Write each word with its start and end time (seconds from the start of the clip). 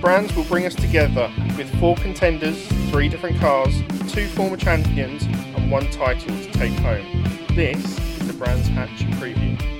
Brands 0.00 0.34
will 0.34 0.44
bring 0.44 0.66
us 0.66 0.74
together 0.74 1.30
with 1.56 1.68
four 1.78 1.94
contenders, 1.96 2.66
three 2.90 3.08
different 3.08 3.38
cars, 3.38 3.80
two 4.08 4.26
former 4.28 4.56
champions, 4.56 5.22
and 5.24 5.70
one 5.70 5.88
title 5.90 6.36
to 6.36 6.50
take 6.52 6.72
home. 6.80 7.06
This 7.54 7.76
is 7.76 8.26
the 8.26 8.32
Brands 8.32 8.66
Hatch 8.68 9.04
preview. 9.20 9.79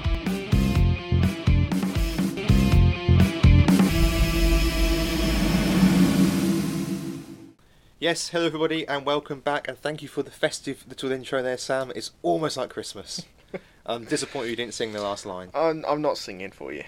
Yes, 8.11 8.31
hello 8.31 8.45
everybody, 8.47 8.89
and 8.89 9.07
welcome 9.07 9.39
back, 9.39 9.69
and 9.69 9.79
thank 9.79 10.03
you 10.03 10.09
for 10.09 10.25
the 10.25 10.33
festive 10.33 10.85
little 10.89 11.13
intro 11.13 11.45
there, 11.45 11.57
Sam. 11.57 11.93
It's 11.95 12.11
almost 12.25 12.57
like 12.57 12.69
Christmas. 12.69 13.25
I'm 13.87 14.05
disappointed 14.05 14.51
you 14.51 14.57
didn't 14.57 14.75
sing 14.75 14.93
the 14.93 15.01
last 15.01 15.25
line. 15.25 15.51
I'm, 15.55 15.85
I'm 15.87 16.03
not 16.03 16.19
singing 16.19 16.51
for 16.51 16.73
you. 16.73 16.83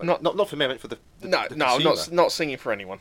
Not- 0.00 0.22
not 0.22 0.34
not 0.34 0.48
for 0.48 0.56
me, 0.56 0.64
I 0.64 0.68
meant 0.68 0.80
for 0.80 0.88
the, 0.88 0.96
the 1.20 1.28
No, 1.28 1.44
the 1.46 1.56
no, 1.56 1.66
I'm 1.66 1.82
not 1.82 2.10
not 2.10 2.32
singing 2.32 2.56
for 2.56 2.72
anyone. 2.72 3.00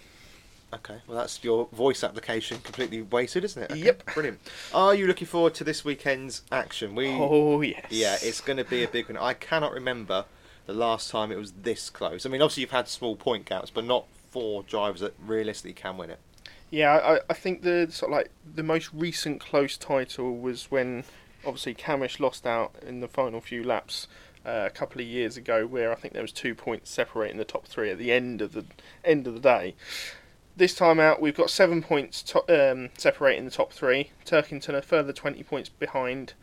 Okay, 0.73 0.97
well 1.07 1.17
that's 1.17 1.45
your 1.45 1.69
voice 1.71 2.03
application 2.03 2.57
completely 2.61 3.03
wasted, 3.03 3.45
isn't 3.45 3.63
it? 3.63 3.71
Okay, 3.71 3.79
Yep. 3.79 4.03
brilliant. 4.15 4.39
Are 4.73 4.93
you 4.93 5.07
looking 5.07 5.27
forward 5.27 5.53
to 5.53 5.63
this 5.63 5.85
weekend's 5.85 6.41
action? 6.51 6.93
We 6.93 7.07
Oh 7.07 7.61
yes. 7.61 7.85
yeah, 7.89 8.17
it's 8.21 8.41
going 8.41 8.57
to 8.57 8.65
be 8.65 8.83
a 8.83 8.87
big 8.89 9.07
one. 9.07 9.15
I 9.15 9.33
cannot 9.33 9.71
remember 9.71 10.25
the 10.65 10.73
last 10.73 11.09
time 11.09 11.31
it 11.31 11.37
was 11.37 11.53
this 11.53 11.89
close. 11.89 12.25
I 12.25 12.29
mean, 12.29 12.41
obviously 12.41 12.61
you've 12.61 12.71
had 12.71 12.89
small 12.89 13.15
point 13.15 13.45
gaps, 13.45 13.69
but 13.69 13.85
not 13.85 14.07
four 14.29 14.61
drivers 14.63 14.99
that 14.99 15.13
realistically 15.25 15.71
can 15.71 15.95
win 15.95 16.09
it. 16.09 16.19
Yeah, 16.71 16.93
I, 16.93 17.19
I 17.29 17.33
think 17.33 17.63
the 17.63 17.87
sort 17.91 18.11
of 18.11 18.17
like 18.17 18.31
the 18.55 18.63
most 18.63 18.89
recent 18.93 19.41
close 19.41 19.75
title 19.77 20.37
was 20.37 20.71
when 20.71 21.03
obviously 21.45 21.75
Cammish 21.75 22.19
lost 22.19 22.47
out 22.47 22.73
in 22.85 23.01
the 23.01 23.09
final 23.09 23.41
few 23.41 23.61
laps 23.61 24.07
uh, 24.45 24.63
a 24.67 24.69
couple 24.69 25.01
of 25.01 25.07
years 25.07 25.35
ago, 25.35 25.67
where 25.67 25.91
I 25.91 25.95
think 25.95 26.13
there 26.13 26.21
was 26.21 26.31
two 26.31 26.55
points 26.55 26.89
separating 26.89 27.37
the 27.37 27.43
top 27.43 27.67
three 27.67 27.89
at 27.89 27.97
the 27.97 28.11
end 28.11 28.41
of 28.41 28.53
the 28.53 28.63
end 29.03 29.27
of 29.27 29.33
the 29.33 29.41
day. 29.41 29.75
This 30.55 30.73
time 30.73 30.99
out, 30.99 31.21
we've 31.21 31.35
got 31.35 31.49
seven 31.49 31.81
points 31.83 32.21
to, 32.23 32.71
um, 32.71 32.89
separating 32.97 33.45
the 33.45 33.51
top 33.51 33.73
three. 33.73 34.11
Turkington 34.25 34.73
a 34.73 34.81
further 34.81 35.13
twenty 35.13 35.43
points 35.43 35.69
behind, 35.69 36.33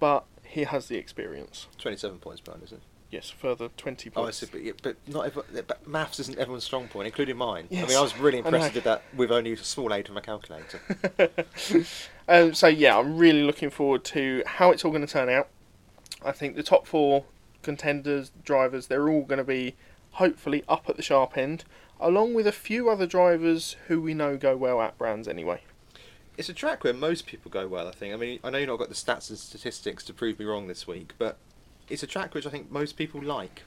but 0.00 0.24
he 0.44 0.64
has 0.64 0.88
the 0.88 0.96
experience. 0.96 1.66
Twenty-seven 1.78 2.18
points 2.18 2.40
behind, 2.40 2.62
isn't 2.64 2.78
it? 2.78 2.82
Yes, 3.14 3.30
further 3.30 3.68
twenty 3.76 4.10
Oh, 4.16 4.22
I 4.22 4.24
points. 4.24 4.38
see, 4.38 4.46
but, 4.50 4.62
yeah, 4.62 4.72
but 4.82 4.96
not 5.06 5.26
everyone, 5.26 5.64
but 5.66 5.86
maths 5.86 6.18
isn't 6.20 6.36
everyone's 6.38 6.64
strong 6.64 6.88
point, 6.88 7.06
including 7.06 7.36
mine. 7.36 7.68
I 7.70 7.74
mean, 7.86 7.96
I 7.96 8.00
was 8.00 8.16
really 8.18 8.38
impressed. 8.38 8.66
I 8.66 8.70
did 8.70 8.84
that 8.84 9.02
with 9.16 9.30
only 9.30 9.52
a 9.52 9.56
small 9.56 9.94
aid 9.94 10.06
from 10.08 10.16
a 10.16 10.20
calculator. 10.20 10.80
Um, 12.26 12.54
so 12.54 12.66
yeah, 12.68 12.96
I'm 12.98 13.18
really 13.18 13.42
looking 13.42 13.68
forward 13.68 14.02
to 14.06 14.42
how 14.46 14.70
it's 14.70 14.82
all 14.84 14.90
going 14.90 15.06
to 15.06 15.12
turn 15.12 15.28
out. 15.28 15.48
I 16.24 16.32
think 16.32 16.56
the 16.56 16.62
top 16.62 16.86
four 16.86 17.24
contenders, 17.62 18.32
drivers, 18.42 18.86
they're 18.86 19.10
all 19.10 19.22
going 19.24 19.38
to 19.38 19.44
be 19.44 19.74
hopefully 20.12 20.64
up 20.66 20.88
at 20.88 20.96
the 20.96 21.02
sharp 21.02 21.36
end, 21.36 21.64
along 22.00 22.32
with 22.32 22.46
a 22.46 22.52
few 22.52 22.88
other 22.88 23.06
drivers 23.06 23.76
who 23.88 24.00
we 24.00 24.14
know 24.14 24.38
go 24.38 24.56
well 24.56 24.80
at 24.80 24.96
brands 24.96 25.28
anyway. 25.28 25.60
it's 26.38 26.48
a 26.48 26.54
track 26.54 26.82
where 26.82 26.94
most 26.94 27.26
people 27.26 27.50
go 27.50 27.68
well, 27.68 27.86
I 27.88 27.92
think. 27.92 28.14
I 28.14 28.16
mean, 28.16 28.38
I 28.42 28.48
know 28.48 28.56
you've 28.58 28.68
not 28.68 28.78
got 28.78 28.88
the 28.88 28.94
stats 28.94 29.28
and 29.28 29.38
statistics 29.38 30.02
to 30.04 30.14
prove 30.14 30.38
me 30.38 30.46
wrong 30.46 30.66
this 30.66 30.86
week, 30.86 31.12
but 31.18 31.36
it's 31.88 32.02
a 32.02 32.06
track 32.06 32.34
which 32.34 32.46
I 32.46 32.50
think 32.50 32.70
most 32.70 32.96
people 32.96 33.22
like. 33.22 33.62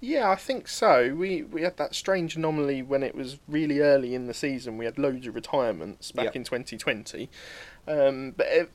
Yeah, 0.00 0.28
I 0.28 0.34
think 0.34 0.68
so. 0.68 1.14
We 1.14 1.42
we 1.42 1.62
had 1.62 1.76
that 1.78 1.94
strange 1.94 2.36
anomaly 2.36 2.82
when 2.82 3.02
it 3.02 3.14
was 3.14 3.38
really 3.48 3.80
early 3.80 4.14
in 4.14 4.26
the 4.26 4.34
season. 4.34 4.76
We 4.76 4.84
had 4.84 4.98
loads 4.98 5.26
of 5.26 5.34
retirements 5.34 6.12
back 6.12 6.26
Yep. 6.26 6.36
in 6.36 6.44
2020, 6.44 7.30
um, 7.88 8.32
but 8.36 8.46
ev- 8.48 8.68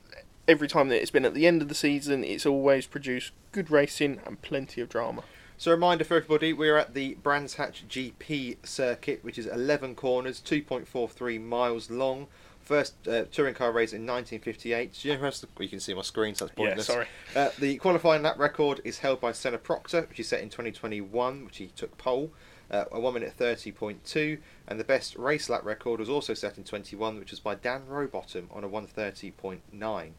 every 0.48 0.66
time 0.66 0.88
that 0.88 1.00
it's 1.00 1.10
been 1.12 1.24
at 1.24 1.34
the 1.34 1.46
end 1.46 1.62
of 1.62 1.68
the 1.68 1.74
season, 1.74 2.24
it's 2.24 2.46
always 2.46 2.86
produced 2.86 3.32
good 3.52 3.70
racing 3.70 4.20
and 4.26 4.42
plenty 4.42 4.80
of 4.80 4.88
drama. 4.88 5.22
So, 5.56 5.70
a 5.70 5.74
reminder 5.74 6.04
for 6.04 6.16
everybody, 6.16 6.52
we're 6.54 6.78
at 6.78 6.94
the 6.94 7.14
Brands 7.22 7.54
Hatch 7.54 7.84
GP 7.86 8.56
circuit, 8.64 9.22
which 9.22 9.38
is 9.38 9.46
11 9.46 9.94
corners, 9.94 10.40
2.43 10.40 11.38
miles 11.38 11.90
long. 11.90 12.28
First 12.70 13.08
uh, 13.08 13.24
touring 13.32 13.54
car 13.54 13.72
race 13.72 13.92
in 13.92 14.02
1958. 14.02 14.92
Do 14.92 15.08
you 15.08 15.14
know 15.14 15.28
the, 15.28 15.48
well, 15.56 15.64
you 15.64 15.68
can 15.68 15.80
see 15.80 15.92
my 15.92 16.02
screen, 16.02 16.36
so 16.36 16.44
that's 16.44 16.54
pointless. 16.54 16.88
Yeah, 16.88 16.94
sorry. 16.94 17.06
Uh, 17.34 17.48
the 17.58 17.76
qualifying 17.78 18.22
lap 18.22 18.38
record 18.38 18.80
is 18.84 19.00
held 19.00 19.20
by 19.20 19.32
Senna 19.32 19.58
Proctor, 19.58 20.02
which 20.02 20.18
he 20.18 20.22
set 20.22 20.40
in 20.40 20.50
2021, 20.50 21.46
which 21.46 21.56
he 21.56 21.66
took 21.66 21.98
pole, 21.98 22.30
uh, 22.70 22.84
a 22.92 23.00
1 23.00 23.12
minute 23.14 23.34
30.2. 23.36 24.38
And 24.68 24.78
the 24.78 24.84
best 24.84 25.16
race 25.16 25.50
lap 25.50 25.64
record 25.64 25.98
was 25.98 26.08
also 26.08 26.32
set 26.32 26.58
in 26.58 26.62
21, 26.62 27.18
which 27.18 27.32
was 27.32 27.40
by 27.40 27.56
Dan 27.56 27.82
Rowbottom 27.88 28.46
on 28.52 28.62
a 28.62 28.68
130.9. 28.68 30.10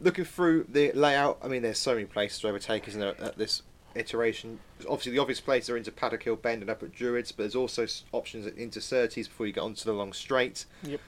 Looking 0.00 0.24
through 0.24 0.68
the 0.70 0.92
layout, 0.92 1.38
I 1.42 1.48
mean, 1.48 1.60
there's 1.60 1.76
so 1.76 1.92
many 1.92 2.06
places 2.06 2.38
to 2.38 2.48
overtake, 2.48 2.88
isn't 2.88 2.98
there, 2.98 3.20
at 3.20 3.36
this 3.36 3.60
iteration? 3.94 4.60
Obviously, 4.88 5.12
the 5.12 5.18
obvious 5.18 5.42
places 5.42 5.68
are 5.68 5.76
into 5.76 5.92
Paddock 5.92 6.22
Hill 6.22 6.36
Bend 6.36 6.62
and 6.62 6.70
up 6.70 6.82
at 6.82 6.92
Druids, 6.92 7.30
but 7.30 7.42
there's 7.42 7.54
also 7.54 7.86
options 8.12 8.46
into 8.46 8.80
Surtees 8.80 9.28
before 9.28 9.46
you 9.46 9.52
get 9.52 9.60
onto 9.60 9.84
the 9.84 9.92
long 9.92 10.14
straight 10.14 10.64
Yep. 10.82 11.00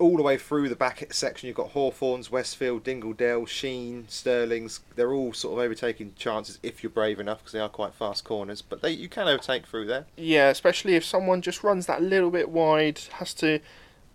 All 0.00 0.16
the 0.16 0.22
way 0.22 0.38
through 0.38 0.70
the 0.70 0.76
back 0.76 1.12
section, 1.12 1.46
you've 1.46 1.56
got 1.56 1.70
Hawthorns, 1.70 2.30
Westfield, 2.30 2.82
Dingledale, 2.84 3.46
Sheene, 3.46 4.04
Stirlings. 4.08 4.80
They're 4.96 5.12
all 5.12 5.34
sort 5.34 5.58
of 5.58 5.64
overtaking 5.64 6.14
chances 6.16 6.58
if 6.62 6.82
you're 6.82 6.90
brave 6.90 7.20
enough 7.20 7.38
because 7.38 7.52
they 7.52 7.60
are 7.60 7.68
quite 7.68 7.94
fast 7.94 8.24
corners. 8.24 8.62
But 8.62 8.80
they 8.80 8.92
you 8.92 9.10
can 9.10 9.28
overtake 9.28 9.66
through 9.66 9.86
there. 9.86 10.06
Yeah, 10.16 10.48
especially 10.48 10.94
if 10.96 11.04
someone 11.04 11.42
just 11.42 11.62
runs 11.62 11.84
that 11.84 12.02
little 12.02 12.30
bit 12.30 12.48
wide, 12.48 12.98
has 13.18 13.34
to 13.34 13.60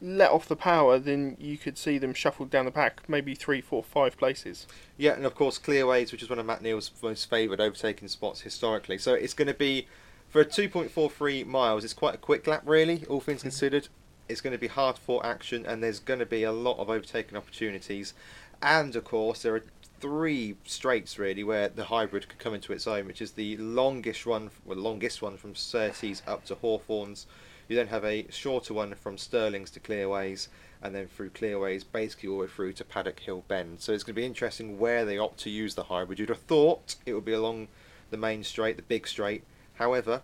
let 0.02 0.32
off 0.32 0.48
the 0.48 0.56
power, 0.56 1.00
then 1.00 1.38
you 1.40 1.58
could 1.58 1.78
see 1.78 1.98
them 1.98 2.14
shuffled 2.14 2.50
down 2.50 2.66
the 2.66 2.72
pack, 2.72 3.08
maybe 3.08 3.36
three, 3.36 3.62
four, 3.62 3.84
five 3.84 4.18
places. 4.18 4.68
Yeah, 4.98 5.14
and 5.14 5.26
of 5.26 5.36
course 5.36 5.58
Clearways, 5.58 6.12
which 6.12 6.24
is 6.24 6.30
one 6.30 6.40
of 6.40 6.46
Matt 6.46 6.62
Neal's 6.62 6.92
most 7.02 7.30
favoured 7.30 7.62
overtaking 7.62 8.08
spots 8.08 8.42
historically. 8.42 8.98
So 8.98 9.14
it's 9.14 9.34
going 9.34 9.48
to 9.48 9.54
be 9.54 9.88
for 10.30 10.42
a 10.42 10.46
2.43 10.46 11.46
miles. 11.46 11.84
It's 11.84 11.94
quite 11.94 12.16
a 12.16 12.18
quick 12.18 12.48
lap, 12.48 12.64
really, 12.66 13.06
all 13.08 13.22
things 13.22 13.40
mm. 13.40 13.44
considered. 13.44 13.88
It's 14.28 14.42
going 14.42 14.54
to 14.54 14.60
be 14.60 14.68
hard 14.68 14.98
fought 14.98 15.26
action, 15.26 15.66
and 15.66 15.84
there's 15.84 16.00
going 16.00 16.20
to 16.20 16.26
be 16.26 16.44
a 16.44 16.52
lot 16.52 16.80
of 16.80 16.90
overtaking 16.90 17.38
opportunities. 17.38 18.14
And 18.62 18.96
of 18.96 19.04
course, 19.04 19.44
there 19.44 19.56
are 19.56 19.64
three 20.00 20.56
straights 20.66 21.18
really 21.18 21.44
where 21.44 21.70
the 21.70 21.86
hybrid 21.86 22.28
could 22.28 22.40
come 22.40 22.54
into 22.54 22.74
its 22.74 22.88
own, 22.88 23.06
which 23.06 23.22
is 23.22 23.32
the 23.32 23.58
longest 23.58 24.26
one, 24.26 24.52
well, 24.66 24.78
longest 24.78 25.22
one 25.22 25.38
from 25.38 25.56
Surtees 25.56 26.22
up 26.28 26.46
to 26.46 26.56
Hawthorns. 26.56 27.28
You 27.68 27.76
then 27.76 27.88
have 27.88 28.06
a 28.06 28.28
shorter 28.30 28.74
one 28.74 28.94
from 28.96 29.18
Stirlings 29.18 29.72
to 29.74 29.80
Clearways, 29.80 30.50
and 30.82 30.94
then 30.94 31.08
through 31.08 31.32
Clearways, 31.32 31.84
basically 31.84 32.30
all 32.30 32.38
the 32.38 32.44
way 32.44 32.48
through 32.48 32.74
to 32.74 32.86
Paddock 32.86 33.20
Hill 33.20 33.44
Bend. 33.48 33.82
So 33.82 33.92
it's 33.92 34.04
going 34.04 34.14
to 34.14 34.22
be 34.22 34.26
interesting 34.26 34.78
where 34.78 35.06
they 35.06 35.18
opt 35.18 35.40
to 35.40 35.50
use 35.50 35.74
the 35.74 35.86
hybrid. 35.86 36.20
You'd 36.20 36.30
have 36.30 36.40
thought 36.40 36.96
it 37.06 37.14
would 37.14 37.26
be 37.26 37.34
along 37.34 37.68
the 38.12 38.18
main 38.18 38.44
straight, 38.44 38.76
the 38.76 38.84
big 38.84 39.08
straight. 39.08 39.44
However, 39.76 40.22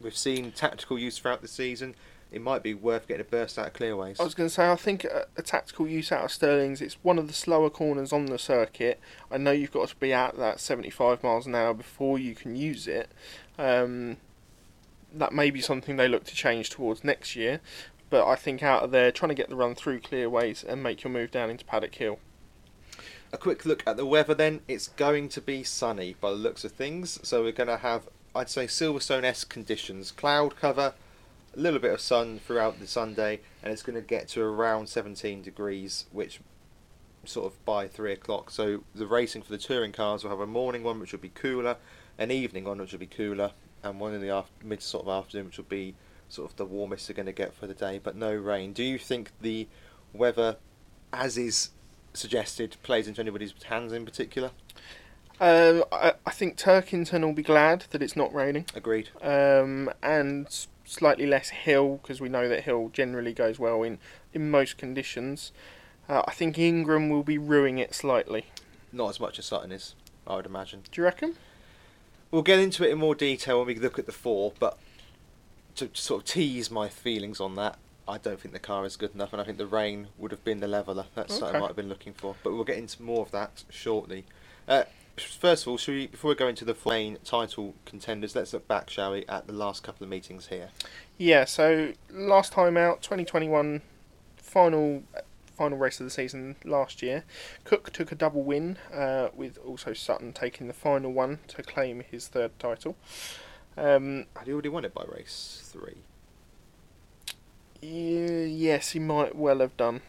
we've 0.00 0.16
seen 0.16 0.52
tactical 0.52 0.98
use 0.98 1.18
throughout 1.18 1.42
the 1.42 1.48
season. 1.48 1.94
It 2.32 2.40
might 2.40 2.62
be 2.62 2.74
worth 2.74 3.08
getting 3.08 3.22
a 3.22 3.24
burst 3.24 3.58
out 3.58 3.68
of 3.68 3.72
Clearways. 3.72 4.20
I 4.20 4.24
was 4.24 4.34
going 4.34 4.48
to 4.48 4.54
say, 4.54 4.70
I 4.70 4.76
think 4.76 5.04
a, 5.04 5.26
a 5.36 5.42
tactical 5.42 5.88
use 5.88 6.12
out 6.12 6.24
of 6.24 6.30
Stirling's, 6.32 6.80
it's 6.80 6.96
one 7.02 7.18
of 7.18 7.26
the 7.26 7.32
slower 7.32 7.70
corners 7.70 8.12
on 8.12 8.26
the 8.26 8.38
circuit. 8.38 9.00
I 9.30 9.38
know 9.38 9.50
you've 9.50 9.72
got 9.72 9.88
to 9.88 9.96
be 9.96 10.12
at 10.12 10.36
that 10.38 10.60
75 10.60 11.22
miles 11.24 11.46
an 11.46 11.54
hour 11.54 11.74
before 11.74 12.18
you 12.18 12.34
can 12.34 12.54
use 12.54 12.86
it. 12.86 13.10
Um, 13.58 14.18
that 15.12 15.32
may 15.32 15.50
be 15.50 15.60
something 15.60 15.96
they 15.96 16.08
look 16.08 16.24
to 16.24 16.34
change 16.34 16.70
towards 16.70 17.02
next 17.02 17.34
year. 17.34 17.60
But 18.10 18.26
I 18.26 18.34
think 18.34 18.62
out 18.62 18.82
of 18.82 18.90
there, 18.90 19.12
trying 19.12 19.28
to 19.28 19.34
get 19.34 19.48
the 19.48 19.56
run 19.56 19.74
through 19.74 20.00
Clearways 20.00 20.64
and 20.64 20.82
make 20.82 21.04
your 21.04 21.12
move 21.12 21.30
down 21.30 21.50
into 21.50 21.64
Paddock 21.64 21.94
Hill. 21.94 22.18
A 23.32 23.38
quick 23.38 23.64
look 23.64 23.84
at 23.86 23.96
the 23.96 24.06
weather 24.06 24.34
then. 24.34 24.60
It's 24.66 24.88
going 24.88 25.28
to 25.30 25.40
be 25.40 25.62
sunny 25.62 26.16
by 26.20 26.30
the 26.30 26.36
looks 26.36 26.64
of 26.64 26.72
things. 26.72 27.20
So 27.22 27.42
we're 27.42 27.52
going 27.52 27.68
to 27.68 27.76
have, 27.78 28.08
I'd 28.34 28.50
say, 28.50 28.66
Silverstone 28.66 29.22
esque 29.22 29.48
conditions. 29.48 30.10
Cloud 30.10 30.56
cover, 30.56 30.94
a 31.56 31.60
little 31.60 31.78
bit 31.80 31.92
of 31.92 32.00
sun 32.00 32.38
throughout 32.46 32.78
the 32.80 32.86
Sunday, 32.86 33.40
and 33.62 33.72
it's 33.72 33.82
going 33.82 33.96
to 33.96 34.06
get 34.06 34.28
to 34.28 34.42
around 34.42 34.88
17 34.88 35.42
degrees, 35.42 36.06
which 36.12 36.40
sort 37.24 37.46
of 37.52 37.64
by 37.64 37.86
3 37.88 38.12
o'clock. 38.12 38.50
So 38.50 38.84
the 38.94 39.06
racing 39.06 39.42
for 39.42 39.52
the 39.52 39.58
touring 39.58 39.92
cars 39.92 40.22
will 40.22 40.30
have 40.30 40.40
a 40.40 40.46
morning 40.46 40.82
one, 40.82 41.00
which 41.00 41.12
will 41.12 41.18
be 41.18 41.28
cooler, 41.30 41.76
an 42.18 42.30
evening 42.30 42.64
one, 42.64 42.78
which 42.78 42.92
will 42.92 42.98
be 42.98 43.06
cooler, 43.06 43.52
and 43.82 43.98
one 44.00 44.14
in 44.14 44.20
the 44.20 44.30
after- 44.30 44.64
mid 44.64 44.82
sort 44.82 45.06
of 45.06 45.10
afternoon, 45.10 45.46
which 45.46 45.56
will 45.56 45.64
be 45.64 45.94
sort 46.28 46.50
of 46.50 46.56
the 46.56 46.64
warmest 46.64 47.08
they're 47.08 47.14
going 47.14 47.26
to 47.26 47.32
get 47.32 47.52
for 47.52 47.66
the 47.66 47.74
day, 47.74 48.00
but 48.02 48.14
no 48.14 48.32
rain. 48.32 48.72
Do 48.72 48.84
you 48.84 48.98
think 48.98 49.32
the 49.40 49.66
weather, 50.12 50.56
as 51.12 51.36
is 51.36 51.70
suggested, 52.14 52.76
plays 52.82 53.08
into 53.08 53.20
anybody's 53.20 53.52
hands 53.64 53.92
in 53.92 54.04
particular? 54.04 54.52
Um, 55.40 55.84
I, 55.90 56.12
I 56.26 56.30
think 56.30 56.56
Turkington 56.58 57.22
will 57.24 57.32
be 57.32 57.42
glad 57.42 57.86
that 57.90 58.02
it's 58.02 58.14
not 58.14 58.32
raining. 58.34 58.66
Agreed. 58.74 59.08
um, 59.22 59.90
and 60.02 60.66
slightly 60.90 61.26
less 61.26 61.50
hill 61.50 62.00
because 62.02 62.20
we 62.20 62.28
know 62.28 62.48
that 62.48 62.64
hill 62.64 62.90
generally 62.92 63.32
goes 63.32 63.58
well 63.58 63.82
in 63.82 63.98
in 64.34 64.50
most 64.50 64.76
conditions. 64.76 65.52
Uh, 66.08 66.22
I 66.26 66.32
think 66.32 66.58
Ingram 66.58 67.08
will 67.08 67.22
be 67.22 67.38
ruining 67.38 67.78
it 67.78 67.94
slightly. 67.94 68.46
Not 68.92 69.10
as 69.10 69.20
much 69.20 69.38
as 69.38 69.46
Sutton 69.46 69.70
is, 69.70 69.94
I 70.26 70.36
would 70.36 70.46
imagine. 70.46 70.82
Do 70.90 71.00
you 71.00 71.04
reckon? 71.04 71.36
We'll 72.30 72.42
get 72.42 72.58
into 72.58 72.84
it 72.84 72.90
in 72.90 72.98
more 72.98 73.14
detail 73.14 73.58
when 73.58 73.68
we 73.68 73.74
look 73.76 73.98
at 73.98 74.06
the 74.06 74.12
four, 74.12 74.52
but 74.58 74.78
to 75.76 75.90
sort 75.94 76.22
of 76.22 76.28
tease 76.28 76.70
my 76.70 76.88
feelings 76.88 77.40
on 77.40 77.54
that, 77.56 77.78
I 78.08 78.18
don't 78.18 78.40
think 78.40 78.52
the 78.52 78.60
car 78.60 78.84
is 78.84 78.96
good 78.96 79.14
enough, 79.14 79.32
and 79.32 79.40
I 79.40 79.44
think 79.44 79.58
the 79.58 79.66
rain 79.66 80.08
would 80.18 80.32
have 80.32 80.44
been 80.44 80.60
the 80.60 80.68
leveller. 80.68 81.06
That's 81.14 81.40
what 81.40 81.54
I 81.54 81.58
might 81.60 81.68
have 81.68 81.76
been 81.76 81.88
looking 81.88 82.12
for. 82.12 82.34
But 82.42 82.52
we'll 82.52 82.64
get 82.64 82.78
into 82.78 83.02
more 83.02 83.22
of 83.22 83.30
that 83.30 83.62
shortly. 83.70 84.24
Uh, 84.66 84.84
first 85.22 85.64
of 85.64 85.68
all, 85.68 85.76
should 85.78 85.94
we, 85.94 86.06
before 86.06 86.30
we 86.30 86.34
go 86.34 86.48
into 86.48 86.64
the 86.64 86.76
main 86.86 87.18
title 87.24 87.74
contenders, 87.84 88.34
let's 88.34 88.52
look 88.52 88.66
back, 88.68 88.90
shall 88.90 89.12
we, 89.12 89.24
at 89.26 89.46
the 89.46 89.52
last 89.52 89.82
couple 89.82 90.04
of 90.04 90.10
meetings 90.10 90.46
here. 90.48 90.70
Yeah, 91.18 91.44
so 91.44 91.92
last 92.10 92.52
time 92.52 92.76
out, 92.76 93.02
2021 93.02 93.82
final 94.36 95.02
final 95.56 95.76
race 95.76 96.00
of 96.00 96.04
the 96.06 96.10
season 96.10 96.56
last 96.64 97.02
year. 97.02 97.22
Cook 97.64 97.90
took 97.92 98.10
a 98.10 98.14
double 98.14 98.42
win, 98.42 98.78
uh, 98.94 99.28
with 99.34 99.58
also 99.58 99.92
Sutton 99.92 100.32
taking 100.32 100.66
the 100.68 100.72
final 100.72 101.12
one 101.12 101.40
to 101.48 101.62
claim 101.62 102.02
his 102.10 102.28
third 102.28 102.58
title. 102.58 102.96
Um, 103.76 104.24
Had 104.36 104.46
he 104.46 104.52
already 104.54 104.70
won 104.70 104.84
it 104.86 104.94
by 104.94 105.04
race 105.06 105.60
three? 105.70 105.98
yeah, 107.82 108.44
yes, 108.44 108.90
he 108.92 108.98
might 108.98 109.34
well 109.36 109.60
have 109.60 109.76
done. 109.76 110.00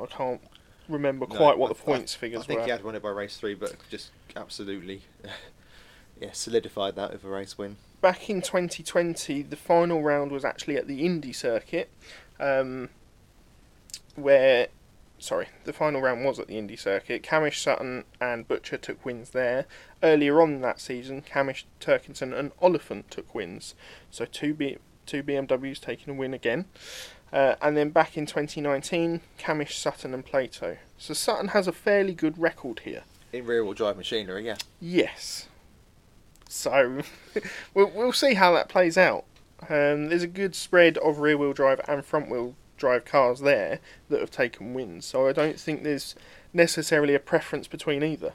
I 0.00 0.06
can't 0.06 0.40
remember 0.88 1.26
No, 1.28 1.36
quite 1.36 1.58
what 1.58 1.70
I- 1.70 1.74
the 1.74 1.80
points 1.82 2.14
I, 2.14 2.18
figures 2.18 2.42
I 2.42 2.46
think 2.46 2.58
were. 2.60 2.64
he 2.66 2.70
had 2.70 2.84
won 2.84 2.94
it 2.94 3.02
by 3.02 3.10
race 3.10 3.36
three, 3.36 3.54
but 3.54 3.74
just 3.90 4.10
absolutely, 4.36 5.02
yeah, 6.20 6.30
solidified 6.32 6.94
that 6.96 7.12
with 7.12 7.24
a 7.24 7.28
race 7.28 7.56
win. 7.58 7.76
back 8.00 8.28
in 8.30 8.40
2020, 8.42 9.42
the 9.42 9.56
final 9.56 10.02
round 10.02 10.30
was 10.30 10.44
actually 10.44 10.76
at 10.76 10.86
the 10.86 11.04
Indy 11.04 11.32
circuit, 11.32 11.90
um, 12.38 12.88
where, 14.14 14.68
sorry, 15.18 15.48
the 15.64 15.72
final 15.72 16.00
round 16.00 16.24
was 16.24 16.38
at 16.38 16.46
the 16.46 16.58
Indy 16.58 16.76
circuit. 16.76 17.22
Cammish 17.22 17.58
Sutton 17.60 18.04
and 18.20 18.46
Butcher 18.46 18.76
took 18.76 19.04
wins 19.04 19.30
there. 19.30 19.66
Earlier 20.02 20.40
on 20.40 20.60
that 20.60 20.80
season, 20.80 21.22
Cammish 21.22 21.64
Turkington 21.80 22.38
and 22.38 22.52
Oliphant 22.60 23.10
took 23.10 23.34
wins. 23.34 23.74
So 24.10 24.24
two 24.24 24.54
B- 24.54 24.78
two 25.06 25.22
BMWs 25.22 25.80
taking 25.80 26.14
a 26.14 26.16
win 26.16 26.34
again. 26.34 26.66
Uh, 27.32 27.56
and 27.60 27.76
then 27.76 27.90
back 27.90 28.16
in 28.16 28.24
2019, 28.26 29.20
Cammish 29.38 29.72
Sutton 29.72 30.14
and 30.14 30.24
Plato. 30.24 30.76
So 30.96 31.12
Sutton 31.12 31.48
has 31.48 31.66
a 31.66 31.72
fairly 31.72 32.14
good 32.14 32.38
record 32.38 32.80
here. 32.84 33.02
In 33.32 33.44
rear-wheel 33.44 33.74
drive 33.74 33.96
machinery, 33.96 34.46
yeah. 34.46 34.56
Yes. 34.80 35.48
So 36.48 37.02
we'll 37.74 37.90
we'll 37.90 38.12
see 38.12 38.34
how 38.34 38.52
that 38.52 38.68
plays 38.68 38.96
out. 38.96 39.24
Um, 39.68 40.08
there's 40.08 40.22
a 40.22 40.28
good 40.28 40.54
spread 40.54 40.98
of 40.98 41.18
rear 41.18 41.36
wheel 41.36 41.52
drive 41.52 41.80
and 41.88 42.04
front 42.04 42.30
wheel 42.30 42.54
drive 42.76 43.04
cars 43.04 43.40
there 43.40 43.80
that 44.08 44.20
have 44.20 44.30
taken 44.30 44.74
wins. 44.74 45.06
So 45.06 45.26
I 45.26 45.32
don't 45.32 45.58
think 45.58 45.82
there's 45.82 46.14
necessarily 46.52 47.14
a 47.14 47.18
preference 47.18 47.66
between 47.66 48.02
either. 48.02 48.32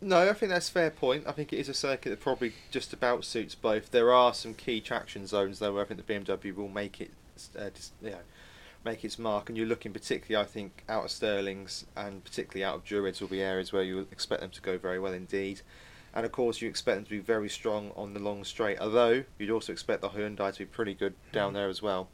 No, 0.00 0.28
I 0.28 0.32
think 0.32 0.50
that's 0.50 0.68
a 0.68 0.72
fair 0.72 0.90
point. 0.90 1.24
I 1.28 1.32
think 1.32 1.52
it 1.52 1.58
is 1.58 1.68
a 1.68 1.74
circuit 1.74 2.10
that 2.10 2.20
probably 2.20 2.54
just 2.70 2.92
about 2.92 3.24
suits 3.24 3.54
both. 3.54 3.90
There 3.92 4.12
are 4.12 4.34
some 4.34 4.54
key 4.54 4.80
traction 4.80 5.26
zones 5.26 5.60
though 5.60 5.74
where 5.74 5.84
I 5.84 5.86
think 5.86 6.04
the 6.04 6.12
BMW 6.12 6.54
will 6.54 6.68
make 6.68 7.00
it, 7.00 7.10
uh, 7.56 7.70
dis- 7.72 7.92
you 8.02 8.10
know, 8.10 8.16
make 8.84 9.04
its 9.04 9.18
mark. 9.18 9.48
And 9.48 9.56
you're 9.56 9.66
looking 9.66 9.92
particularly, 9.92 10.42
I 10.42 10.48
think, 10.48 10.84
out 10.88 11.04
of 11.04 11.10
Stirling's 11.10 11.86
and 11.96 12.24
particularly 12.24 12.64
out 12.64 12.76
of 12.76 12.84
Druids 12.84 13.20
will 13.20 13.28
be 13.28 13.42
areas 13.42 13.72
where 13.72 13.82
you 13.82 14.06
expect 14.10 14.40
them 14.40 14.50
to 14.50 14.60
go 14.60 14.78
very 14.78 14.98
well 14.98 15.12
indeed. 15.12 15.60
And 16.14 16.26
of 16.26 16.32
course, 16.32 16.60
you 16.60 16.68
expect 16.68 16.96
them 16.96 17.04
to 17.04 17.10
be 17.10 17.18
very 17.18 17.48
strong 17.48 17.92
on 17.96 18.12
the 18.12 18.20
long 18.20 18.44
straight. 18.44 18.78
Although 18.80 19.24
you'd 19.38 19.50
also 19.50 19.72
expect 19.72 20.02
the 20.02 20.10
Hyundai 20.10 20.52
to 20.52 20.58
be 20.58 20.66
pretty 20.66 20.94
good 20.94 21.14
down 21.32 21.52
mm. 21.52 21.54
there 21.54 21.68
as 21.68 21.80
well. 21.80 22.08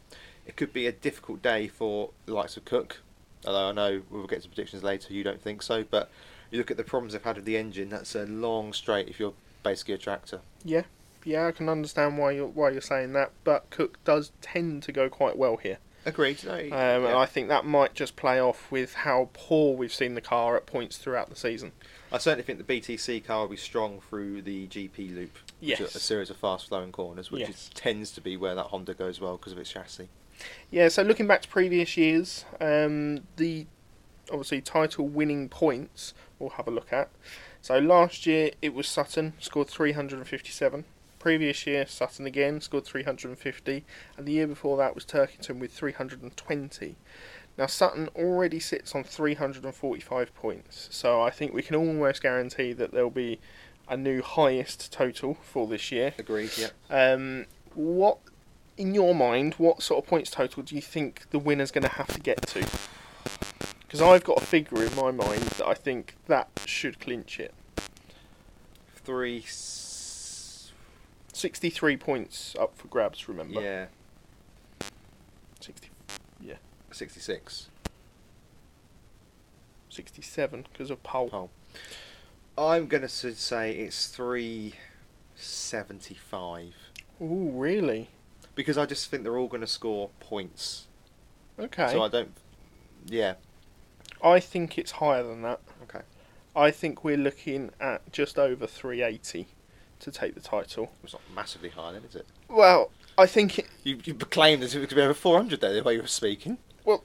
It 0.47 0.57
could 0.57 0.73
be 0.73 0.87
a 0.87 0.93
difficult 0.93 1.43
day 1.43 1.69
for 1.69 2.11
the 2.27 2.33
likes 2.33 2.57
of 2.57 2.65
Cook. 2.65 3.03
Although 3.47 3.69
I 3.69 3.73
know 3.73 4.03
we'll 4.11 4.27
get 4.27 4.43
to 4.43 4.49
predictions 4.49 4.83
later, 4.83 5.13
you 5.13 5.23
don't 5.23 5.41
think 5.41 5.63
so, 5.63 5.85
but 5.89 6.11
you 6.51 6.59
look 6.59 6.71
at 6.71 6.77
the 6.77 6.85
problems 6.85 7.13
they've 7.13 7.23
had 7.23 7.37
with 7.37 7.45
the 7.45 7.57
engine. 7.57 7.89
That's 7.89 8.15
a 8.15 8.25
long 8.25 8.73
straight 8.73 9.09
if 9.09 9.21
you're 9.21 9.35
basically 9.63 9.95
a 9.95 9.99
tractor. 9.99 10.41
Yeah, 10.65 10.85
yeah, 11.25 11.47
I 11.47 11.53
can 11.53 11.69
understand 11.69 12.19
why 12.19 12.33
you're 12.33 12.47
why 12.47 12.71
you're 12.71 12.81
saying 12.81 13.13
that. 13.13 13.33
But 13.45 13.69
Cook 13.71 14.03
does 14.05 14.33
tend 14.41 14.83
to 14.85 14.93
go 14.93 15.09
quite 15.09 15.37
well 15.37 15.57
here. 15.57 15.79
Agreed. 16.09 16.43
No, 16.45 16.55
Um, 16.55 16.69
yeah. 16.69 16.95
And 16.97 17.07
I 17.09 17.27
think 17.27 17.49
that 17.49 17.65
might 17.65 17.95
just 17.95 18.17
play 18.17 18.41
off 18.41 18.71
with 18.71 18.95
how 18.95 19.31
poor 19.33 19.77
we've 19.77 19.93
seen 19.93 20.15
the 20.15 20.21
car 20.21 20.57
at 20.57 20.67
points 20.67 20.97
throughout 20.99 21.29
the 21.31 21.37
season. 21.37 21.73
I 22.11 22.19
certainly 22.19 22.43
think 22.45 22.59
the 22.59 22.65
BTC 22.81 23.25
car 23.25 23.41
will 23.43 23.49
be 23.49 23.57
strong 23.57 24.01
through 24.09 24.43
the 24.43 24.67
GP 24.69 25.15
loop. 25.15 25.33
which 25.61 25.71
Yes. 25.71 25.81
are 25.81 25.85
a 25.85 25.89
series 26.01 26.31
of 26.31 26.37
fast 26.37 26.69
flowing 26.69 26.93
corners, 26.93 27.31
which 27.33 27.41
Yes. 27.41 27.51
is, 27.51 27.71
tends 27.75 28.13
to 28.13 28.21
be 28.21 28.37
where 28.37 28.55
that 28.55 28.65
Honda 28.67 28.95
goes 28.95 29.21
well 29.21 29.37
because 29.37 29.53
of 29.53 29.59
its 29.59 29.71
chassis. 29.71 30.09
Yeah, 30.71 30.89
so 30.89 31.03
looking 31.03 31.27
back 31.27 31.43
to 31.43 31.49
previous 31.49 31.97
years, 31.97 32.45
um, 32.61 33.27
the 33.37 33.67
obviously 34.31 34.61
title 34.61 35.09
winning 35.09 35.49
points 35.49 36.15
we'll 36.39 36.51
have 36.51 36.69
a 36.69 36.71
look 36.71 36.93
at. 36.93 37.09
So 37.61 37.79
last 37.79 38.25
year 38.25 38.53
it 38.63 38.73
was 38.73 38.87
Sutton, 38.89 39.33
scored 39.41 39.69
357. 39.69 40.85
Previous 41.29 41.67
year, 41.67 41.87
Sutton 41.87 42.25
again 42.25 42.59
scored 42.63 42.87
350. 42.87 43.85
And 44.17 44.27
the 44.27 44.33
year 44.33 44.47
before 44.47 44.79
that 44.79 44.95
was 44.95 45.05
Turkington 45.05 45.59
with 45.59 45.71
320. 45.71 46.97
Now 47.59 47.67
Sutton 47.67 48.09
already 48.17 48.59
sits 48.59 48.95
on 48.95 49.05
345 49.05 50.35
points, 50.35 50.89
so 50.91 51.21
I 51.21 51.29
think 51.29 51.53
we 51.53 51.61
can 51.61 51.77
almost 51.77 52.23
guarantee 52.23 52.73
that 52.73 52.93
there'll 52.93 53.11
be 53.11 53.41
a 53.91 53.95
new 53.95 54.23
highest 54.23 54.91
total 54.91 55.35
for 55.43 55.67
this 55.67 55.93
year. 55.93 56.15
Agreed. 56.19 56.53
Yeah. 56.57 56.71
Um, 56.89 57.45
what, 57.75 58.17
in 58.79 58.95
your 58.95 59.15
mind, 59.15 59.53
what 59.59 59.83
sort 59.83 60.03
of 60.03 60.09
points 60.09 60.31
total 60.31 60.63
do 60.63 60.75
you 60.75 60.81
think 60.81 61.29
the 61.29 61.39
winner's 61.39 61.71
going 61.71 61.83
to 61.83 61.91
have 61.91 62.09
to 62.15 62.21
get 62.21 62.41
to? 62.47 62.67
Because 63.81 64.01
I've 64.01 64.25
got 64.25 64.43
a 64.43 64.47
figure 64.47 64.83
in 64.83 64.97
my 64.97 65.11
mind 65.11 65.43
that 65.43 65.67
I 65.67 65.75
think 65.75 66.15
that 66.27 66.49
should 66.65 66.99
clinch 66.99 67.39
it. 67.39 67.53
Three. 69.05 69.45
S- 71.39 71.41
63 71.41 71.97
points 71.97 72.57
up 72.59 72.77
for 72.77 72.89
grabs, 72.89 73.29
remember? 73.29 73.61
Yeah. 73.61 73.87
60, 75.61 75.89
Yeah. 76.41 76.55
Sixty-six. 76.91 77.69
67 79.91 80.67
because 80.73 80.91
of 80.91 81.03
pole. 81.03 81.29
Pole. 81.29 81.51
I'm 82.57 82.87
gonna 82.87 83.09
say 83.09 83.73
it's 83.73 84.09
three 84.09 84.75
seventy-five 85.37 86.75
Ooh, 87.21 87.51
really? 87.53 88.09
because 88.55 88.77
I 88.79 88.87
just 88.87 89.09
think 89.11 89.23
they're 89.23 89.37
all 89.39 89.47
going 89.47 89.61
to 89.61 89.67
score 89.69 90.11
points. 90.19 90.87
Okay. 91.59 91.93
So 91.93 92.03
I 92.03 92.09
don't. 92.09 92.33
Yeah. 93.07 93.35
I 94.23 94.41
think 94.41 94.77
it's 94.79 94.91
higher 94.93 95.23
than 95.23 95.43
that. 95.43 95.61
Okay. 95.85 96.01
I 96.57 96.73
think 96.73 97.05
we're 97.05 97.17
looking 97.17 97.71
at 97.81 98.11
just 98.11 98.37
over 98.39 98.67
380 98.67 99.47
to 100.01 100.11
take 100.11 100.35
the 100.35 100.41
title. 100.41 100.91
It's 101.03 101.13
not 101.13 101.23
massively 101.35 101.71
high, 101.71 101.93
then, 101.93 102.03
is 102.09 102.15
it? 102.17 102.27
Well, 102.49 102.91
I 103.17 103.27
think 103.27 103.59
it, 103.59 103.67
You 103.85 103.99
you 104.05 104.15
proclaimed 104.15 104.63
that 104.63 104.75
it 104.75 104.79
was 104.79 104.87
going 104.87 104.89
to 104.89 104.95
be 104.95 105.03
over 105.03 105.15
four 105.15 105.37
hundred 105.37 105.61
there 105.61 105.73
the 105.73 105.83
way 105.83 105.95
you 105.95 106.03
were 106.03 106.07
speaking. 106.07 106.59
Well, 106.85 107.05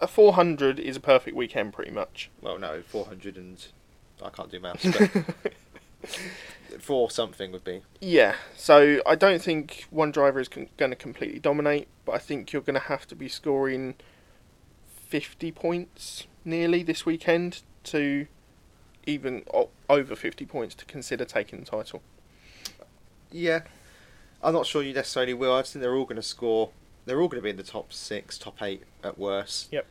a 0.00 0.06
400 0.08 0.80
is 0.80 0.96
a 0.96 1.00
perfect 1.00 1.36
weekend, 1.36 1.72
pretty 1.74 1.90
much. 1.90 2.30
Well, 2.40 2.58
no, 2.58 2.80
400 2.82 3.36
and 3.36 3.64
I 4.24 4.30
can't 4.30 4.50
do 4.50 4.58
maths, 4.58 4.86
but 4.90 5.52
four 6.80 7.10
something 7.10 7.52
would 7.52 7.64
be. 7.64 7.82
Yeah, 8.00 8.36
so 8.56 9.00
I 9.06 9.14
don't 9.14 9.42
think 9.42 9.86
one 9.90 10.10
driver 10.10 10.40
is 10.40 10.48
con- 10.48 10.68
going 10.76 10.90
to 10.90 10.96
completely 10.96 11.38
dominate, 11.38 11.88
but 12.04 12.12
I 12.12 12.18
think 12.18 12.52
you're 12.52 12.62
going 12.62 12.74
to 12.80 12.86
have 12.86 13.06
to 13.08 13.14
be 13.14 13.28
scoring 13.28 13.94
50 15.08 15.52
points 15.52 16.26
nearly 16.44 16.82
this 16.82 17.04
weekend 17.04 17.62
to 17.84 18.26
even 19.06 19.44
o- 19.52 19.70
over 19.88 20.16
50 20.16 20.46
points 20.46 20.74
to 20.76 20.84
consider 20.86 21.24
taking 21.24 21.60
the 21.60 21.66
title. 21.66 22.02
Yeah, 23.32 23.60
I'm 24.42 24.52
not 24.52 24.66
sure 24.66 24.82
you 24.82 24.92
necessarily 24.94 25.34
will. 25.34 25.54
I 25.54 25.60
just 25.60 25.72
think 25.72 25.82
they're 25.82 25.94
all 25.94 26.04
going 26.04 26.16
to 26.16 26.22
score. 26.22 26.70
They're 27.06 27.20
all 27.20 27.28
going 27.28 27.40
to 27.40 27.44
be 27.44 27.50
in 27.50 27.56
the 27.56 27.62
top 27.62 27.92
six, 27.92 28.36
top 28.38 28.62
eight 28.62 28.82
at 29.02 29.18
worst. 29.18 29.68
Yep. 29.72 29.86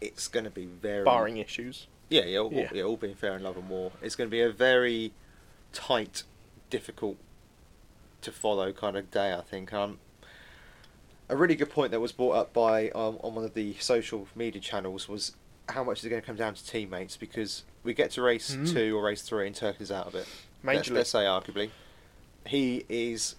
It's 0.00 0.28
going 0.28 0.44
to 0.44 0.50
be 0.50 0.66
very 0.66 1.04
Barring 1.04 1.38
issues. 1.38 1.86
Yeah, 2.10 2.24
yeah, 2.24 2.38
all, 2.38 2.52
Yeah. 2.52 2.68
yeah. 2.72 2.82
all 2.82 2.96
being 2.96 3.14
fair 3.14 3.34
in 3.36 3.42
love 3.42 3.56
and 3.56 3.68
war. 3.68 3.92
It's 4.02 4.14
going 4.16 4.28
to 4.28 4.30
be 4.30 4.40
a 4.42 4.50
very 4.50 5.12
tight, 5.72 6.24
difficult 6.70 7.16
to 8.20 8.30
follow 8.32 8.72
kind 8.72 8.96
of 8.96 9.10
day. 9.10 9.32
I 9.32 9.40
think. 9.40 9.72
Um, 9.72 9.98
a 11.28 11.36
really 11.36 11.54
good 11.54 11.70
point 11.70 11.90
that 11.90 12.00
was 12.00 12.12
brought 12.12 12.32
up 12.36 12.52
by 12.52 12.90
um, 12.90 13.18
on 13.22 13.34
one 13.34 13.44
of 13.44 13.54
the 13.54 13.74
social 13.80 14.28
media 14.34 14.60
channels 14.60 15.08
was 15.08 15.34
how 15.70 15.82
much 15.82 16.00
is 16.00 16.04
it 16.04 16.10
going 16.10 16.20
to 16.20 16.26
come 16.26 16.36
down 16.36 16.52
to 16.52 16.66
teammates 16.66 17.16
because 17.16 17.62
we 17.82 17.94
get 17.94 18.10
to 18.12 18.20
race 18.22 18.54
Mm. 18.54 18.70
two 18.70 18.96
or 18.98 19.02
race 19.04 19.22
three 19.22 19.46
and 19.46 19.56
Turkey's 19.56 19.90
out 19.90 20.06
of 20.06 20.14
it. 20.14 20.26
Let's, 20.62 20.90
let's 20.90 21.08
say 21.10 21.20
arguably, 21.20 21.70
he 22.46 22.84
is 22.88 23.36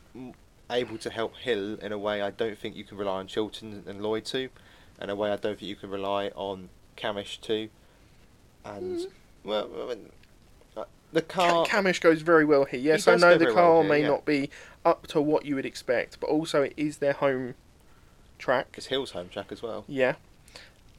able 0.69 0.97
to 0.97 1.09
help 1.09 1.35
Hill 1.37 1.75
in 1.75 1.91
a 1.91 1.97
way 1.97 2.21
I 2.21 2.31
don't 2.31 2.57
think 2.57 2.75
you 2.75 2.83
can 2.83 2.97
rely 2.97 3.19
on 3.19 3.27
Chilton 3.27 3.83
and 3.87 4.01
Lloyd 4.01 4.25
to, 4.25 4.49
and 4.99 5.11
a 5.11 5.15
way 5.15 5.31
I 5.31 5.35
don't 5.35 5.59
think 5.59 5.69
you 5.69 5.75
can 5.75 5.89
rely 5.89 6.29
on 6.35 6.69
Cammish 6.97 7.39
to, 7.41 7.69
and 8.63 8.99
Mm. 9.01 9.11
well, 9.43 9.69
I 9.83 9.89
mean, 9.89 10.11
uh, 10.75 10.85
the 11.13 11.21
Ca- 11.21 11.49
car. 11.49 11.65
Cammish 11.67 12.01
goes 12.01 12.21
very 12.21 12.45
well 12.45 12.65
here. 12.65 12.79
Yes, 12.79 13.05
He 13.05 13.11
I 13.11 13.15
know 13.17 13.37
the 13.37 13.45
car 13.51 13.73
well 13.73 13.81
here, 13.81 13.89
may 13.91 14.01
yeah. 14.01 14.07
not 14.07 14.25
be 14.25 14.49
up 14.83 15.05
to 15.07 15.21
what 15.21 15.45
you 15.45 15.55
would 15.55 15.65
expect, 15.65 16.19
but 16.19 16.27
also 16.29 16.63
it 16.63 16.73
is 16.77 16.97
their 16.97 17.13
home 17.13 17.53
track. 18.39 18.67
It's 18.75 18.87
Hill's 18.87 19.11
home 19.11 19.29
track 19.29 19.51
as 19.51 19.61
well. 19.61 19.85
Yeah. 19.87 20.15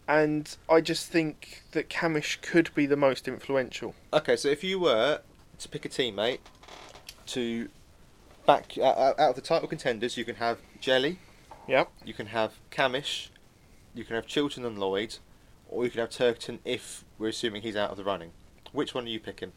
And 0.09 0.57
I 0.71 0.81
just 0.81 1.11
think 1.11 1.65
that 1.73 1.89
Cammish 1.91 2.41
could 2.41 2.73
be 2.77 2.87
the 2.87 2.97
most 2.97 3.27
influential. 3.27 3.95
Okay, 4.13 4.37
so 4.37 4.49
if 4.49 4.63
you 4.63 4.79
were 4.79 5.21
to 5.59 5.69
pick 5.69 5.85
a 5.85 5.89
teammate 5.89 6.39
to 7.27 7.69
back 8.47 8.73
uh, 8.79 8.83
out 9.19 9.19
of 9.19 9.35
the 9.37 9.41
title 9.43 9.69
contenders, 9.69 10.17
you 10.17 10.25
can 10.25 10.37
have 10.37 10.59
Jelley, 10.81 11.17
Yep. 11.69 11.91
you 12.05 12.15
can 12.15 12.26
have 12.26 12.55
Cammish, 12.71 13.29
you 13.95 14.05
can 14.05 14.15
have 14.17 14.26
Chilton 14.26 14.65
and 14.65 14.79
Lloyd, 14.79 15.17
or 15.69 15.85
you 15.85 15.91
can 15.91 16.00
have 16.00 16.11
Turkington 16.11 16.59
if 16.65 17.05
we're 17.19 17.29
assuming 17.29 17.62
he's 17.62 17.76
out 17.76 17.91
of 17.91 17.97
the 17.97 18.05
running. 18.05 18.33
Which 18.73 18.95
one 18.95 19.05
are 19.05 19.09
you 19.09 19.21
picking? 19.21 19.53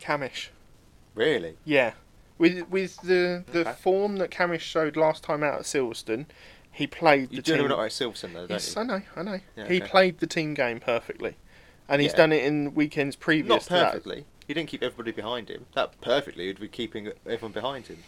Cammish. 0.00 0.48
Really? 1.14 1.56
Yeah. 1.64 1.92
With 2.38 2.68
with 2.70 2.96
the 3.02 3.44
the 3.52 3.60
Okay. 3.60 3.72
form 3.72 4.16
that 4.16 4.30
Cammish 4.30 4.60
showed 4.60 4.96
last 4.96 5.22
time 5.22 5.42
out 5.44 5.54
at 5.54 5.62
Silverstone, 5.62 6.26
he 6.72 6.86
played 6.86 7.28
the 7.30 7.36
You 7.36 7.42
do 7.42 7.52
know 7.52 7.58
team. 7.62 7.68
not 7.68 7.80
at 7.84 7.90
Silverstone 7.90 8.32
though, 8.32 8.40
don't 8.46 8.50
yes, 8.50 8.74
you? 8.74 8.80
I 8.82 8.84
know, 8.84 9.02
I 9.14 9.22
know. 9.22 9.40
Yeah, 9.56 9.68
he 9.68 9.76
okay. 9.76 9.88
played 9.88 10.18
the 10.18 10.26
team 10.26 10.54
game 10.54 10.80
perfectly, 10.80 11.36
and 11.88 12.00
he's 12.02 12.12
Yeah. 12.12 12.16
done 12.16 12.32
it 12.32 12.42
in 12.44 12.74
weekends 12.74 13.14
previous 13.16 13.68
Not 13.70 13.92
perfectly. 13.92 14.24
He 14.52 14.54
didn't 14.54 14.68
keep 14.68 14.82
everybody 14.82 15.12
behind 15.12 15.48
him. 15.48 15.64
That 15.72 15.98
perfectly 16.02 16.46
would 16.46 16.60
be 16.60 16.68
keeping 16.68 17.10
everyone 17.24 17.52
behind 17.52 17.86
him. 17.86 18.04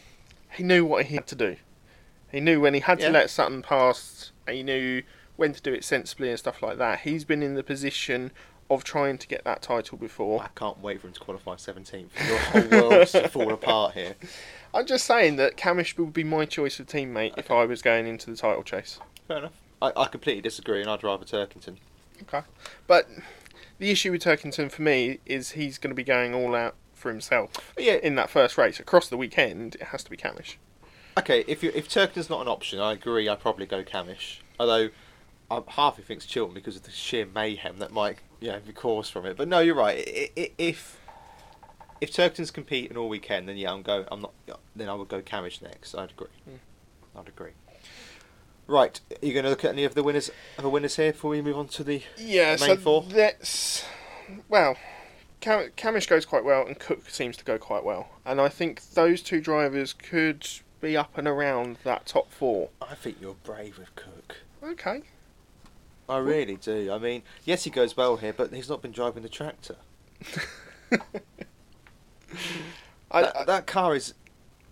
He 0.51 0.63
knew 0.63 0.85
what 0.85 1.07
he 1.07 1.15
had 1.15 1.27
to 1.29 1.35
do. 1.35 1.57
He 2.31 2.39
knew 2.39 2.61
when 2.61 2.75
he 2.75 2.81
had 2.81 3.01
Yeah. 3.01 3.07
to 3.07 3.13
let 3.15 3.31
Sutton 3.31 3.63
pass. 3.63 4.31
He 4.47 4.63
knew 4.63 5.05
when 5.37 5.55
to 5.55 5.63
do 5.63 5.73
it 5.73 5.85
sensibly 5.85 6.29
and 6.29 6.39
stuff 6.39 6.63
like 6.63 6.77
that. 6.77 7.01
He's 7.01 7.25
been 7.25 7.43
in 7.43 7.55
the 7.55 7.63
position 7.63 8.31
of 8.69 8.85
trying 8.85 9.17
to 9.17 9.27
get 9.27 9.43
that 9.45 9.63
title 9.63 9.97
before. 9.97 10.43
I 10.43 10.49
can't 10.55 10.81
wait 10.83 11.01
for 11.01 11.07
him 11.07 11.15
to 11.15 11.21
qualify 11.21 11.55
17th. 11.55 12.11
Your 12.29 12.39
whole 12.39 12.91
world's 12.91 13.13
to 13.13 13.27
fall 13.31 13.51
apart 13.51 13.95
here. 13.95 14.15
I'm 14.75 14.85
just 14.85 15.07
saying 15.07 15.37
that 15.37 15.57
Cammish 15.57 15.97
would 15.97 16.13
be 16.13 16.25
my 16.25 16.45
choice 16.45 16.79
of 16.79 16.87
teammate 16.89 17.39
if 17.39 17.51
I 17.51 17.65
was 17.65 17.81
going 17.81 18.07
into 18.07 18.31
the 18.31 18.37
title 18.37 18.63
chase. 18.65 18.99
Fair 19.29 19.39
enough. 19.39 19.53
I, 19.81 19.93
I 19.97 20.09
completely 20.09 20.43
disagree, 20.43 20.83
and 20.83 20.91
I'd 20.91 21.03
rather 21.03 21.25
Turkington. 21.25 21.77
Okay. 22.21 22.43
But 22.87 23.09
the 23.85 23.91
issue 23.91 24.11
with 24.11 24.23
Turkington 24.23 24.71
for 24.71 24.81
me 24.81 25.19
is 25.27 25.51
he's 25.51 25.77
going 25.77 25.91
to 25.91 25.95
be 25.95 26.03
going 26.03 26.35
all 26.35 26.55
out 26.55 26.75
for 26.95 27.11
himself. 27.11 27.51
But 27.75 27.85
yeah, 27.85 27.95
In 28.03 28.15
that 28.15 28.31
first 28.31 28.57
race 28.57 28.81
across 28.81 29.09
the 29.09 29.17
weekend, 29.19 29.75
it 29.75 29.83
has 29.89 30.03
to 30.05 30.11
be 30.11 30.17
Cammish. 30.17 30.57
okay. 31.19 31.45
If 31.47 31.63
you 31.63 31.71
if 31.75 31.87
Turkington's 31.89 32.31
not 32.31 32.41
an 32.41 32.49
option, 32.49 32.81
I 32.81 32.93
agree. 32.93 33.29
I'd 33.29 33.41
probably 33.41 33.67
go 33.67 33.83
Cammish. 33.83 34.39
Although 34.59 34.89
um, 35.51 35.65
half 35.69 35.99
of 35.99 36.05
thinks 36.07 36.25
Chilton 36.25 36.55
because 36.55 36.77
of 36.77 36.85
the 36.85 36.91
sheer 36.91 37.27
mayhem 37.27 37.79
that 37.79 37.93
might 37.93 38.19
you 38.41 38.49
know 38.49 38.61
be 38.67 38.73
caused 38.73 39.13
from 39.13 39.27
it. 39.27 39.37
But 39.37 39.49
no, 39.49 39.61
you're 39.61 39.75
right. 39.75 39.99
I, 39.99 40.31
I, 40.41 40.51
if 40.57 40.99
if 42.01 42.11
Turkington's 42.11 42.51
competing 42.51 42.97
all 42.97 43.11
weekend, 43.11 43.49
then 43.51 43.59
yeah, 43.59 43.71
I'm 43.71 43.83
go. 43.83 44.07
I'm 44.11 44.23
not. 44.23 44.33
Then 44.75 44.89
I 44.89 44.95
would 44.95 45.09
go 45.09 45.21
Cammish 45.21 45.61
next. 45.61 45.95
I'd 45.95 46.11
agree. 46.11 46.29
Hmm. 46.45 47.19
I'd 47.19 47.29
agree. 47.29 47.53
Right, 48.67 48.99
are 49.11 49.27
you 49.27 49.33
going 49.35 49.45
to 49.45 49.51
look 49.51 49.65
at 49.65 49.73
any 49.73 49.85
of 49.85 49.95
the 49.95 50.03
winners 50.03 50.31
of 50.57 50.65
the 50.65 50.71
winners 50.71 50.97
here 50.97 51.13
before 51.13 51.31
we 51.33 51.43
move 51.43 51.59
on 51.59 51.69
to 51.69 51.85
the 51.85 52.03
Yeah, 52.17 52.51
Main 52.51 52.59
so 52.59 52.77
four? 52.77 53.03
that's 53.03 53.85
well. 54.49 54.77
Cam- 55.41 55.71
Cammish 55.77 56.09
goes 56.09 56.25
quite 56.25 56.45
well, 56.45 56.67
and 56.67 56.79
Cook 56.79 57.11
seems 57.11 57.37
to 57.37 57.45
go 57.45 57.59
quite 57.59 57.85
well, 57.85 58.09
and 58.25 58.41
I 58.41 58.49
think 58.49 58.81
those 58.95 59.21
two 59.21 59.43
drivers 59.43 59.93
could 59.93 60.49
be 60.81 60.97
up 60.97 61.19
and 61.19 61.29
around 61.29 61.77
that 61.85 62.07
top 62.07 62.33
four. 62.33 62.71
I 62.81 62.95
think 62.95 63.19
you're 63.21 63.37
brave 63.45 63.79
with 63.79 63.95
Cook. 63.97 64.37
Okay. 64.63 65.03
I 66.09 66.17
really 66.19 66.57
do. 66.57 66.91
I 66.91 66.99
mean, 66.99 67.23
yes, 67.45 67.65
he 67.65 67.71
goes 67.71 67.97
well 67.97 68.17
here, 68.17 68.33
but 68.33 68.53
he's 68.53 68.69
not 68.71 68.81
been 68.81 68.93
driving 68.93 69.23
the 69.23 69.29
tractor. 69.29 69.77
I, 73.11 73.21
that, 73.23 73.37
I- 73.37 73.45
that 73.45 73.67
car 73.67 73.95
is 73.95 74.15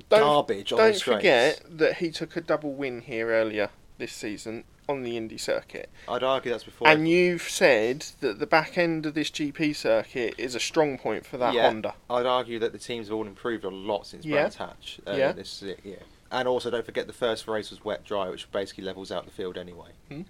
don't, 0.09 0.21
garbage 0.21 0.73
on 0.73 0.79
the 0.79 0.85
don't 0.93 1.01
forget 1.03 1.61
that 1.71 1.97
he 1.97 2.11
took 2.11 2.37
a 2.37 2.41
double 2.41 2.73
win 2.73 3.03
here 3.03 3.29
earlier 3.29 3.69
this 4.03 4.13
season 4.13 4.65
on 4.89 5.03
the 5.05 5.17
Indy 5.17 5.39
circuit. 5.39 5.89
I'd 6.09 6.25
argue 6.25 6.51
that's 6.51 6.65
before. 6.65 6.89
And 6.89 7.09
you've 7.09 7.43
said 7.43 8.05
that 8.21 8.41
the 8.41 8.47
back 8.49 8.77
end 8.77 9.07
of 9.07 9.15
this 9.15 9.31
GP 9.31 9.77
circuit 9.77 10.35
is 10.37 10.57
a 10.57 10.61
strong 10.61 10.99
point 10.99 11.25
for 11.25 11.37
that 11.39 11.55
Yeah. 11.55 11.63
Honda. 11.69 11.95
I'd 12.11 12.27
argue 12.27 12.59
that 12.59 12.73
the 12.73 12.79
teams 12.79 13.07
have 13.07 13.15
all 13.17 13.27
improved 13.29 13.63
a 13.65 13.69
lot 13.71 14.09
since 14.09 14.25
Yeah. 14.25 14.35
Brands 14.41 14.57
Hatch. 14.57 15.01
Uh, 15.07 15.13
Yeah. 15.13 15.31
This 15.33 15.63
is 15.63 15.69
it, 15.71 15.81
yeah. 15.85 15.97
And 16.33 16.49
also, 16.49 16.69
don't 16.69 16.85
forget 16.85 17.07
the 17.07 17.13
first 17.13 17.47
race 17.47 17.71
was 17.71 17.85
wet 17.85 18.05
dry, 18.05 18.29
which 18.29 18.51
basically 18.51 18.83
levels 18.85 19.13
out 19.13 19.25
the 19.25 19.31
field 19.31 19.57
anyway. 19.57 19.91
Hmm. 20.09 20.23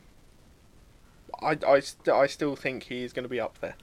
I, 1.40 1.56
I, 1.66 1.80
st- 1.80 2.08
I 2.14 2.26
still 2.26 2.54
think 2.54 2.84
he 2.84 3.02
is 3.04 3.12
going 3.14 3.22
to 3.24 3.28
be 3.28 3.40
up 3.40 3.58
there. 3.60 3.76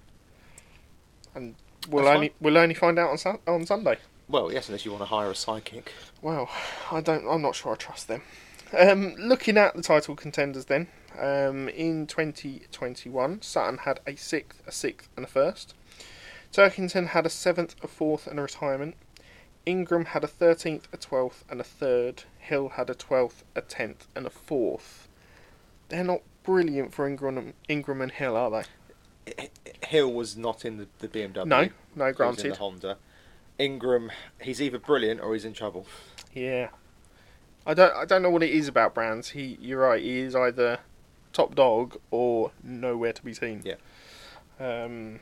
And 1.34 1.56
we'll 1.90 2.04
That's 2.06 2.16
only 2.16 2.34
we'll 2.40 2.58
only 2.58 2.76
find 2.76 3.00
out 3.00 3.10
on 3.10 3.18
Sun- 3.18 3.40
on 3.48 3.66
Sunday. 3.66 3.98
Well, 4.28 4.52
yes, 4.54 4.68
unless 4.70 4.86
you 4.86 4.92
want 4.92 5.02
to 5.02 5.08
hire 5.08 5.32
a 5.32 5.36
psychic. 5.36 5.92
Well, 6.22 6.48
I 6.92 7.02
don't. 7.02 7.28
I'm 7.28 7.42
not 7.42 7.56
sure 7.56 7.74
I 7.74 7.76
trust 7.76 8.08
them. 8.08 8.22
Um, 8.78 9.16
looking 9.16 9.58
at 9.58 9.76
the 9.76 9.82
title 9.82 10.16
contenders, 10.16 10.66
then 10.66 10.88
um, 11.18 11.70
in 11.70 12.06
2021, 12.08 13.42
Sutton 13.42 13.80
had 13.80 14.00
a 14.06 14.16
sixth, 14.16 14.62
a 14.68 14.72
sixth, 14.72 15.10
and 15.16 15.26
a 15.26 15.28
first. 15.28 15.74
Turkington 16.54 17.08
had 17.08 17.26
a 17.26 17.30
seventh, 17.30 17.76
a 17.84 17.88
fourth, 17.88 18.28
and 18.28 18.40
a 18.40 18.44
retirement. 18.44 18.96
Ingram 19.66 20.06
had 20.06 20.24
a 20.24 20.28
thirteenth, 20.28 20.88
a 20.94 20.98
twelfth, 20.98 21.44
and 21.50 21.60
a 21.60 21.64
third. 21.64 22.24
Hill 22.40 22.70
had 22.70 22.90
a 22.90 22.96
twelfth, 22.96 23.44
a 23.56 23.62
tenth, 23.62 24.08
and 24.16 24.26
a 24.26 24.32
fourth. 24.32 25.08
They're 25.90 26.04
not 26.04 26.22
brilliant 26.44 26.94
for 26.94 27.08
Ingram, 27.08 27.54
Ingram 27.68 28.02
and 28.02 28.12
Hill, 28.12 28.36
are 28.36 28.50
they? 28.50 29.50
Hill 29.86 30.12
was 30.12 30.38
not 30.38 30.66
in 30.66 30.78
the, 30.78 30.88
the 31.00 31.08
BMW. 31.08 31.46
No, 31.46 31.70
no, 31.96 32.14
He 32.14 32.24
was 32.24 32.44
in 32.44 32.50
the 32.50 32.56
Honda. 32.56 32.98
Ingram, 33.58 34.12
he's 34.42 34.62
either 34.62 34.80
brilliant 34.80 35.20
or 35.22 35.34
he's 35.34 35.46
in 35.46 35.54
trouble. 35.54 35.86
Yeah. 36.34 36.70
I 37.70 37.76
don't 37.76 37.96
I 37.96 38.04
don't 38.04 38.24
know 38.24 38.32
what 38.32 38.42
it 38.42 38.50
is 38.50 38.68
about 38.68 38.96
Brands. 38.96 39.30
He 39.30 39.56
you're 39.62 39.82
right, 39.82 40.02
he 40.02 40.22
is 40.22 40.36
either 40.36 40.80
top 41.34 41.54
dog 41.54 41.98
or 42.10 42.52
nowhere 42.64 43.14
to 43.14 43.24
be 43.24 43.32
seen. 43.32 43.62
Yeah. 43.64 43.76
Um 44.60 45.20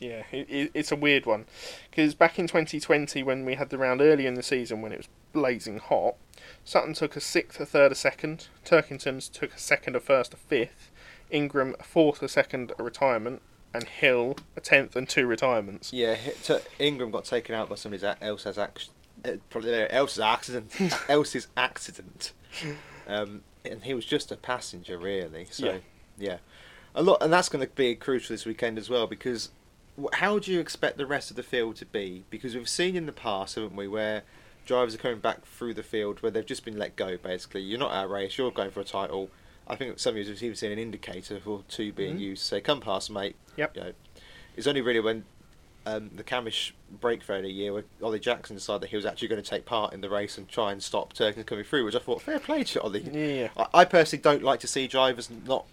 yeah, 0.00 0.22
it, 0.32 0.48
it, 0.48 0.70
it's 0.72 0.90
a 0.90 0.96
weird 0.96 1.26
one 1.26 1.44
because 1.90 2.14
back 2.14 2.38
in 2.38 2.46
2020 2.46 3.22
when 3.22 3.44
we 3.44 3.56
had 3.56 3.68
the 3.68 3.76
round 3.76 4.00
early 4.00 4.26
in 4.26 4.34
the 4.34 4.42
season 4.42 4.80
when 4.80 4.92
it 4.92 4.98
was 4.98 5.08
blazing 5.34 5.78
hot, 5.78 6.14
Sutton 6.64 6.94
took 6.94 7.14
a 7.14 7.20
sixth, 7.20 7.60
a 7.60 7.66
third, 7.66 7.92
a 7.92 7.94
second. 7.94 8.48
Turkington's 8.64 9.28
took 9.28 9.54
a 9.54 9.58
second, 9.58 9.96
a 9.96 10.00
first, 10.00 10.32
a 10.32 10.38
fifth. 10.38 10.90
Ingram 11.30 11.76
a 11.78 11.82
fourth, 11.82 12.22
a 12.22 12.28
second, 12.28 12.72
a 12.78 12.82
retirement, 12.82 13.42
and 13.74 13.84
Hill 13.84 14.36
a 14.56 14.60
tenth 14.62 14.96
and 14.96 15.06
two 15.06 15.26
retirements. 15.26 15.92
Yeah, 15.92 16.16
Ingram 16.78 17.10
got 17.10 17.26
taken 17.26 17.54
out 17.54 17.68
by 17.68 17.74
somebody 17.74 18.02
else's 18.22 18.56
act- 18.56 18.88
uh, 18.88 18.92
probably 19.50 19.70
their 19.70 19.90
else's 19.92 20.20
accident. 20.20 20.72
else's 21.08 21.48
accident. 21.56 22.32
Um, 23.06 23.42
and 23.64 23.82
he 23.84 23.94
was 23.94 24.04
just 24.04 24.30
a 24.32 24.36
passenger, 24.36 24.98
really. 24.98 25.46
So, 25.50 25.66
Yeah. 25.66 25.78
yeah, 26.18 26.38
a 26.94 27.02
lot, 27.02 27.22
and 27.22 27.32
that's 27.32 27.48
going 27.48 27.64
to 27.66 27.72
be 27.74 27.94
crucial 27.94 28.34
this 28.34 28.46
weekend 28.46 28.78
as 28.78 28.88
well 28.88 29.06
because 29.06 29.50
how 30.14 30.38
do 30.38 30.52
you 30.52 30.60
expect 30.60 30.98
the 30.98 31.06
rest 31.06 31.30
of 31.30 31.36
the 31.36 31.42
field 31.42 31.76
to 31.76 31.86
be? 31.86 32.24
Because 32.30 32.54
we've 32.54 32.68
seen 32.68 32.96
in 32.96 33.06
the 33.06 33.12
past, 33.12 33.54
haven't 33.54 33.74
we, 33.76 33.88
where 33.88 34.22
drivers 34.66 34.94
are 34.94 34.98
coming 34.98 35.18
back 35.20 35.44
through 35.46 35.74
the 35.74 35.82
field 35.82 36.20
where 36.22 36.30
they've 36.30 36.44
just 36.46 36.64
been 36.64 36.76
let 36.78 36.96
go. 36.96 37.16
Basically, 37.16 37.62
you're 37.62 37.78
not 37.78 37.92
out 37.92 38.06
of 38.06 38.10
race. 38.10 38.36
You're 38.36 38.50
going 38.50 38.70
for 38.70 38.80
a 38.80 38.84
title. 38.84 39.30
I 39.68 39.74
think 39.76 39.98
some 39.98 40.10
of 40.16 40.18
you 40.18 40.24
have 40.32 40.42
even 40.42 40.56
seen 40.56 40.70
an 40.72 40.78
indicator 40.78 41.40
for 41.40 41.62
two 41.68 41.92
being 41.92 42.16
Mhm. 42.18 42.20
used. 42.20 42.42
to 42.42 42.48
Say, 42.48 42.60
come 42.60 42.80
past, 42.80 43.10
mate. 43.10 43.36
Yep. 43.56 43.76
You 43.76 43.82
know, 43.82 43.92
it's 44.56 44.66
only 44.66 44.80
really 44.80 45.00
when 45.00 45.24
um, 45.86 46.10
the 46.14 46.24
Cammish 46.24 46.72
break 47.00 47.22
for 47.22 47.40
the 47.40 47.48
year 47.48 47.72
where 47.72 47.84
Ollie 48.02 48.18
Jackson 48.18 48.56
decided 48.56 48.82
that 48.82 48.90
he 48.90 48.96
was 48.96 49.06
actually 49.06 49.28
going 49.28 49.42
to 49.42 49.48
take 49.48 49.64
part 49.64 49.94
in 49.94 50.00
the 50.00 50.10
race 50.10 50.36
and 50.36 50.48
try 50.48 50.72
and 50.72 50.82
stop 50.82 51.12
Turkey 51.12 51.44
coming 51.44 51.64
through, 51.64 51.84
which 51.84 51.94
I 51.94 52.00
thought 52.00 52.22
fair 52.22 52.40
play 52.40 52.64
to 52.64 52.82
Ollie. 52.82 53.02
Yeah. 53.02 53.48
I, 53.56 53.80
I 53.80 53.84
personally 53.84 54.20
don't 54.20 54.42
like 54.42 54.60
to 54.60 54.66
see 54.66 54.88
drivers 54.88 55.30
not 55.30 55.64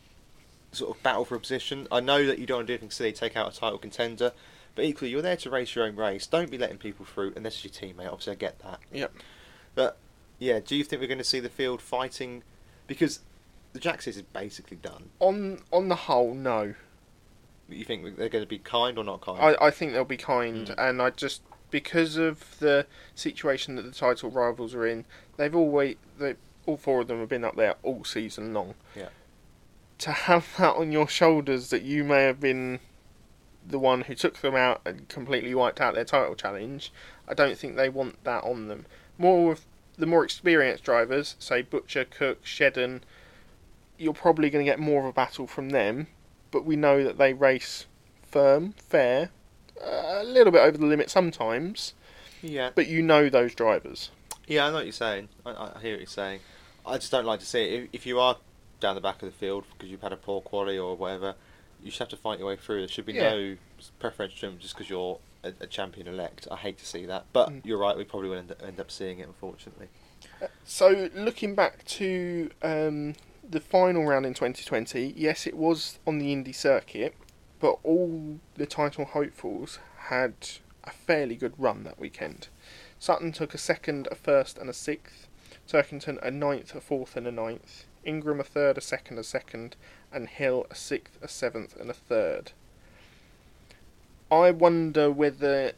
sort 0.72 0.96
of 0.96 1.01
battle 1.01 1.25
for 1.25 1.36
a 1.36 1.39
position. 1.39 1.88
I 1.91 2.00
know 2.00 2.25
that 2.27 2.38
you 2.38 2.46
don't 2.46 2.60
want 2.60 2.67
to 2.67 2.74
do 2.74 2.75
anything 2.75 2.91
silly, 2.91 3.12
take 3.12 3.36
out 3.36 3.51
a 3.51 3.60
title 3.60 3.79
contender, 3.79 4.34
but 4.75 4.86
equally 4.86 5.10
you're 5.10 5.24
there 5.24 5.38
to 5.38 5.50
race 5.50 5.74
your 5.74 5.86
own 5.86 5.96
race. 5.96 6.27
Don't 6.27 6.51
be 6.51 6.60
letting 6.60 6.77
people 6.77 7.05
through 7.05 7.34
unless 7.36 7.65
it's 7.65 7.82
your 7.82 7.91
teammate. 7.91 8.08
Obviously, 8.08 8.34
I 8.34 8.36
get 8.36 8.60
that. 8.60 8.79
Yep. 8.91 9.13
But 9.74 9.98
yeah, 10.38 10.60
do 10.60 10.75
you 10.75 10.84
think 10.84 11.01
we're 11.01 11.08
going 11.08 11.17
to 11.17 11.24
see 11.24 11.39
the 11.39 11.50
field 11.50 11.82
fighting? 11.82 12.43
Because 12.86 13.22
the 13.74 13.79
Jacksons 13.79 14.17
is 14.17 14.22
basically 14.22 14.77
done. 14.77 15.10
On 15.20 15.60
on 15.72 15.88
the 15.88 15.96
whole, 15.96 16.36
no. 16.36 16.75
You 17.75 17.85
think 17.85 18.17
they're 18.17 18.29
going 18.29 18.43
to 18.43 18.49
be 18.49 18.59
kind 18.59 18.97
or 18.97 19.03
not 19.03 19.21
kind? 19.21 19.39
I, 19.59 19.67
I 19.67 19.71
think 19.71 19.91
they'll 19.93 20.05
be 20.05 20.17
kind, 20.17 20.67
Mm. 20.67 20.75
and 20.77 21.01
I 21.01 21.09
just 21.11 21.41
because 21.71 22.17
of 22.17 22.59
the 22.59 22.85
situation 23.15 23.75
that 23.75 23.81
the 23.81 23.91
title 23.91 24.29
rivals 24.29 24.75
are 24.75 24.85
in, 24.85 25.05
they've 25.37 25.55
always 25.55 25.95
they 26.19 26.35
all 26.65 26.77
four 26.77 27.01
of 27.01 27.07
them 27.07 27.19
have 27.19 27.29
been 27.29 27.43
up 27.43 27.55
there 27.55 27.75
all 27.83 28.03
season 28.03 28.53
long. 28.53 28.75
Yeah. 28.95 29.09
To 29.99 30.11
have 30.11 30.47
that 30.57 30.75
on 30.75 30.91
your 30.91 31.07
shoulders 31.07 31.69
that 31.71 31.81
you 31.83 32.03
may 32.03 32.23
have 32.23 32.39
been 32.39 32.79
the 33.65 33.79
one 33.79 34.01
who 34.01 34.13
took 34.15 34.37
them 34.39 34.55
out 34.55 34.81
and 34.85 35.07
completely 35.09 35.55
wiped 35.55 35.79
out 35.81 35.95
their 35.95 36.03
title 36.05 36.35
challenge, 36.35 36.91
I 37.27 37.33
don't 37.33 37.57
think 37.57 37.75
they 37.75 37.89
want 37.89 38.23
that 38.23 38.43
on 38.43 38.67
them. 38.67 38.85
More 39.17 39.53
of 39.53 39.61
the 39.97 40.05
more 40.05 40.23
experienced 40.23 40.83
drivers, 40.83 41.35
say 41.39 41.61
Butcher, 41.61 42.03
Cook, 42.05 42.43
Shedden, 42.43 43.01
you're 43.97 44.13
probably 44.13 44.49
going 44.49 44.65
to 44.65 44.69
get 44.71 44.79
more 44.79 44.99
of 45.01 45.05
a 45.05 45.13
battle 45.13 45.47
from 45.47 45.69
them. 45.69 46.07
But 46.53 46.63
we 46.65 46.75
know 46.77 47.03
that 47.03 47.17
they 47.17 47.33
race 47.33 47.88
firm, 48.31 48.74
fair, 48.77 49.31
uh, 49.83 50.19
a 50.22 50.24
little 50.24 50.51
bit 50.53 50.60
over 50.62 50.77
the 50.77 50.86
limit 50.86 51.10
sometimes. 51.10 51.93
yeah. 52.43 52.69
But 52.75 52.88
you 52.88 53.01
know 53.01 53.27
those 53.27 53.53
drivers. 53.55 54.12
Yeah, 54.48 54.65
I 54.65 54.69
know 54.69 54.75
what 54.75 54.86
you're 54.86 54.91
saying. 54.93 55.29
I, 55.45 55.50
I 55.51 55.79
hear 55.81 55.93
what 55.93 56.00
you're 56.01 56.05
saying. 56.05 56.41
I 56.86 56.98
just 56.98 57.12
don't 57.12 57.25
like 57.25 57.39
to 57.39 57.45
see 57.45 57.63
it. 57.63 57.74
If, 57.83 57.89
if 57.93 58.05
you 58.05 58.19
are 58.19 58.38
down 58.79 58.93
the 58.95 59.01
back 59.01 59.24
of 59.24 59.31
the 59.31 59.36
field 59.36 59.63
because 59.74 59.89
you've 59.89 60.01
had 60.01 60.13
a 60.13 60.17
poor 60.17 60.41
quality 60.41 60.77
or 60.77 60.95
whatever, 60.95 61.33
you 61.81 61.88
just 61.88 62.00
have 62.00 62.10
to 62.10 62.17
fight 62.17 62.38
your 62.39 62.50
way 62.50 62.55
through. 62.55 62.79
There 62.81 62.88
should 62.88 63.05
be 63.05 63.13
Yeah. 63.13 63.31
no 63.31 63.55
preferential 64.00 64.38
treatment 64.38 64.62
just 64.62 64.75
because 64.75 64.89
you're 64.89 65.17
a, 65.43 65.53
a 65.62 65.65
champion 65.67 66.07
elect. 66.07 66.48
I 66.51 66.57
hate 66.57 66.77
to 66.77 66.86
see 66.86 67.05
that, 67.07 67.25
but 67.33 67.50
Mm. 67.50 67.62
you're 67.65 67.79
right. 67.79 67.98
We 67.98 68.03
probably 68.03 68.29
will 68.29 68.38
end, 68.38 68.53
end 68.63 68.79
up 68.79 68.91
seeing 68.91 69.17
it, 69.19 69.27
unfortunately. 69.27 69.88
So 70.65 71.10
looking 71.15 71.55
back 71.55 71.83
to 71.86 72.51
um, 72.62 73.15
the 73.47 73.59
final 73.59 74.05
round 74.05 74.25
in 74.25 74.33
2020, 74.33 75.13
yes, 75.15 75.45
it 75.45 75.55
was 75.55 76.00
on 76.07 76.17
the 76.17 76.31
Indy 76.31 76.53
circuit, 76.53 77.15
but 77.59 77.77
all 77.83 78.39
the 78.55 78.65
title 78.65 79.05
hopefuls 79.05 79.79
had 79.97 80.33
a 80.83 80.91
fairly 80.91 81.35
good 81.35 81.53
run 81.57 81.83
that 81.83 82.00
weekend. 82.00 82.47
Sutton 83.00 83.31
took 83.31 83.53
a 83.53 83.57
second, 83.57 84.07
a 84.12 84.15
first, 84.15 84.57
and 84.57 84.69
a 84.69 84.73
sixth. 84.73 85.27
Turkington 85.67 86.21
a 86.21 86.31
ninth, 86.31 86.75
a 86.75 86.81
fourth, 86.81 87.15
and 87.15 87.27
a 87.27 87.31
ninth. 87.31 87.85
Ingram 88.05 88.39
a 88.39 88.43
third, 88.43 88.77
a 88.77 88.81
second, 88.81 89.17
a 89.17 89.23
second, 89.23 89.75
and 90.12 90.27
Hill 90.27 90.65
a 90.69 90.75
sixth, 90.75 91.17
a 91.21 91.27
seventh, 91.27 91.75
and 91.79 91.89
a 91.89 91.93
third. 91.93 92.51
I 94.31 94.51
wonder 94.51 95.12
whether 95.12 95.73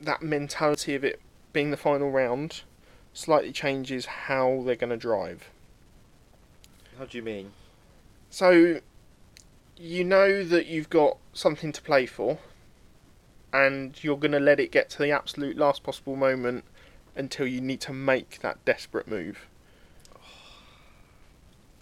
that 0.00 0.22
mentality 0.22 0.94
of 0.94 1.04
it 1.04 1.20
being 1.52 1.70
the 1.70 1.76
final 1.76 2.10
round 2.10 2.62
slightly 3.12 3.52
changes 3.52 4.06
how 4.06 4.62
they're 4.64 4.76
going 4.76 4.90
to 4.90 4.96
drive. 4.96 5.48
How 6.98 7.04
do 7.04 7.18
you 7.18 7.22
mean? 7.22 7.52
So, 8.30 8.80
you 9.76 10.04
know 10.04 10.44
that 10.44 10.66
you've 10.66 10.90
got 10.90 11.18
something 11.32 11.72
to 11.72 11.82
play 11.82 12.06
for, 12.06 12.38
and 13.52 14.02
you're 14.02 14.16
going 14.16 14.32
to 14.32 14.40
let 14.40 14.60
it 14.60 14.70
get 14.70 14.90
to 14.90 14.98
the 14.98 15.10
absolute 15.10 15.56
last 15.56 15.82
possible 15.82 16.16
moment 16.16 16.64
until 17.16 17.46
you 17.46 17.60
need 17.60 17.80
to 17.82 17.92
make 17.92 18.40
that 18.40 18.64
desperate 18.64 19.08
move. 19.08 19.46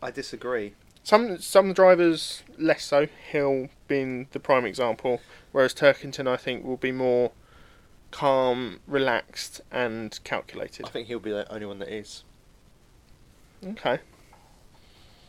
I 0.02 0.10
disagree. 0.10 0.74
Some 1.04 1.38
some 1.38 1.72
drivers 1.72 2.42
less 2.58 2.84
so. 2.84 3.06
Hill 3.30 3.68
being 3.88 4.28
the 4.32 4.40
prime 4.40 4.64
example, 4.64 5.20
whereas 5.52 5.74
Turkington 5.74 6.28
I 6.28 6.36
think 6.36 6.64
will 6.64 6.76
be 6.76 6.92
more 6.92 7.32
calm, 8.10 8.80
relaxed, 8.86 9.60
and 9.70 10.18
calculated. 10.22 10.86
I 10.86 10.90
think 10.90 11.08
he'll 11.08 11.18
be 11.18 11.30
the 11.30 11.50
only 11.52 11.66
one 11.66 11.78
that 11.80 11.88
is. 11.88 12.24
Okay, 13.64 14.00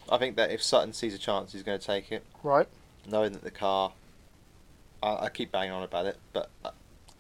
I 0.10 0.18
think 0.18 0.36
that 0.36 0.52
if 0.52 0.62
Sutton 0.62 0.94
sees 0.94 1.14
a 1.14 1.18
chance, 1.18 1.54
he's 1.54 1.64
going 1.64 1.80
to 1.80 1.86
take 1.86 2.12
it, 2.12 2.24
right. 2.44 2.68
knowing 3.10 3.34
that 3.34 3.44
the 3.44 3.52
car. 3.52 3.94
I, 5.02 5.26
I 5.26 5.30
keep 5.30 5.52
banging 5.52 5.72
on 5.72 5.84
about 5.84 6.06
it, 6.06 6.18
but 6.32 6.50
I, 6.64 6.70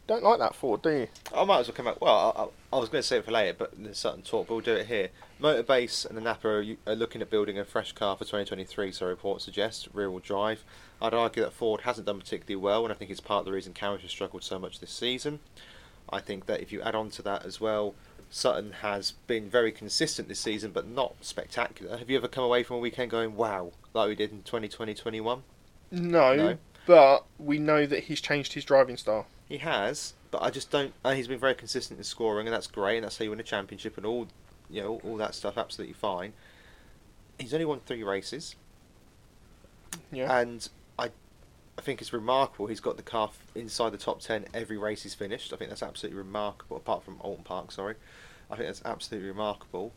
Don't 0.07 0.23
like 0.23 0.39
that 0.39 0.55
Ford, 0.55 0.81
do 0.81 0.89
you? 0.89 1.07
I 1.35 1.43
might 1.43 1.59
as 1.59 1.67
well 1.67 1.75
come 1.75 1.87
out. 1.87 2.01
Well, 2.01 2.33
I, 2.35 2.43
I, 2.43 2.77
I 2.77 2.79
was 2.79 2.89
going 2.89 3.01
to 3.01 3.07
say 3.07 3.17
it 3.17 3.25
for 3.25 3.31
later, 3.31 3.55
but 3.57 3.71
there's 3.77 3.97
Sutton 3.97 4.21
talk, 4.21 4.47
but 4.47 4.53
we'll 4.53 4.63
do 4.63 4.75
it 4.75 4.87
here. 4.87 5.09
Motorbase 5.41 6.05
and 6.05 6.17
the 6.17 6.21
Napa 6.21 6.47
are, 6.47 6.65
are 6.87 6.95
looking 6.95 7.21
at 7.21 7.29
building 7.29 7.59
a 7.59 7.65
fresh 7.65 7.91
car 7.91 8.15
for 8.15 8.23
2023, 8.23 8.91
so 8.91 9.05
reports 9.05 9.45
suggest 9.45 9.89
rear-wheel 9.93 10.19
drive. 10.19 10.63
I'd 11.01 11.13
argue 11.13 11.43
that 11.43 11.51
Ford 11.51 11.81
hasn't 11.81 12.07
done 12.07 12.19
particularly 12.19 12.61
well, 12.61 12.83
and 12.85 12.93
I 12.93 12.95
think 12.95 13.11
it's 13.11 13.19
part 13.19 13.39
of 13.39 13.45
the 13.45 13.51
reason 13.51 13.73
Carriage 13.73 14.03
has 14.03 14.11
struggled 14.11 14.43
so 14.43 14.57
much 14.57 14.79
this 14.79 14.91
season. 14.91 15.39
I 16.09 16.19
think 16.19 16.45
that 16.45 16.61
if 16.61 16.71
you 16.71 16.81
add 16.81 16.95
on 16.95 17.09
to 17.11 17.21
that 17.23 17.45
as 17.45 17.59
well, 17.59 17.95
Sutton 18.35 18.71
has 18.81 19.11
been 19.27 19.47
very 19.47 19.71
consistent 19.71 20.27
this 20.27 20.39
season, 20.39 20.71
but 20.71 20.87
not 20.87 21.13
spectacular. 21.21 21.97
Have 21.97 22.09
you 22.09 22.17
ever 22.17 22.27
come 22.27 22.43
away 22.43 22.63
from 22.63 22.77
a 22.77 22.79
weekend 22.79 23.11
going, 23.11 23.35
"Wow," 23.35 23.73
like 23.93 24.07
we 24.09 24.15
did 24.15 24.31
in 24.31 24.41
2020-21? 24.41 25.43
No, 25.91 26.35
No. 26.35 26.57
but 26.87 27.25
we 27.37 27.59
know 27.59 27.85
that 27.85 28.05
he's 28.05 28.19
changed 28.19 28.53
his 28.53 28.65
driving 28.65 28.97
style. 28.97 29.27
He 29.47 29.59
has, 29.59 30.15
but 30.31 30.41
I 30.41 30.49
just 30.49 30.71
don't. 30.71 30.95
And 31.05 31.15
he's 31.15 31.27
been 31.27 31.37
very 31.37 31.53
consistent 31.53 31.99
in 31.99 32.03
scoring, 32.03 32.47
and 32.47 32.53
that's 32.55 32.65
great. 32.65 32.97
And 32.97 33.03
that's 33.03 33.19
how 33.19 33.23
you 33.25 33.29
win 33.29 33.39
a 33.39 33.43
championship 33.43 33.97
and 33.97 34.05
all, 34.05 34.27
you 34.67 34.81
know, 34.81 34.99
all 35.03 35.15
that 35.17 35.35
stuff. 35.35 35.55
Absolutely 35.55 35.93
fine. 35.93 36.33
He's 37.37 37.53
only 37.53 37.65
won 37.65 37.81
three 37.81 38.01
races, 38.01 38.55
Yeah. 40.11 40.39
and 40.39 40.67
I, 41.77 41.81
think 41.81 42.01
it's 42.01 42.13
remarkable. 42.13 42.67
He's 42.67 42.79
got 42.79 42.97
the 42.97 43.03
car 43.03 43.29
f- 43.29 43.39
inside 43.55 43.91
the 43.91 43.97
top 43.97 44.19
ten 44.21 44.45
every 44.53 44.77
race 44.77 45.03
he's 45.03 45.13
finished. 45.15 45.51
I 45.53 45.57
think 45.57 45.69
that's 45.69 45.83
absolutely 45.83 46.17
remarkable. 46.17 46.77
Apart 46.77 47.03
from 47.03 47.17
Oulton 47.19 47.43
Park, 47.43 47.71
sorry, 47.71 47.95
I 48.51 48.55
think 48.55 48.67
that's 48.67 48.81
absolutely 48.85 49.29
remarkable. 49.29 49.91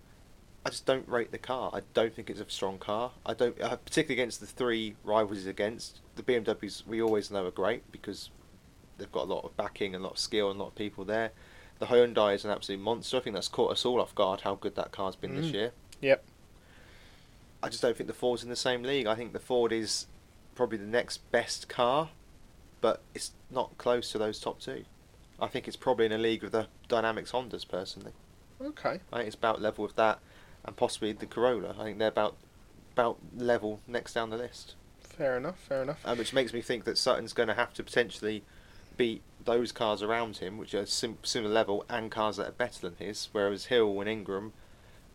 I 0.65 0.71
just 0.71 0.85
don't 0.87 1.07
rate 1.09 1.31
the 1.31 1.39
car. 1.39 1.71
I 1.73 1.83
don't 1.95 2.13
think 2.13 2.29
it's 2.29 2.41
a 2.41 2.49
strong 2.49 2.79
car. 2.79 3.13
I 3.25 3.35
don't, 3.35 3.61
uh, 3.61 3.77
particularly 3.77 4.21
against 4.21 4.41
the 4.41 4.47
three 4.47 4.97
rivals 5.05 5.39
he's 5.39 5.47
against. 5.47 6.01
The 6.17 6.23
BMWs 6.25 6.85
we 6.87 7.01
always 7.01 7.31
know 7.31 7.47
are 7.47 7.51
great 7.53 7.91
because 7.93 8.31
they've 8.99 9.13
got 9.13 9.25
a 9.29 9.33
lot 9.33 9.45
of 9.45 9.57
backing 9.57 9.95
a 9.95 9.99
lot 10.01 10.13
of 10.13 10.19
skill 10.19 10.51
and 10.51 10.59
a 10.59 10.63
lot 10.65 10.71
of 10.71 10.75
people 10.75 11.05
there. 11.05 11.31
The 11.79 11.87
Hyundai 11.87 12.35
is 12.35 12.45
an 12.45 12.51
absolute 12.51 12.81
monster. 12.81 13.19
I 13.19 13.21
think 13.21 13.35
that's 13.35 13.47
caught 13.49 13.71
us 13.71 13.85
all 13.85 14.01
off 14.01 14.15
guard 14.15 14.41
how 14.41 14.55
good 14.57 14.75
that 14.77 14.91
car's 14.93 15.15
been 15.15 15.37
this 15.37 15.51
Mm. 15.51 15.55
year. 15.55 15.73
Yep. 16.01 16.25
I 17.63 17.69
just 17.69 17.83
don't 17.83 17.97
think 17.97 18.07
the 18.09 18.15
Ford's 18.15 18.43
in 18.43 18.49
the 18.49 18.57
same 18.57 18.83
league. 18.83 19.07
I 19.07 19.15
think 19.15 19.33
the 19.35 19.39
Ford 19.39 19.73
is 19.73 20.07
probably 20.57 20.79
the 20.79 20.85
next 20.87 21.19
best 21.31 21.69
car, 21.69 22.09
but 22.81 23.03
it's 23.15 23.33
not 23.51 23.77
close 23.79 24.11
to 24.13 24.19
those 24.19 24.41
top 24.41 24.59
two. 24.61 24.85
I 25.41 25.47
think 25.49 25.69
it's 25.69 25.77
probably 25.77 26.07
in 26.07 26.13
a 26.13 26.19
league 26.19 26.43
with 26.43 26.53
the 26.53 26.67
Dynamics 26.89 27.31
Hondas 27.33 27.69
personally. 27.69 28.13
Okay. 28.61 29.01
I 29.13 29.17
think 29.19 29.27
it's 29.29 29.37
about 29.37 29.61
level 29.61 29.85
with 29.85 29.97
that, 29.97 30.19
and 30.65 30.75
possibly 30.75 31.13
the 31.13 31.27
Corolla. 31.27 31.77
I 31.79 31.85
think 31.85 31.99
they're 31.99 32.09
about 32.09 32.37
about 32.93 33.19
level 33.37 33.81
next 33.87 34.15
down 34.15 34.31
the 34.31 34.39
list, 34.39 34.75
Fair 35.01 35.37
enough. 35.37 35.59
Fair 35.59 35.83
enough. 35.83 36.01
and 36.05 36.19
which 36.19 36.33
makes 36.33 36.55
me 36.55 36.63
think 36.63 36.85
that 36.85 36.97
Sutton's 36.97 37.35
going 37.35 37.49
to 37.49 37.55
have 37.55 37.75
to 37.75 37.83
potentially 37.83 38.43
beat 38.97 39.21
those 39.45 39.71
cars 39.73 40.03
around 40.03 40.39
him, 40.39 40.57
which 40.57 40.73
are 40.73 40.87
sim- 40.87 41.19
similar 41.23 41.53
level, 41.53 41.85
and 41.91 42.11
cars 42.11 42.39
that 42.39 42.49
are 42.49 42.53
better 42.53 42.89
than 42.89 42.97
his. 42.99 43.29
Whereas 43.33 43.67
Hill 43.67 44.01
and 44.01 44.09
Ingram 44.09 44.55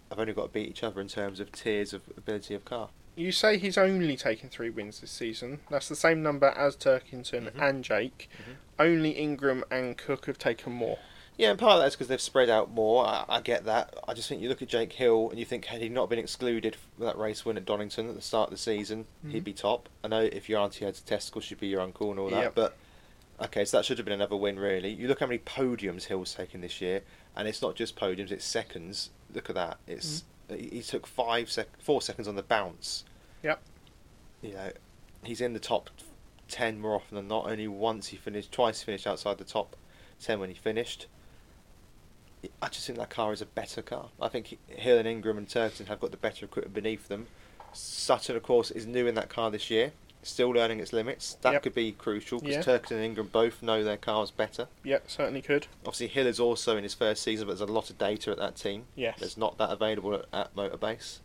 have 0.10 0.20
only 0.20 0.34
got 0.34 0.44
to 0.44 0.50
beat 0.50 0.70
each 0.70 0.84
other 0.84 1.02
in 1.02 1.08
terms 1.08 1.40
of 1.40 1.52
tiers 1.52 1.92
of 1.94 2.04
ability 2.16 2.54
of 2.54 2.64
car. 2.66 2.90
You 3.16 3.32
say 3.32 3.58
he's 3.58 3.78
only 3.78 4.16
taken 4.16 4.50
three 4.50 4.70
wins 4.70 5.02
this 5.02 5.12
season. 5.12 5.60
That's 5.70 5.90
the 5.90 5.96
same 5.96 6.24
number 6.24 6.48
as 6.48 6.76
Turkington 6.76 7.52
Mhm. 7.52 7.62
and 7.62 7.84
Jake. 7.84 8.30
Mhm. 8.38 8.56
Only 8.80 9.12
Ingram 9.12 9.64
and 9.70 9.98
Cook 9.98 10.26
have 10.28 10.38
taken 10.38 10.72
more. 10.74 10.98
Yeah, 11.38 11.50
and 11.52 11.60
part 11.60 11.74
of 11.78 11.82
that's 11.82 11.96
because 11.96 12.08
they've 12.08 12.22
spread 12.22 12.50
out 12.50 12.70
more. 12.72 13.06
I, 13.06 13.26
I 13.28 13.42
get 13.42 13.66
that. 13.66 13.94
I 14.08 14.14
just 14.14 14.30
think 14.30 14.42
you 14.42 14.50
look 14.50 14.62
at 14.62 14.68
Jake 14.68 14.94
Hill 14.94 15.30
and 15.30 15.40
you 15.40 15.46
think 15.46 15.66
had 15.66 15.82
he 15.82 15.90
not 15.90 16.10
been 16.10 16.20
excluded 16.20 16.76
from 16.76 17.06
that 17.06 17.18
race 17.18 17.46
win 17.46 17.58
at 17.58 17.66
Donington 17.66 18.10
at 18.10 18.16
the 18.16 18.22
start 18.22 18.48
of 18.48 18.52
the 18.52 18.58
season, 18.58 19.08
Mhm. 19.26 19.32
he'd 19.32 19.44
be 19.44 19.54
top. 19.54 19.90
I 20.04 20.08
know 20.08 20.22
if 20.22 20.48
your 20.50 20.60
auntie 20.60 20.86
had 20.86 20.96
testicles, 21.06 21.46
she'd 21.46 21.60
be 21.60 21.68
your 21.68 21.82
uncle 21.82 22.12
and 22.12 22.20
all 22.20 22.30
that. 22.30 22.44
Yep. 22.44 22.56
But 22.56 22.78
okay, 23.42 23.66
so 23.66 23.78
that 23.78 23.86
should 23.86 23.98
have 23.98 24.06
been 24.06 24.14
another 24.14 24.36
win, 24.36 24.60
really. 24.60 24.90
You 24.90 25.08
look 25.08 25.20
how 25.20 25.26
many 25.28 25.40
podiums 25.40 26.06
Hill's 26.06 26.34
taken 26.36 26.62
this 26.62 26.80
year, 26.82 27.02
and 27.36 27.48
it's 27.48 27.62
not 27.62 27.76
just 27.76 27.96
podiums; 27.96 28.32
it's 28.32 28.46
seconds. 28.46 29.10
Look 29.34 29.50
at 29.50 29.56
that. 29.56 29.80
It's 29.88 30.24
he 30.58 30.82
took 30.82 31.08
five 31.08 31.50
sec- 31.52 31.82
four 31.82 32.02
seconds 32.02 32.28
on 32.28 32.36
the 32.36 32.44
bounce. 32.44 33.04
Yep. 33.44 33.62
You 34.42 34.54
know, 34.54 34.72
he's 35.24 35.42
in 35.42 35.54
the 35.54 35.60
top 35.60 35.90
ten 36.48 36.80
more 36.80 36.96
often 36.96 37.16
than 37.16 37.28
not. 37.28 37.50
Only 37.50 37.68
once 37.68 38.08
he 38.08 38.18
finished, 38.18 38.52
twice 38.52 38.82
he 38.82 38.86
finished 38.86 39.08
outside 39.08 39.38
the 39.38 39.44
top 39.44 39.76
ten 40.20 40.40
when 40.40 40.50
he 40.50 40.56
finished. 40.56 41.08
I 42.62 42.70
just 42.70 42.88
think 42.88 42.98
that 42.98 43.12
car 43.12 43.34
is 43.34 43.42
a 43.42 43.46
better 43.46 43.82
car. 43.82 44.10
I 44.20 44.28
think 44.28 44.58
Hill 44.68 44.98
and 44.98 45.08
Ingram 45.08 45.38
and 45.38 45.48
Turton 45.48 45.86
have 45.86 46.00
got 46.00 46.10
the 46.12 46.18
better 46.18 46.46
equipment 46.46 46.74
beneath 46.74 47.08
them. 47.08 47.28
Sutton, 47.72 48.36
of 48.36 48.44
course, 48.44 48.72
is 48.72 48.88
new 48.88 49.06
in 49.06 49.16
that 49.16 49.30
car 49.30 49.52
this 49.52 49.70
year, 49.70 49.94
still 50.24 50.50
learning 50.50 50.80
its 50.80 50.94
limits. 50.94 51.36
That 51.42 51.54
Yep. 51.54 51.64
could 51.64 51.76
be 51.76 51.92
crucial 51.94 52.40
because 52.40 52.68
Yeah. 52.68 52.80
And 52.92 53.04
Ingram 53.04 53.28
both 53.28 53.62
know 53.64 53.84
their 53.84 53.98
cars 53.98 54.30
better. 54.32 54.68
Yeah, 54.84 55.00
certainly 55.08 55.42
could. 55.42 55.68
Obviously, 55.86 56.08
Hill 56.08 56.28
is 56.28 56.40
also 56.40 56.78
in 56.78 56.84
his 56.84 56.94
first 56.94 57.24
season, 57.24 57.48
but 57.48 57.58
there's 57.58 57.70
a 57.70 57.74
lot 57.74 57.90
of 57.90 57.98
data 57.98 58.32
at 58.32 58.38
that 58.38 58.56
team. 58.56 58.86
Yes. 58.96 59.18
There's 59.20 59.38
not 59.38 59.58
that 59.58 59.70
available 59.72 60.14
at, 60.14 60.26
at 60.32 60.56
Motorbase. 60.56 61.20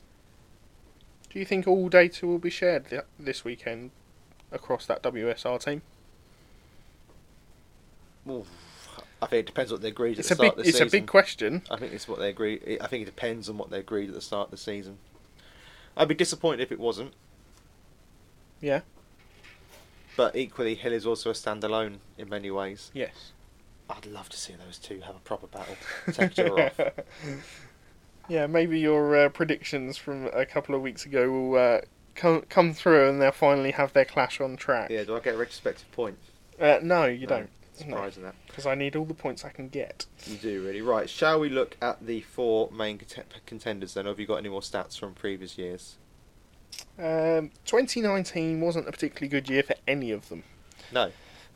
Do 1.31 1.39
you 1.39 1.45
think 1.45 1.67
all 1.69 1.89
data 1.91 2.27
will 2.27 2.39
be 2.39 2.49
shared 2.51 2.89
th- 2.89 3.03
this 3.19 3.45
weekend 3.45 3.91
across 4.51 4.87
that 4.87 5.03
WSR 5.03 5.59
team? 5.59 5.83
Oof. 8.29 8.47
I 9.23 9.27
think 9.27 9.41
it 9.41 9.47
depends 9.47 9.73
what 9.73 9.81
they 9.81 9.89
agreed 9.89 10.13
at 10.13 10.19
It's 10.21 10.29
the 10.29 10.35
a 10.35 10.37
start 10.37 10.49
big. 10.57 10.59
of 10.59 10.65
the 10.65 10.69
It's 10.69 10.79
season. 10.79 10.89
a 10.89 10.91
big 10.91 11.07
question. 11.07 11.63
I 11.71 11.77
think 11.77 11.93
it's 11.93 12.07
what 12.09 12.19
they 12.19 12.29
agree. 12.29 12.79
I 12.81 12.87
think 12.87 13.03
it 13.03 13.07
depends 13.07 13.49
on 13.49 13.57
what 13.59 13.71
they 13.71 13.79
agreed 13.79 14.09
at 14.09 14.15
the 14.15 14.21
start 14.21 14.49
of 14.49 14.51
the 14.51 14.57
season. 14.57 14.99
I'd 15.97 16.09
be 16.09 16.15
disappointed 16.15 16.61
if 16.63 16.71
it 16.73 16.79
wasn't, 16.79 17.15
Yeah. 18.61 18.81
but 20.17 20.35
equally, 20.37 20.75
Hill 20.75 20.93
is 20.93 21.07
also 21.07 21.31
a 21.31 21.35
standalone 21.35 21.99
in 22.17 22.29
many 22.29 22.51
ways. 22.51 22.91
Yes. 22.95 23.33
I'd 23.89 24.07
love 24.07 24.29
to 24.31 24.37
see 24.37 24.55
those 24.55 24.79
two 24.79 25.01
have 25.03 25.15
a 25.15 25.21
proper 25.21 25.47
battle, 25.47 25.77
take 26.13 26.39
off. 26.51 26.81
Yeah, 28.29 28.49
maybe 28.49 28.81
your 28.81 29.17
uh, 29.17 29.29
predictions 29.29 29.97
from 29.97 30.27
a 30.33 30.45
couple 30.45 30.75
of 30.75 30.83
weeks 30.83 31.07
ago 31.07 31.31
will 31.31 31.55
uh, 31.57 31.81
come 32.17 32.43
come 32.49 32.73
through, 32.75 33.09
and 33.09 33.23
they'll 33.23 33.31
finally 33.31 33.71
have 33.71 33.93
their 33.93 34.05
clash 34.05 34.41
on 34.41 34.57
track. 34.57 34.91
Yeah, 34.91 35.05
do 35.05 35.15
I 35.15 35.21
get 35.21 35.37
a 35.37 35.39
retrospective 35.39 35.89
point? 35.93 36.19
Uh, 36.61 36.81
no, 36.83 37.05
you 37.05 37.29
No, 37.29 37.37
don't. 37.37 37.51
Surprising 37.75 38.25
that. 38.25 38.35
Because 38.49 38.67
I 38.67 38.75
need 38.75 38.97
all 38.97 39.05
the 39.05 39.15
points 39.15 39.45
I 39.45 39.51
can 39.51 39.69
get. 39.69 40.07
You 40.27 40.39
do 40.39 40.65
really. 40.67 40.83
Right, 40.83 41.09
shall 41.09 41.39
we 41.39 41.49
look 41.51 41.77
at 41.81 42.05
the 42.05 42.23
four 42.23 42.69
main 42.73 42.99
cont- 42.99 43.27
contenders 43.47 43.95
then? 43.95 44.07
Or 44.07 44.09
have 44.11 44.19
you 44.19 44.27
got 44.27 44.37
any 44.39 44.49
more 44.49 44.61
stats 44.63 44.99
from 44.99 45.15
previous 45.15 45.57
years? 45.57 45.95
Um, 46.99 47.51
2019 47.67 48.61
wasn't 48.61 48.89
a 48.89 48.93
particularly 48.93 49.29
good 49.29 49.49
year 49.51 49.63
for 49.63 49.75
any 49.87 50.11
of 50.13 50.29
them. 50.29 50.45
No. 50.93 51.11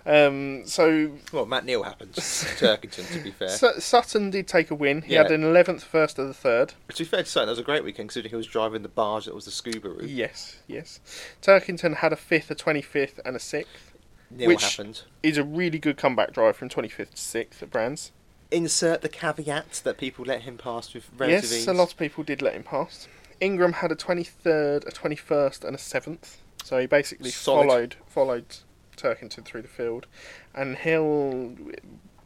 Um, 0.06 0.66
so 0.66 1.12
Well, 1.32 1.44
Matt 1.46 1.64
Neal 1.66 1.82
happens. 1.82 2.16
Turkington, 2.16 3.10
to 3.12 3.18
be 3.20 3.30
fair. 3.30 3.48
Su- 3.50 3.80
Sutton 3.80 4.30
did 4.30 4.48
take 4.48 4.70
a 4.70 4.74
win. 4.74 5.02
He 5.02 5.12
Yeah. 5.14 5.22
had 5.24 5.30
an 5.32 5.42
11th, 5.42 5.82
first, 5.82 6.18
of 6.18 6.26
the 6.26 6.34
third. 6.34 6.74
to 6.88 6.98
be 6.98 7.04
fair 7.04 7.22
to 7.22 7.28
say, 7.28 7.40
that 7.44 7.50
was 7.50 7.58
a 7.58 7.62
great 7.62 7.84
weekend 7.84 8.08
considering 8.08 8.30
he 8.30 8.36
was 8.36 8.46
driving 8.46 8.82
the 8.82 8.88
barge 8.88 9.26
that 9.26 9.34
was 9.34 9.44
the 9.44 9.50
Subaru. 9.50 10.00
Yes, 10.06 10.58
yes. 10.66 11.00
Turkington 11.42 11.96
had 11.96 12.12
a 12.12 12.16
fifth, 12.16 12.50
a 12.50 12.54
25th, 12.54 13.18
and 13.24 13.36
a 13.36 13.40
sixth. 13.40 13.92
Neal 14.30 14.48
Which- 14.48 14.62
happened. 14.62 15.02
Is 15.22 15.36
a 15.36 15.44
really 15.44 15.78
good 15.78 15.96
comeback 15.98 16.32
drive 16.32 16.56
from 16.56 16.68
25th 16.70 17.10
to 17.10 17.16
sixth 17.20 17.62
at 17.62 17.70
Brands. 17.70 18.12
Insert 18.50 19.02
the 19.02 19.08
caveat 19.08 19.82
that 19.84 19.98
people 19.98 20.24
let 20.24 20.42
him 20.42 20.56
pass 20.58 20.92
with 20.94 21.08
relative 21.16 21.50
Yes, 21.50 21.52
ease. 21.60 21.68
a 21.68 21.74
lot 21.74 21.92
of 21.92 21.98
people 21.98 22.24
did 22.24 22.40
let 22.42 22.54
him 22.54 22.62
past. 22.64 23.06
Ingram 23.40 23.72
had 23.74 23.90
a 23.90 23.96
23rd, 23.96 24.86
a 24.86 24.90
21st, 24.90 25.64
and 25.64 25.74
a 25.74 25.78
7th. 25.78 26.36
So 26.62 26.78
he 26.78 26.86
basically 26.86 27.30
Solid. 27.30 27.66
followed 27.66 27.96
followed 28.06 28.56
Turkington 28.96 29.44
through 29.44 29.62
the 29.62 29.68
field. 29.68 30.06
And 30.54 30.76
Hill 30.76 31.56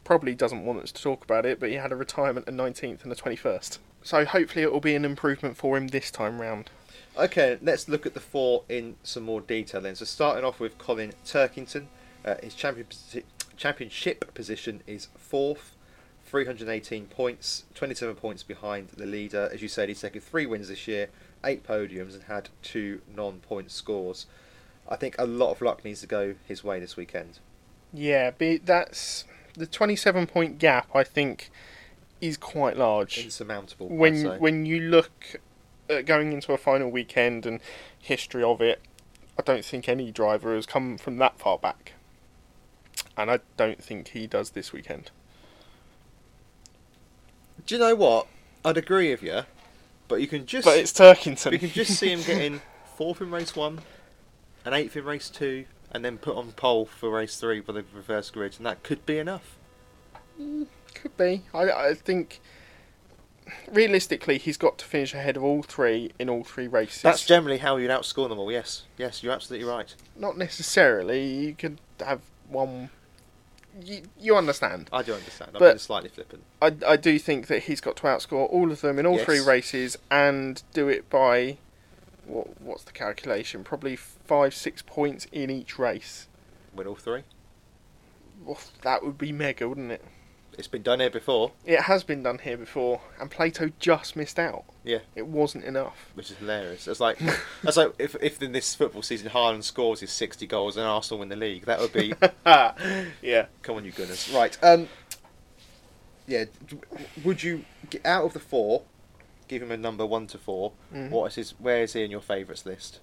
probably 0.03 0.35
doesn't 0.35 0.65
want 0.65 0.83
us 0.83 0.91
to 0.91 1.01
talk 1.01 1.23
about 1.23 1.45
it, 1.45 1.59
but 1.59 1.69
he 1.69 1.75
had 1.75 1.91
a 1.91 1.95
retirement, 1.95 2.47
a 2.47 2.51
19th, 2.51 3.03
and 3.03 3.11
a 3.11 3.15
21st. 3.15 3.79
So 4.03 4.23
hopefully 4.23 4.63
it 4.63 4.71
will 4.71 4.81
be 4.81 4.95
an 4.95 5.03
improvement 5.03 5.57
for 5.57 5.77
him 5.77 5.87
this 5.87 6.11
time 6.11 6.39
round. 6.39 6.69
Okay, 7.17 7.57
let's 7.61 7.87
look 7.87 8.05
at 8.05 8.13
the 8.13 8.19
four 8.19 8.63
in 8.69 8.97
some 9.03 9.23
more 9.23 9.41
detail 9.41 9.81
then. 9.81 9.95
So 9.95 10.05
starting 10.05 10.43
off 10.43 10.59
with 10.59 10.77
Colin 10.77 11.13
Turkington, 11.25 11.85
uh, 12.23 12.35
his 12.43 12.53
champion 12.53 12.87
championship 13.57 14.33
position 14.33 14.81
is 14.85 15.07
fourth, 15.17 15.74
318 16.25 17.05
points, 17.07 17.65
27 17.75 18.15
points 18.15 18.43
behind 18.43 18.89
the 18.89 19.05
leader. 19.05 19.49
As 19.53 19.61
you 19.61 19.67
said, 19.67 19.89
he's 19.89 20.01
taken 20.01 20.21
three 20.21 20.45
wins 20.45 20.69
this 20.69 20.87
year, 20.87 21.09
eight 21.43 21.63
podiums, 21.63 22.13
and 22.13 22.23
had 22.23 22.49
two 22.61 23.01
non-point 23.15 23.71
scores. 23.71 24.25
I 24.87 24.95
think 24.95 25.15
a 25.17 25.25
lot 25.25 25.51
of 25.51 25.61
luck 25.61 25.85
needs 25.85 26.01
to 26.01 26.07
go 26.07 26.35
his 26.47 26.63
way 26.63 26.79
this 26.79 26.97
weekend. 26.97 27.39
Yeah, 27.93 28.31
be, 28.31 28.57
that's 28.57 29.25
the 29.53 29.67
27 29.67 30.27
point 30.27 30.59
gap. 30.59 30.87
I 30.93 31.03
think 31.03 31.51
is 32.21 32.37
quite 32.37 32.77
large. 32.77 33.17
Insurmountable. 33.17 33.87
When 33.89 34.39
when 34.39 34.65
you 34.65 34.79
look 34.79 35.39
at 35.89 36.05
going 36.05 36.33
into 36.33 36.53
a 36.53 36.57
final 36.57 36.89
weekend 36.89 37.45
and 37.45 37.59
history 37.99 38.43
of 38.43 38.61
it, 38.61 38.81
I 39.37 39.43
don't 39.43 39.65
think 39.65 39.87
any 39.87 40.11
driver 40.11 40.55
has 40.55 40.65
come 40.65 40.97
from 40.97 41.17
that 41.17 41.39
far 41.39 41.57
back, 41.57 41.93
and 43.17 43.29
I 43.29 43.39
don't 43.57 43.83
think 43.83 44.09
he 44.09 44.27
does 44.27 44.51
this 44.51 44.73
weekend. 44.73 45.11
Do 47.65 47.75
you 47.75 47.79
know 47.79 47.95
what? 47.95 48.27
I'd 48.63 48.77
agree 48.77 49.11
with 49.11 49.23
you, 49.23 49.41
but 50.07 50.21
you 50.21 50.27
can 50.27 50.45
just 50.45 50.65
But 50.65 50.77
it's 50.77 50.93
Turkington. 50.93 51.51
You 51.51 51.59
can 51.59 51.69
just 51.69 51.95
see 51.95 52.09
him 52.09 52.21
getting 52.25 52.61
fourth 52.95 53.21
in 53.21 53.31
race 53.31 53.55
one, 53.55 53.81
and 54.63 54.75
eighth 54.75 54.95
in 54.95 55.03
race 55.03 55.29
two, 55.29 55.65
and 55.91 56.05
then 56.05 56.17
put 56.17 56.35
on 56.35 56.51
pole 56.51 56.85
for 56.85 57.09
race 57.09 57.39
three 57.39 57.59
by 57.59 57.73
the 57.73 57.85
reverse 57.93 58.29
grid, 58.29 58.55
and 58.57 58.65
that 58.65 58.83
could 58.83 59.05
be 59.05 59.17
enough. 59.17 59.57
Mm, 60.39 60.67
could 60.93 61.15
be. 61.17 61.43
I 61.53 61.71
I 61.71 61.93
think 61.93 62.39
realistically 63.71 64.37
he's 64.37 64.57
got 64.57 64.77
to 64.79 64.85
finish 64.85 65.13
ahead 65.13 65.37
of 65.37 65.43
all 65.43 65.63
three 65.63 66.11
in 66.19 66.29
all 66.29 66.43
three 66.43 66.67
races. 66.67 67.01
That's 67.01 67.25
generally 67.25 67.59
how 67.59 67.77
you'd 67.77 67.91
outscore 67.91 68.29
them 68.29 68.39
all. 68.39 68.51
Yes, 68.51 68.83
yes, 68.97 69.23
you're 69.23 69.33
absolutely 69.33 69.67
right. 69.67 69.93
not 70.15 70.37
necessarily. 70.37 71.25
You 71.25 71.55
could 71.55 71.79
have 71.99 72.21
one. 72.47 72.89
You, 73.83 74.03
you 74.19 74.35
understand. 74.37 74.89
I 74.93 75.03
do 75.03 75.13
understand. 75.13 75.51
I'm 75.53 75.59
But- 75.59 75.71
being 75.71 75.77
slightly 75.79 76.09
flippant. 76.09 76.43
I, 76.61 76.75
I 76.87 76.97
do 76.97 77.19
think 77.19 77.47
that 77.47 77.63
he's 77.63 77.81
got 77.81 77.97
to 77.97 78.03
outscore 78.03 78.49
all 78.49 78.71
of 78.71 78.81
them 78.81 78.99
in 78.99 79.05
all 79.05 79.17
three 79.17 79.39
races 79.39 79.97
and 80.09 80.61
do 80.73 80.87
it 80.87 81.09
by 81.09 81.57
what 82.25 82.59
what's 82.61 82.83
the 82.83 82.91
calculation? 82.91 83.63
Probably 83.63 83.95
five 83.95 84.55
six 84.55 84.81
points 84.81 85.27
in 85.31 85.49
each 85.49 85.77
race. 85.77 86.27
Win 86.73 86.87
all 86.87 86.95
three. 86.95 87.23
Well, 88.43 88.59
that 88.81 89.03
would 89.03 89.17
be 89.17 89.31
mega, 89.31 89.67
wouldn't 89.67 89.91
it? 89.91 90.03
It's 90.57 90.67
been 90.67 90.83
done 90.83 90.99
here 91.01 91.09
before, 91.09 91.51
It 91.65 91.81
has 91.81 92.03
been 92.03 92.23
done 92.23 92.37
here 92.39 92.55
before, 92.57 93.01
and 93.19 93.29
Plato 93.29 93.71
just 93.79 94.15
missed 94.15 94.39
out. 94.39 94.63
Yeah. 94.83 94.99
it 95.15 95.27
wasn't 95.27 95.63
enough. 95.65 96.11
which 96.13 96.31
is 96.31 96.37
hilarious. 96.37 96.87
It's 96.87 96.99
like 96.99 97.19
that's 97.63 97.75
like 97.77 97.93
if 97.99 98.15
if 98.21 98.41
in 98.41 98.51
this 98.53 98.73
football 98.75 99.01
season 99.01 99.29
Haaland 99.29 99.63
scores 99.63 99.99
his 99.99 100.11
60 100.11 100.45
goals 100.47 100.77
and 100.77 100.85
Arsenal 100.85 101.19
win 101.19 101.29
the 101.29 101.35
league, 101.35 101.65
that 101.65 101.79
would 101.79 101.91
be 101.93 102.13
yeah, 103.21 103.45
Come 103.63 103.75
on, 103.77 103.85
you 103.85 103.91
goodness. 103.91 104.29
Right. 104.29 104.57
Um. 104.63 104.87
Yeah. 106.27 106.45
d- 106.67 106.77
Would 107.23 107.43
you 107.43 107.65
get 107.89 108.05
out 108.05 108.25
of 108.25 108.33
the 108.33 108.39
four? 108.39 108.83
Give 109.47 109.61
him 109.61 109.71
a 109.71 109.77
number 109.77 110.05
one 110.05 110.25
to 110.27 110.39
4 110.39 110.71
Mhm. 110.93 111.09
What 111.11 111.27
is 111.27 111.35
his? 111.35 111.51
Where 111.59 111.83
is 111.83 111.93
he 111.93 112.03
in 112.03 112.09
your 112.11 112.21
favourites 112.21 112.65
list? 112.65 112.99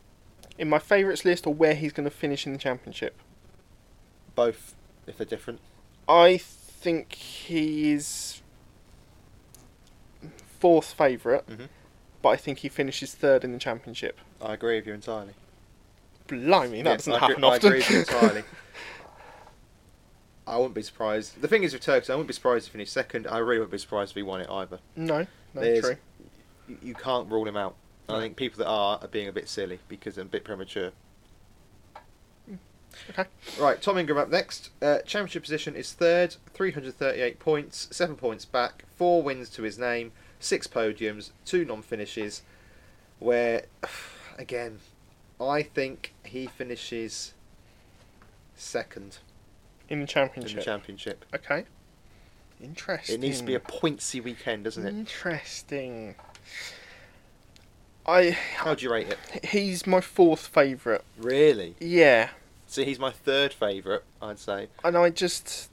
in 0.59 0.69
my 0.69 0.79
favourites 0.79 1.25
list 1.25 1.47
or 1.47 1.55
where 1.55 1.75
he's 1.75 1.93
going 1.95 2.05
to 2.05 2.11
finish 2.15 2.47
in 2.47 2.53
the 2.53 2.59
championship. 2.59 3.17
Both, 4.35 4.75
if 5.07 5.17
they're 5.17 5.25
different. 5.27 5.61
I 6.07 6.37
think 6.83 7.15
he's 7.15 8.43
fourth 10.59 10.93
favourite, 10.93 11.47
Mhm. 11.47 11.69
but 12.21 12.29
I 12.31 12.37
think 12.37 12.59
he 12.59 12.69
finishes 12.69 13.15
third 13.15 13.45
in 13.45 13.53
the 13.53 13.59
championship. 13.59 14.19
I 14.41 14.55
agree 14.55 14.77
with 14.77 14.87
you 14.87 14.93
entirely. 14.95 15.35
Blimey, 16.29 16.83
that 16.83 16.99
doesn't 16.99 17.13
I 17.15 17.19
happen 17.19 17.37
agree, 17.45 17.49
I 17.51 17.57
agree 17.57 17.79
with 17.79 17.91
you 17.91 17.99
entirely. 18.01 18.45
I 20.47 20.57
wouldn't 20.57 20.75
be 20.75 20.83
surprised. 20.83 21.41
The 21.41 21.49
thing 21.49 21.63
is 21.63 21.73
with 21.73 21.83
Turks, 21.83 22.11
I 22.11 22.15
wouldn't 22.15 22.29
be 22.29 22.35
surprised 22.35 22.67
if 22.67 22.73
he 22.73 22.79
finished 22.79 22.93
second. 22.93 23.27
I 23.27 23.39
really 23.39 23.59
wouldn't 23.61 23.73
be 23.73 23.79
surprised 23.79 24.11
if 24.13 24.17
he 24.17 24.23
won 24.23 24.41
it 24.41 24.51
either. 24.51 24.79
no, 24.97 25.27
no, 25.55 25.61
There's- 25.61 25.81
true. 25.85 25.97
You, 26.69 26.79
you 26.83 26.95
can't 26.95 27.31
rule 27.31 27.47
him 27.47 27.57
out. 27.57 27.75
And 28.09 28.17
I 28.17 28.21
think 28.21 28.37
people 28.37 28.59
that 28.59 28.69
are 28.69 28.99
are 29.01 29.09
being 29.09 29.29
a 29.29 29.33
bit 29.33 29.49
silly 29.49 29.79
because 29.89 30.17
they're 30.17 30.25
a 30.25 30.29
bit 30.29 30.45
premature. 30.45 30.91
Okay. 33.11 33.25
Right, 33.59 33.81
Tom 33.81 33.99
Ingram 33.99 34.19
up 34.19 34.31
next. 34.31 34.71
Uh, 34.81 34.99
championship 35.01 35.43
position 35.43 35.75
is 35.75 35.93
third, 35.93 36.37
338 36.55 37.39
points, 37.39 37.89
7 37.91 38.17
points 38.17 38.45
back, 38.45 38.85
4 38.97 39.23
wins 39.23 39.49
to 39.51 39.63
his 39.63 39.79
name, 39.79 40.13
6 40.41 40.67
podiums, 40.69 41.31
2 41.45 41.65
non 41.65 41.83
finishes. 41.83 42.43
Where, 43.19 43.65
again, 44.39 44.79
I 45.41 45.63
think 45.63 46.13
he 46.25 46.47
finishes 46.47 47.35
second 48.55 49.19
In 49.89 49.99
the 49.99 50.03
in 50.03 50.07
championship. 50.07 50.59
the 50.59 50.65
championship. 50.65 51.25
okay. 51.35 51.65
Interesting. 52.63 53.17
It 53.17 53.21
needs 53.21 53.39
to 53.41 53.45
be 53.45 53.57
a 53.57 53.61
pointsy 53.61 54.23
weekend, 54.23 54.65
doesn't 54.65 54.87
it? 54.87 54.91
Interesting. 54.91 56.15
I 58.07 58.31
How 58.31 58.75
do 58.75 58.85
you 58.85 58.93
rate 58.93 59.09
it? 59.09 59.45
he's 59.47 59.87
my 59.87 60.01
fourth 60.01 60.47
favourite. 60.47 61.03
Really? 61.19 61.75
Yeah, 61.81 62.31
See, 62.73 62.87
he's 62.87 62.99
my 62.99 63.11
third 63.11 63.53
favourite, 63.53 64.01
I'd 64.23 64.39
say. 64.39 64.69
and 64.83 64.97
I 64.97 65.11
just 65.11 65.69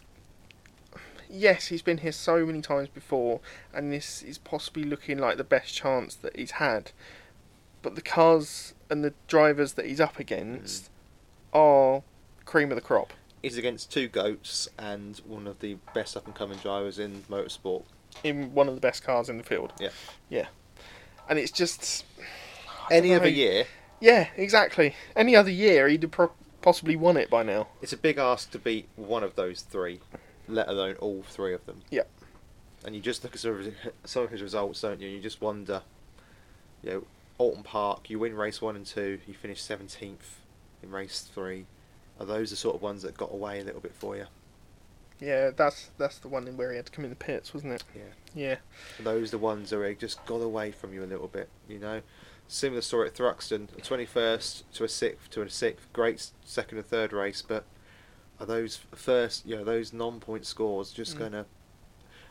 yes, 1.30 1.68
he's 1.68 1.82
been 1.82 2.00
here 2.00 2.12
so 2.12 2.46
many 2.46 2.62
times 2.62 2.90
before, 2.90 3.40
and 3.74 3.94
this 3.94 4.22
is 4.22 4.38
possibly 4.38 4.84
looking 4.84 5.18
like 5.18 5.38
the 5.38 5.46
best 5.46 5.74
chance 5.74 6.14
that 6.16 6.36
he's 6.36 6.52
had. 6.52 6.92
But 7.82 7.96
the 7.96 8.02
cars 8.02 8.74
and 8.90 9.02
the 9.02 9.14
drivers 9.30 9.74
that 9.74 9.86
he's 9.86 10.02
up 10.02 10.20
against 10.20 10.90
hmm. 11.54 11.58
are 11.58 12.04
cream 12.44 12.70
of 12.70 12.76
the 12.76 12.82
crop. 12.82 13.14
He's 13.42 13.58
against 13.58 13.94
two 13.94 14.10
goats 14.10 14.68
and 14.78 15.20
one 15.20 15.48
of 15.48 15.60
the 15.60 15.78
best 15.94 16.18
up 16.18 16.26
and 16.26 16.36
coming 16.36 16.58
drivers 16.58 17.00
in 17.00 17.24
motorsport. 17.30 17.84
in 18.26 18.54
one 18.54 18.68
of 18.68 18.76
the 18.76 18.82
best 18.82 19.06
cars 19.06 19.30
in 19.30 19.38
the 19.38 19.46
field. 19.46 19.72
Yeah. 19.80 19.92
Yeah. 20.28 20.48
And 21.30 21.40
it's 21.40 21.54
just. 21.54 22.04
I 22.90 22.96
Any 22.96 23.14
other 23.14 23.30
year, 23.30 23.68
Yeah, 24.02 24.28
exactly. 24.36 24.96
Any 25.16 25.38
other 25.38 25.50
year, 25.50 25.88
he'd 25.88 26.02
have 26.02 26.12
pro- 26.12 26.34
possibly 26.62 26.96
won 26.96 27.18
it 27.18 27.30
by 27.30 27.44
now. 27.44 27.68
it's 27.82 27.94
a 27.94 27.98
big 27.98 28.18
ask 28.18 28.52
to 28.52 28.60
beat 28.60 28.88
one 28.96 29.24
of 29.24 29.36
those 29.36 29.62
three, 29.62 30.00
let 30.48 30.68
alone 30.68 30.96
all 30.96 31.24
three 31.24 31.54
of 31.54 31.66
them. 31.66 31.82
Yeah. 31.90 32.04
And 32.86 32.96
you 32.96 33.02
just 33.02 33.24
look 33.24 33.34
at 33.34 33.40
some 33.40 33.52
of 33.52 33.66
his, 33.66 33.74
some 34.06 34.24
of 34.24 34.32
his 34.32 34.42
results, 34.42 34.82
don't 34.82 35.02
you? 35.02 35.10
You 35.10 35.20
just 35.20 35.42
wonder, 35.42 35.82
you 36.82 36.90
know, 36.92 37.04
Oulton 37.40 37.64
Park, 37.64 38.10
you 38.10 38.20
win 38.20 38.36
race 38.36 38.62
one 38.62 38.76
and 38.76 38.86
two, 38.86 39.20
you 39.28 39.34
finish 39.34 39.62
17th 39.62 40.16
in 40.84 40.92
race 40.92 41.22
three. 41.34 41.66
Are 42.20 42.26
those 42.26 42.50
the 42.50 42.56
sort 42.56 42.76
of 42.76 42.82
ones 42.82 43.02
that 43.04 43.18
got 43.18 43.32
away 43.32 43.60
a 43.60 43.64
little 43.64 43.82
bit 43.82 43.94
for 43.96 44.16
you? 44.18 44.26
Yeah, 45.20 45.52
that's 45.56 45.90
that's 45.98 46.18
the 46.20 46.28
one 46.30 46.46
where 46.58 46.72
he 46.72 46.78
had 46.78 46.86
to 46.86 46.92
come 46.92 47.04
in 47.04 47.10
the 47.10 47.16
pits, 47.16 47.54
wasn't 47.54 47.74
it? 47.74 47.84
Yeah. 47.96 48.02
Yeah. 48.36 48.56
Are 49.00 49.04
those 49.04 49.32
the 49.32 49.38
ones 49.38 49.72
where 49.72 49.84
it 49.86 50.00
just 50.00 50.24
got 50.26 50.38
away 50.42 50.72
from 50.72 50.94
you 50.94 51.04
a 51.04 51.06
little 51.08 51.28
bit, 51.28 51.50
you 51.68 51.80
know? 51.80 52.02
Similar 52.48 52.82
story 52.82 53.08
at 53.10 53.16
Thruxton, 53.16 53.68
a 53.78 53.82
21st 53.82 54.64
to 54.74 54.84
a 54.84 54.88
6th 54.88 55.28
to 55.32 55.42
a 55.42 55.46
6th, 55.46 55.92
great 55.94 56.32
second 56.46 56.78
and 56.80 56.88
third 56.88 57.12
race, 57.14 57.42
but 57.42 57.66
are 58.40 58.46
those 58.46 58.80
first, 58.96 59.46
you 59.46 59.56
know, 59.56 59.64
those 59.64 59.92
non-point 59.94 60.46
scores 60.46 60.92
just 60.92 61.16
Mm. 61.16 61.20
going 61.20 61.32
to... 61.34 61.46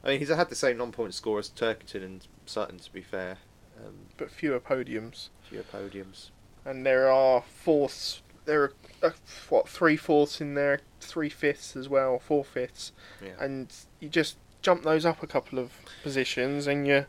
I 0.02 0.08
mean, 0.08 0.18
he's 0.20 0.28
had 0.30 0.48
the 0.48 0.54
same 0.54 0.78
non-point 0.78 1.14
score 1.14 1.38
as 1.38 1.50
Turkington 1.50 2.02
and 2.04 2.26
Sutton, 2.46 2.78
to 2.78 2.92
be 2.92 3.02
fair. 3.02 3.38
Um, 3.76 4.06
But 4.16 4.30
fewer 4.30 4.58
podiums. 4.60 5.28
fewer 5.42 5.62
podiums. 5.64 6.30
And 6.64 6.84
there 6.86 7.08
are 7.10 7.42
fourths. 7.42 8.22
There 8.48 8.62
are, 8.62 8.72
uh, 9.02 9.10
what, 9.50 9.68
three 9.68 9.98
fourths 9.98 10.40
in 10.40 10.54
there, 10.54 10.80
three 11.00 11.28
fifths 11.28 11.76
as 11.76 11.86
well, 11.86 12.18
four 12.18 12.42
fifths. 12.42 12.92
Yeah. 13.22 13.32
And 13.38 13.70
you 14.00 14.08
just 14.08 14.38
jump 14.62 14.84
those 14.84 15.04
up 15.04 15.22
a 15.22 15.26
couple 15.26 15.58
of 15.58 15.70
positions 16.02 16.66
and 16.66 16.86
you're, 16.86 17.08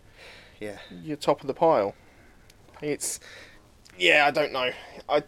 yeah. 0.60 0.80
you're 1.02 1.16
top 1.16 1.40
of 1.40 1.48
the 1.48 1.54
pile. 1.54 1.96
It's. 2.82 3.22
Yeah, 3.98 4.26
I 4.28 4.32
don't 4.32 4.52
know. 4.52 4.72
I 5.08 5.24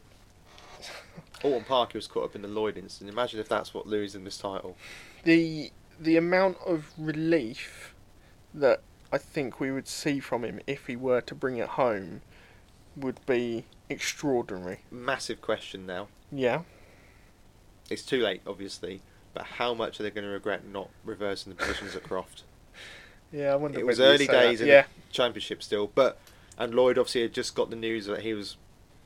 Oulton 1.46 1.66
Park 1.66 1.94
was 1.94 2.08
caught 2.08 2.26
up 2.26 2.36
in 2.36 2.42
the 2.42 2.50
Lloyd 2.50 2.78
incident. 2.78 3.10
Imagine 3.10 3.40
if 3.40 3.48
that's 3.48 3.74
what 3.74 3.88
losing 3.88 4.26
this 4.26 4.38
title. 4.38 4.76
the 5.24 5.72
the 5.98 6.18
amount 6.18 6.58
of 6.66 6.92
relief 6.98 7.94
that 8.54 8.82
I 9.14 9.18
think 9.18 9.62
we 9.62 9.72
would 9.72 9.88
see 9.88 10.20
from 10.20 10.44
him 10.44 10.60
if 10.68 10.88
he 10.88 10.98
were 10.98 11.22
to 11.22 11.36
bring 11.36 11.58
it 11.58 11.70
home 11.70 12.22
would 12.98 13.26
be 13.26 13.66
extraordinary. 13.92 14.80
Massive 14.90 15.42
question 15.42 15.86
now. 15.86 16.08
Yeah. 16.32 16.62
It's 17.90 18.04
too 18.04 18.22
late, 18.22 18.42
obviously, 18.48 19.02
but 19.34 19.44
how 19.44 19.74
much 19.74 20.00
are 20.00 20.04
they 20.04 20.12
going 20.12 20.24
to 20.26 20.30
regret 20.32 20.66
not 20.68 20.90
reversing 21.04 21.52
the 21.54 21.58
positions 21.58 21.96
at 21.96 22.04
Croft? 22.04 22.44
Yeah, 23.34 23.54
I 23.54 23.56
wonder. 23.56 23.80
It 23.80 23.86
was 23.86 24.02
early 24.02 24.26
say 24.26 24.34
that. 24.34 24.42
days 24.42 24.60
in 24.60 24.68
Yeah. 24.68 24.82
the 24.82 25.14
championship 25.14 25.64
still, 25.64 25.88
but 25.96 26.20
And 26.58 26.76
Lloyd 26.76 26.98
obviously 26.98 27.22
had 27.22 27.32
just 27.34 27.56
got 27.56 27.70
the 27.70 27.78
news 27.78 28.06
that 28.08 28.20
he 28.24 28.34
was 28.34 28.58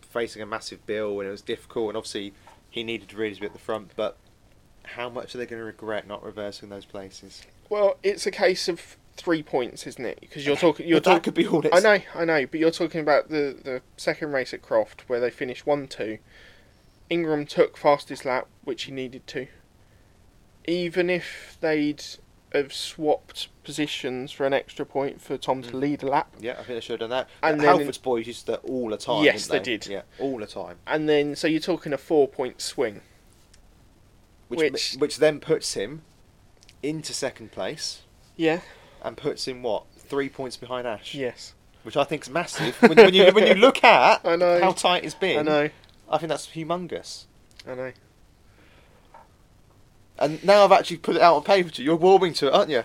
facing 0.02 0.42
a 0.42 0.48
massive 0.48 0.84
bill 0.88 1.20
and 1.20 1.28
it 1.28 1.32
was 1.32 1.44
difficult, 1.44 1.90
and 1.90 1.98
obviously 1.98 2.34
he 2.72 2.82
needed 2.84 3.10
to 3.10 3.18
really 3.18 3.40
be 3.40 3.46
at 3.46 3.54
the 3.54 3.60
front. 3.60 3.92
But 3.96 4.18
how 4.82 5.10
much 5.10 5.36
are 5.36 5.38
they 5.38 5.46
going 5.46 5.60
to 5.60 5.64
regret 5.66 6.08
not 6.08 6.24
reversing 6.24 6.70
those 6.70 6.86
places? 6.86 7.44
Well, 7.70 7.98
it's 8.02 8.26
a 8.26 8.32
case 8.32 8.68
of 8.68 8.98
three 9.18 9.42
points, 9.44 9.88
isn't 9.88 10.06
it? 10.06 10.20
Because 10.22 10.46
you're 10.46 10.56
talking. 10.58 10.88
You're 10.88 10.98
But 10.98 11.04
that 11.06 11.10
talking. 11.12 11.24
could 11.24 11.34
be 11.34 11.48
all. 11.48 11.64
I 11.74 11.80
know, 11.80 12.00
I 12.14 12.26
know, 12.26 12.46
but 12.46 12.60
you're 12.60 12.72
talking 12.72 13.02
about 13.02 13.30
the 13.30 13.58
the 13.64 13.82
second 13.98 14.32
race 14.34 14.54
at 14.54 14.62
Croft 14.62 15.04
where 15.08 15.20
they 15.20 15.30
finished 15.30 15.66
one 15.66 15.88
two. 15.88 16.20
Ingram 17.10 17.46
took 17.46 17.78
fastest 17.78 18.26
lap, 18.26 18.48
which 18.64 18.84
he 18.84 18.92
needed 18.92 19.28
to. 19.28 19.48
Even 20.68 21.10
if 21.10 21.58
they'd 21.62 22.04
have 22.54 22.74
swapped 22.74 23.50
positions 23.64 24.32
for 24.32 24.46
an 24.46 24.54
extra 24.54 24.86
point 24.86 25.22
for 25.22 25.38
Tom 25.38 25.62
to 25.62 25.72
Mm. 25.72 25.80
lead 25.82 26.04
a 26.04 26.08
lap, 26.08 26.34
Yeah, 26.40 26.54
I 26.54 26.56
think 26.58 26.68
they 26.70 26.80
should 26.80 27.00
have 27.02 27.10
done 27.10 27.10
that. 27.12 27.30
And 27.44 27.60
in- 27.62 27.68
Halford's 27.68 27.98
boys 27.98 28.26
used 28.28 28.48
that 28.48 28.62
all 28.64 28.90
the 28.90 28.98
time. 28.98 29.24
Yes, 29.24 29.48
didn't 29.48 29.64
they 29.66 29.78
did. 29.78 29.88
Yeah, 29.88 30.02
all 30.20 30.40
the 30.40 30.48
time. 30.48 30.78
and 30.88 31.08
then 31.08 31.36
so 31.36 31.48
you're 31.48 31.60
talking 31.60 31.94
a 31.94 31.98
four 31.98 32.28
point 32.28 32.62
swing. 32.62 33.02
Which 34.48 34.72
Which- 34.72 34.94
which 34.98 35.18
then 35.18 35.40
puts 35.40 35.74
him 35.74 36.04
into 36.82 37.14
second 37.14 37.52
place 37.52 38.02
Yeah. 38.36 38.62
And 39.04 39.16
puts 39.18 39.48
him 39.48 39.62
what 39.64 39.84
three 39.98 40.30
points 40.30 40.58
behind 40.58 40.88
Ash. 40.88 41.14
Yes. 41.16 41.54
which 41.84 41.98
I 41.98 42.04
think 42.04 42.24
is 42.24 42.30
massive. 42.30 42.76
when, 42.82 42.96
when 42.96 43.14
you 43.14 43.32
when 43.32 43.48
you 43.48 43.54
look 43.56 43.84
at 43.84 44.22
I 44.26 44.36
know. 44.36 44.60
how 44.60 44.72
tight 44.72 45.04
it's 45.04 45.16
been, 45.16 45.40
I 45.40 45.42
know. 45.44 45.70
I 46.10 46.18
think 46.18 46.30
that's 46.30 46.48
humongous. 46.48 47.26
I 47.68 47.76
know. 47.76 47.92
And 50.18 50.44
now 50.44 50.64
I've 50.64 50.72
actually 50.72 50.98
put 50.98 51.16
it 51.16 51.22
out 51.22 51.36
on 51.36 51.44
paper 51.44 51.70
to 51.70 51.82
you. 51.82 51.88
You're 51.90 51.96
warming 51.98 52.34
to 52.36 52.48
it, 52.48 52.54
aren't 52.54 52.70
you? 52.70 52.84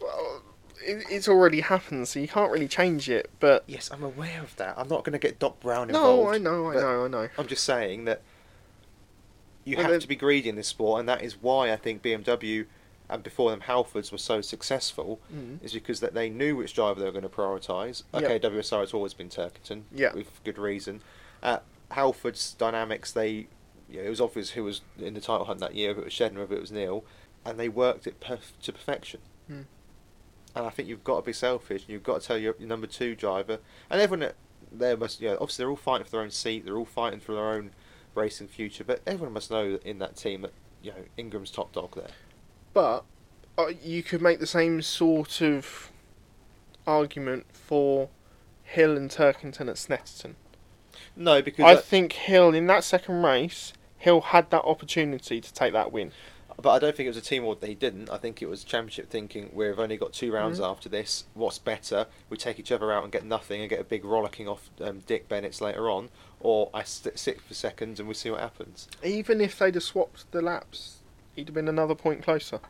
Well, 0.00 0.42
it, 0.84 1.04
it's 1.10 1.28
already 1.28 1.60
happened, 1.60 2.06
so 2.08 2.20
you 2.20 2.28
can't 2.28 2.52
really 2.52 2.68
change 2.68 3.10
it. 3.10 3.30
But 3.40 3.64
Yes, 3.66 3.90
I'm 3.92 4.02
aware 4.04 4.40
of 4.40 4.54
that. 4.56 4.74
I'm 4.78 4.88
not 4.88 5.02
going 5.04 5.12
to 5.14 5.18
get 5.18 5.38
Doc 5.38 5.58
Brown 5.60 5.88
involved. 5.88 6.30
no, 6.30 6.32
involved. 6.32 6.34
I 6.34 6.38
know, 6.38 6.70
I 6.70 6.74
but 6.74 6.80
know, 6.80 7.04
I 7.04 7.08
know. 7.24 7.28
I'm 7.36 7.46
just 7.48 7.64
saying 7.64 8.04
that 8.04 8.22
you 9.64 9.76
Well, 9.76 9.84
have 9.84 9.90
then- 9.92 10.00
to 10.00 10.08
be 10.08 10.16
greedy 10.16 10.48
in 10.48 10.54
this 10.56 10.68
sport, 10.68 11.00
and 11.00 11.08
that 11.08 11.22
is 11.22 11.36
why 11.42 11.72
I 11.72 11.76
think 11.76 12.02
BMW 12.02 12.66
and 13.10 13.22
before 13.22 13.50
them 13.50 13.60
Halfords 13.60 14.12
were 14.12 14.18
so 14.18 14.40
successful. 14.40 15.20
Mm. 15.34 15.62
Is 15.62 15.72
because 15.72 16.00
that 16.00 16.14
they 16.14 16.30
knew 16.30 16.56
which 16.56 16.74
driver 16.74 17.00
they 17.00 17.06
were 17.06 17.12
going 17.12 17.22
to 17.22 17.28
prioritise. 17.28 18.02
Okay, 18.14 18.38
WSR 18.38 18.80
has 18.80 18.94
always 18.94 19.14
been 19.14 19.28
Turkington, 19.28 19.82
Yeah. 19.92 20.14
with 20.14 20.42
good 20.44 20.58
reason. 20.58 21.02
At 21.42 21.64
Halford's 21.90 22.54
dynamics, 22.54 23.12
they 23.12 23.48
you 23.88 23.98
know, 23.98 24.02
it 24.02 24.08
was 24.10 24.20
obvious 24.20 24.50
who 24.50 24.64
was 24.64 24.82
in 24.98 25.14
the 25.14 25.20
title 25.20 25.46
hunt 25.46 25.60
that 25.60 25.74
year, 25.74 25.90
if 25.90 25.98
it 25.98 26.04
was 26.04 26.12
Shedden 26.12 26.36
or 26.36 26.44
if 26.44 26.52
it 26.52 26.60
was 26.60 26.70
Neal, 26.70 27.04
and 27.44 27.58
they 27.58 27.68
worked 27.68 28.06
it 28.06 28.20
perf- 28.20 28.58
to 28.62 28.72
perfection. 28.72 29.20
Mm. 29.50 29.64
And 30.54 30.66
I 30.66 30.70
think 30.70 30.88
you've 30.88 31.04
got 31.04 31.16
to 31.16 31.22
be 31.22 31.32
selfish, 31.32 31.82
and 31.82 31.90
you've 31.90 32.02
got 32.04 32.20
to 32.20 32.26
tell 32.26 32.38
your, 32.38 32.54
your 32.58 32.68
number 32.68 32.86
two 32.86 33.14
driver, 33.14 33.58
and 33.88 34.00
everyone 34.00 34.32
there 34.72 34.96
must, 34.96 35.20
you 35.20 35.28
know, 35.28 35.34
obviously 35.40 35.62
they're 35.64 35.70
all 35.70 35.76
fighting 35.76 36.04
for 36.04 36.12
their 36.12 36.20
own 36.20 36.30
seat, 36.30 36.64
they're 36.64 36.76
all 36.76 36.84
fighting 36.84 37.18
for 37.20 37.34
their 37.34 37.48
own 37.48 37.72
racing 38.14 38.48
future, 38.48 38.84
but 38.84 39.00
everyone 39.06 39.32
must 39.34 39.50
know 39.50 39.78
in 39.84 39.98
that 39.98 40.16
team 40.16 40.42
that 40.42 40.52
you 40.82 40.90
know 40.90 41.04
Ingram's 41.16 41.50
top 41.50 41.72
dog 41.72 41.94
there. 41.94 42.10
But 42.72 43.04
uh, 43.58 43.72
you 43.82 44.02
could 44.02 44.22
make 44.22 44.38
the 44.40 44.46
same 44.46 44.80
sort 44.82 45.40
of 45.40 45.90
argument 46.86 47.46
for 47.52 48.08
Hill 48.62 48.96
and 48.96 49.10
Turkington 49.10 49.68
at 49.68 49.76
Snetterton. 49.76 50.34
No, 51.16 51.42
because 51.42 51.64
I 51.64 51.72
I- 51.72 51.76
think 51.76 52.12
Hill 52.12 52.54
in 52.54 52.66
that 52.68 52.84
second 52.84 53.22
race, 53.22 53.72
Hill 53.98 54.20
had 54.20 54.50
that 54.50 54.62
opportunity 54.62 55.40
to 55.40 55.52
take 55.52 55.72
that 55.72 55.92
win. 55.92 56.12
But 56.60 56.70
I 56.72 56.78
don't 56.78 56.94
think 56.94 57.06
it 57.06 57.10
was 57.10 57.16
a 57.16 57.22
team 57.22 57.42
award 57.44 57.60
that 57.62 57.68
he 57.68 57.74
didn't. 57.74 58.10
I 58.10 58.18
think 58.18 58.42
it 58.42 58.46
was 58.48 58.64
championship 58.64 59.08
thinking. 59.08 59.48
We've 59.54 59.78
only 59.78 59.96
got 59.96 60.12
two 60.12 60.30
rounds 60.30 60.60
Mhm. 60.60 60.70
after 60.70 60.90
this. 60.90 61.24
What's 61.32 61.58
better? 61.58 62.06
We 62.28 62.36
take 62.36 62.58
each 62.58 62.70
other 62.70 62.92
out 62.92 63.02
and 63.02 63.10
get 63.10 63.24
nothing 63.24 63.62
and 63.62 63.70
get 63.70 63.80
a 63.80 63.84
big 63.84 64.04
rollicking 64.04 64.46
off 64.46 64.68
um, 64.78 64.98
Dick 65.06 65.26
Bennetts 65.26 65.62
later 65.62 65.88
on, 65.88 66.10
or 66.38 66.68
I 66.74 66.82
sit 66.82 67.40
for 67.40 67.54
seconds 67.54 67.98
and 67.98 68.06
we 68.06 68.14
see 68.14 68.30
what 68.30 68.40
happens. 68.40 68.88
Even 69.02 69.40
if 69.40 69.58
they'd 69.58 69.74
have 69.74 69.82
swapped 69.82 70.30
the 70.32 70.42
laps, 70.42 70.98
he'd 71.40 71.48
have 71.48 71.54
been 71.54 71.68
another 71.68 71.94
point 71.94 72.22
closer. 72.22 72.60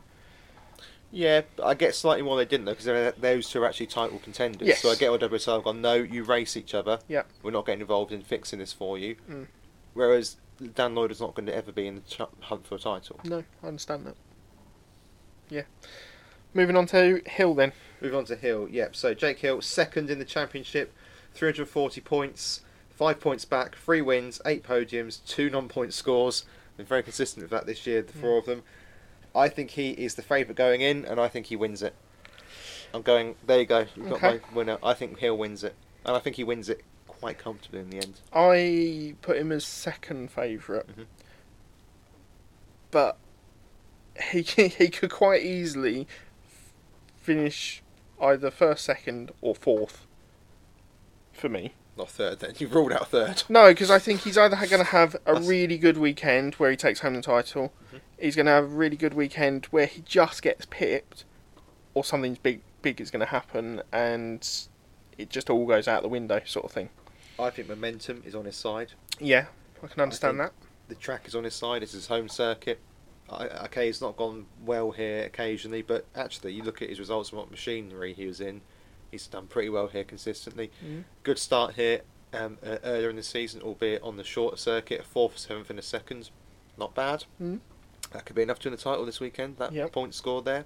Yeah, 1.11 1.41
I 1.61 1.73
get 1.73 1.93
slightly 1.93 2.23
more 2.23 2.37
they 2.37 2.45
didn't 2.45 2.65
though 2.65 2.73
because 2.73 3.13
those 3.19 3.49
two 3.49 3.61
are 3.61 3.65
actually 3.65 3.87
title 3.87 4.17
contenders. 4.19 4.65
Yes. 4.65 4.81
So 4.81 4.89
I 4.89 4.95
get 4.95 5.11
what 5.11 5.19
WSR 5.19 5.55
have 5.55 5.63
gone. 5.65 5.81
No, 5.81 5.95
you 5.95 6.23
race 6.23 6.55
each 6.55 6.73
other. 6.73 6.99
Yeah. 7.09 7.23
We're 7.43 7.51
not 7.51 7.65
getting 7.65 7.81
involved 7.81 8.13
in 8.13 8.21
fixing 8.21 8.59
this 8.59 8.71
for 8.71 8.97
you. 8.97 9.17
Mm. 9.29 9.47
Whereas 9.93 10.37
Dan 10.73 10.95
Lloyd 10.95 11.11
is 11.11 11.19
not 11.19 11.35
going 11.35 11.47
to 11.47 11.55
ever 11.55 11.73
be 11.73 11.85
in 11.85 11.95
the 11.95 12.01
ch- 12.01 12.21
hunt 12.39 12.65
for 12.65 12.75
a 12.75 12.79
title. 12.79 13.19
No, 13.25 13.43
I 13.61 13.67
understand 13.67 14.05
that. 14.05 14.15
Yeah. 15.49 15.63
Moving 16.53 16.77
on 16.77 16.85
to 16.87 17.21
Hill 17.25 17.55
then. 17.55 17.73
Move 17.99 18.15
on 18.15 18.23
to 18.25 18.37
Hill. 18.37 18.69
Yep. 18.69 18.95
So 18.95 19.13
Jake 19.13 19.39
Hill, 19.39 19.61
second 19.61 20.09
in 20.09 20.17
the 20.17 20.25
championship, 20.25 20.93
340 21.33 21.99
points, 21.99 22.61
five 22.89 23.19
points 23.19 23.43
back, 23.43 23.75
three 23.75 24.01
wins, 24.01 24.41
eight 24.45 24.63
podiums, 24.63 25.19
two 25.25 25.49
non-point 25.49 25.93
scores. 25.93 26.45
Been 26.81 26.87
very 26.87 27.03
consistent 27.03 27.43
with 27.43 27.51
that 27.51 27.67
this 27.67 27.85
year, 27.85 28.01
the 28.01 28.11
four 28.13 28.39
of 28.39 28.47
them. 28.47 28.63
I 29.35 29.49
think 29.49 29.69
he 29.69 29.91
is 29.91 30.15
the 30.15 30.23
favourite 30.23 30.57
going 30.57 30.81
in, 30.81 31.05
and 31.05 31.19
I 31.19 31.27
think 31.27 31.45
he 31.45 31.55
wins 31.55 31.83
it. 31.83 31.93
I'm 32.91 33.03
going. 33.03 33.35
There 33.45 33.59
you 33.59 33.67
go. 33.67 33.85
You've 33.95 34.09
got 34.09 34.19
my 34.23 34.39
winner. 34.51 34.79
I 34.81 34.95
think 34.95 35.19
Hill 35.19 35.37
wins 35.37 35.63
it, 35.63 35.75
and 36.03 36.15
I 36.15 36.19
think 36.19 36.37
he 36.37 36.43
wins 36.43 36.69
it 36.69 36.81
quite 37.07 37.37
comfortably 37.37 37.81
in 37.81 37.91
the 37.91 37.97
end. 37.97 38.19
I 38.33 39.13
put 39.21 39.37
him 39.37 39.51
as 39.51 39.63
second 39.63 40.31
favorite 40.31 40.87
Mhm. 40.87 41.05
but 42.89 43.17
he 44.31 44.41
he 44.67 44.89
could 44.89 45.11
quite 45.11 45.43
easily 45.43 46.07
finish 47.21 47.83
either 48.19 48.49
first, 48.49 48.85
second, 48.85 49.31
or 49.39 49.53
fourth. 49.53 50.07
For 51.31 51.47
me, 51.47 51.75
Not 51.97 52.09
third. 52.09 52.39
Then 52.39 52.53
you've 52.59 52.73
ruled 52.73 52.91
out 52.93 53.09
third. 53.09 53.43
no, 53.49 53.69
because 53.69 53.91
I 53.91 53.99
think 53.99 54.21
he's 54.21 54.37
either 54.37 54.55
going 54.55 54.83
to 54.83 54.91
have 54.91 55.15
a 55.15 55.19
That's- 55.25 55.45
really 55.47 55.77
good 55.77 55.97
weekend 55.97 56.55
where 56.55 56.71
he 56.71 56.77
takes 56.77 57.01
home 57.01 57.15
the 57.15 57.21
title, 57.21 57.73
Mhm. 57.93 57.99
he's 58.19 58.35
going 58.35 58.45
to 58.45 58.51
have 58.53 58.63
a 58.65 58.67
really 58.67 58.95
good 58.97 59.13
weekend 59.13 59.65
where 59.67 59.85
he 59.85 60.01
just 60.01 60.41
gets 60.41 60.65
pipped, 60.69 61.25
or 61.93 62.03
something 62.03 62.37
big 62.41 62.61
big 62.81 62.99
is 62.99 63.11
going 63.11 63.19
to 63.19 63.25
happen 63.27 63.79
and 63.91 64.49
it 65.17 65.29
just 65.29 65.51
all 65.51 65.67
goes 65.67 65.87
out 65.87 66.01
the 66.01 66.07
window, 66.09 66.41
sort 66.45 66.65
of 66.65 66.71
thing. 66.71 66.89
I 67.37 67.51
think 67.51 67.67
momentum 67.67 68.23
is 68.25 68.33
on 68.33 68.45
his 68.45 68.55
side. 68.55 68.93
Yeah, 69.19 69.45
I 69.83 69.87
can 69.87 70.01
understand 70.01 70.37
think- 70.39 70.49
that. 70.51 70.67
the 70.89 70.95
track 70.95 71.27
is 71.27 71.35
on 71.35 71.43
his 71.43 71.53
side. 71.53 71.83
It's 71.83 71.91
his 71.91 72.07
home 72.07 72.27
circuit. 72.29 72.79
I, 73.29 73.45
okay, 73.65 73.87
it's 73.87 74.01
not 74.01 74.17
gone 74.17 74.47
well 74.65 74.91
here 74.91 75.23
occasionally, 75.25 75.81
but 75.83 76.05
actually, 76.15 76.53
you 76.53 76.63
look 76.63 76.81
at 76.81 76.89
his 76.89 76.99
results 76.99 77.29
and 77.29 77.37
what 77.39 77.51
machinery 77.51 78.13
he 78.13 78.25
was 78.25 78.41
in. 78.41 78.61
He's 79.11 79.27
done 79.27 79.47
pretty 79.47 79.69
well 79.69 79.87
here 79.87 80.05
consistently. 80.05 80.71
Mm. 80.83 81.03
Good 81.23 81.37
start 81.37 81.75
here 81.75 82.01
um, 82.33 82.57
uh, 82.65 82.77
earlier 82.83 83.09
in 83.09 83.17
the 83.17 83.23
season, 83.23 83.61
albeit 83.61 84.01
on 84.01 84.15
the 84.15 84.23
shorter 84.23 84.55
circuit, 84.55 85.03
fourth, 85.03 85.37
seventh, 85.37 85.69
and 85.69 85.77
a 85.77 85.81
second. 85.83 86.29
Not 86.77 86.95
bad. 86.95 87.25
Mm. 87.41 87.59
That 88.13 88.25
could 88.25 88.35
be 88.37 88.41
enough 88.41 88.59
to 88.59 88.69
win 88.69 88.77
the 88.77 88.81
title 88.81 89.05
this 89.05 89.19
weekend. 89.19 89.57
That 89.57 89.73
Yep. 89.73 89.91
point 89.91 90.15
scored 90.15 90.45
there. 90.45 90.65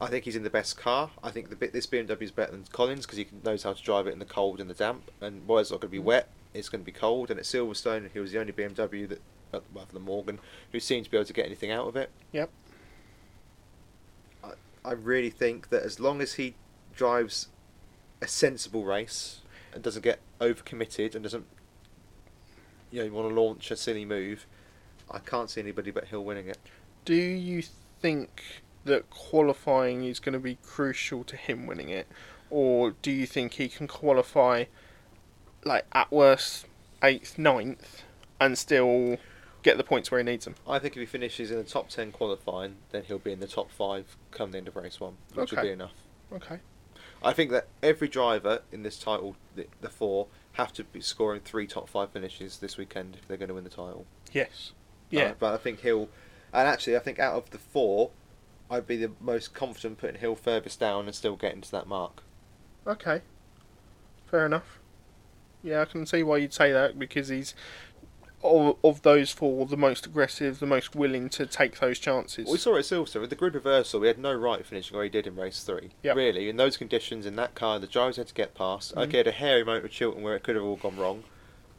I 0.00 0.06
think 0.06 0.26
he's 0.26 0.36
in 0.36 0.44
the 0.44 0.50
best 0.50 0.76
car. 0.76 1.10
I 1.24 1.30
think 1.30 1.48
the 1.48 1.56
bit 1.56 1.72
this 1.72 1.86
BMW 1.86 2.22
is 2.22 2.30
better 2.30 2.52
than 2.52 2.64
Colin's 2.70 3.04
because 3.06 3.18
he 3.18 3.26
knows 3.42 3.62
how 3.64 3.72
to 3.72 3.82
drive 3.82 4.06
it 4.06 4.12
in 4.12 4.18
the 4.18 4.24
cold 4.24 4.60
and 4.60 4.68
the 4.70 4.74
damp. 4.74 5.10
And 5.20 5.46
while 5.46 5.58
it's 5.58 5.70
not 5.70 5.80
going 5.80 5.88
to 5.88 5.92
be 5.92 5.98
wet, 5.98 6.28
it's 6.54 6.68
going 6.68 6.82
to 6.82 6.86
be 6.86 6.92
cold. 6.92 7.30
And 7.30 7.40
at 7.40 7.46
Silverstone, 7.46 8.10
he 8.12 8.20
was 8.20 8.30
the 8.32 8.38
only 8.38 8.52
BMW 8.52 9.08
that, 9.08 9.20
uh, 9.52 9.60
other 9.74 9.92
than 9.92 10.02
Morgan, 10.02 10.38
who 10.72 10.78
seemed 10.78 11.06
to 11.06 11.10
be 11.10 11.16
able 11.16 11.24
to 11.24 11.32
get 11.32 11.46
anything 11.46 11.70
out 11.72 11.88
of 11.88 11.96
it. 11.96 12.10
Yep. 12.32 12.50
I, 14.44 14.50
I 14.84 14.92
really 14.92 15.30
think 15.30 15.70
that 15.70 15.82
as 15.82 15.98
long 15.98 16.20
as 16.20 16.34
he 16.34 16.54
drives 16.98 17.46
a 18.20 18.26
sensible 18.26 18.84
race 18.84 19.40
and 19.72 19.82
doesn't 19.82 20.02
get 20.02 20.18
overcommitted 20.40 21.14
and 21.14 21.22
doesn't, 21.22 21.46
you 22.90 22.98
know, 22.98 23.04
you 23.06 23.12
want 23.12 23.28
to 23.28 23.40
launch 23.40 23.70
a 23.70 23.76
silly 23.76 24.04
move, 24.04 24.46
I 25.10 25.20
can't 25.20 25.48
see 25.48 25.60
anybody 25.60 25.92
but 25.92 26.06
Hill 26.06 26.24
winning 26.24 26.48
it. 26.48 26.58
Do 27.04 27.14
you 27.14 27.62
think 28.02 28.42
that 28.84 29.08
qualifying 29.10 30.04
is 30.04 30.18
going 30.18 30.32
to 30.32 30.40
be 30.40 30.58
crucial 30.62 31.22
to 31.24 31.36
him 31.36 31.66
winning 31.66 31.88
it, 31.88 32.08
or 32.50 32.90
do 33.00 33.12
you 33.12 33.26
think 33.26 33.54
he 33.54 33.68
can 33.68 33.86
qualify, 33.86 34.64
like 35.64 35.86
at 35.92 36.10
worst 36.10 36.66
eighth, 37.02 37.38
ninth, 37.38 38.02
and 38.40 38.58
still 38.58 39.18
get 39.62 39.76
the 39.76 39.84
points 39.84 40.10
where 40.10 40.18
he 40.18 40.24
needs 40.24 40.46
them? 40.46 40.56
I 40.66 40.80
think 40.80 40.96
if 40.96 41.00
he 41.00 41.06
finishes 41.06 41.52
in 41.52 41.58
the 41.58 41.64
top 41.64 41.90
10 41.90 42.10
qualifying, 42.10 42.76
then 42.90 43.04
he'll 43.04 43.18
be 43.18 43.32
in 43.32 43.40
the 43.40 43.46
top 43.46 43.70
5 43.70 44.16
come 44.32 44.50
the 44.50 44.58
end 44.58 44.66
of 44.66 44.74
race 44.74 44.98
1, 44.98 45.16
which 45.34 45.52
Okay. 45.52 45.62
be 45.62 45.70
enough. 45.70 45.94
Okay. 46.32 46.58
I 47.22 47.32
think 47.32 47.50
that 47.50 47.68
every 47.82 48.08
driver 48.08 48.62
in 48.70 48.82
this 48.82 48.98
title, 48.98 49.36
the, 49.56 49.66
the 49.80 49.88
four, 49.88 50.28
have 50.52 50.72
to 50.74 50.84
be 50.84 51.00
scoring 51.00 51.40
three 51.40 51.66
top 51.66 51.88
5 51.88 52.10
finishes 52.10 52.58
this 52.58 52.76
weekend 52.76 53.16
if 53.16 53.28
they're 53.28 53.36
going 53.36 53.48
to 53.48 53.54
win 53.54 53.64
the 53.64 53.70
title. 53.70 54.06
Yes. 54.32 54.72
Yeah. 55.10 55.22
Uh, 55.22 55.34
but 55.38 55.54
I 55.54 55.56
think 55.56 55.80
Hill, 55.80 56.08
and 56.52 56.68
actually, 56.68 56.96
I 56.96 57.00
think 57.00 57.18
out 57.18 57.34
of 57.34 57.50
the 57.50 57.58
four, 57.58 58.10
I'd 58.70 58.86
be 58.86 58.96
the 58.96 59.12
most 59.20 59.54
confident 59.54 59.98
putting 59.98 60.20
Hill 60.20 60.34
furthest 60.34 60.80
down 60.80 61.06
and 61.06 61.14
still 61.14 61.36
getting 61.36 61.60
to 61.62 61.70
that 61.72 61.86
mark. 61.86 62.22
Okay. 62.86 63.22
Fair 64.30 64.46
enough. 64.46 64.78
Yeah, 65.62 65.82
I 65.82 65.84
can 65.86 66.06
see 66.06 66.22
why 66.22 66.38
you'd 66.38 66.54
say 66.54 66.72
that 66.72 66.98
because 66.98 67.28
he's 67.28 67.54
of, 68.42 68.76
of 68.84 69.02
those 69.02 69.30
four, 69.32 69.66
the 69.66 69.76
most 69.76 70.06
aggressive, 70.06 70.60
the 70.60 70.66
most 70.66 70.94
willing 70.94 71.28
to 71.30 71.46
take 71.46 71.80
those 71.80 71.98
chances. 71.98 72.48
We 72.50 72.58
saw 72.58 72.76
it 72.76 72.80
at 72.80 72.84
Silverstone 72.84 73.20
with 73.22 73.30
the 73.30 73.36
grid 73.36 73.54
reversal. 73.54 74.00
We 74.00 74.06
had 74.06 74.18
no 74.18 74.32
right 74.32 74.64
finishing 74.64 74.94
where 74.96 75.04
he 75.04 75.10
did 75.10 75.26
in 75.26 75.34
race 75.36 75.62
three. 75.64 75.90
Yep. 76.02 76.16
Really, 76.16 76.48
in 76.48 76.56
those 76.56 76.76
conditions, 76.76 77.26
in 77.26 77.36
that 77.36 77.54
car, 77.54 77.78
the 77.78 77.86
drivers 77.86 78.16
had 78.16 78.28
to 78.28 78.34
get 78.34 78.54
past. 78.54 78.94
Mhm. 78.94 79.02
Okay, 79.08 79.18
had 79.18 79.26
a 79.26 79.32
hairy 79.32 79.64
moment 79.64 79.82
with 79.82 79.92
Chilton 79.92 80.22
where 80.22 80.36
it 80.36 80.42
could 80.44 80.54
have 80.56 80.64
all 80.64 80.76
gone 80.76 80.96
wrong, 80.96 81.24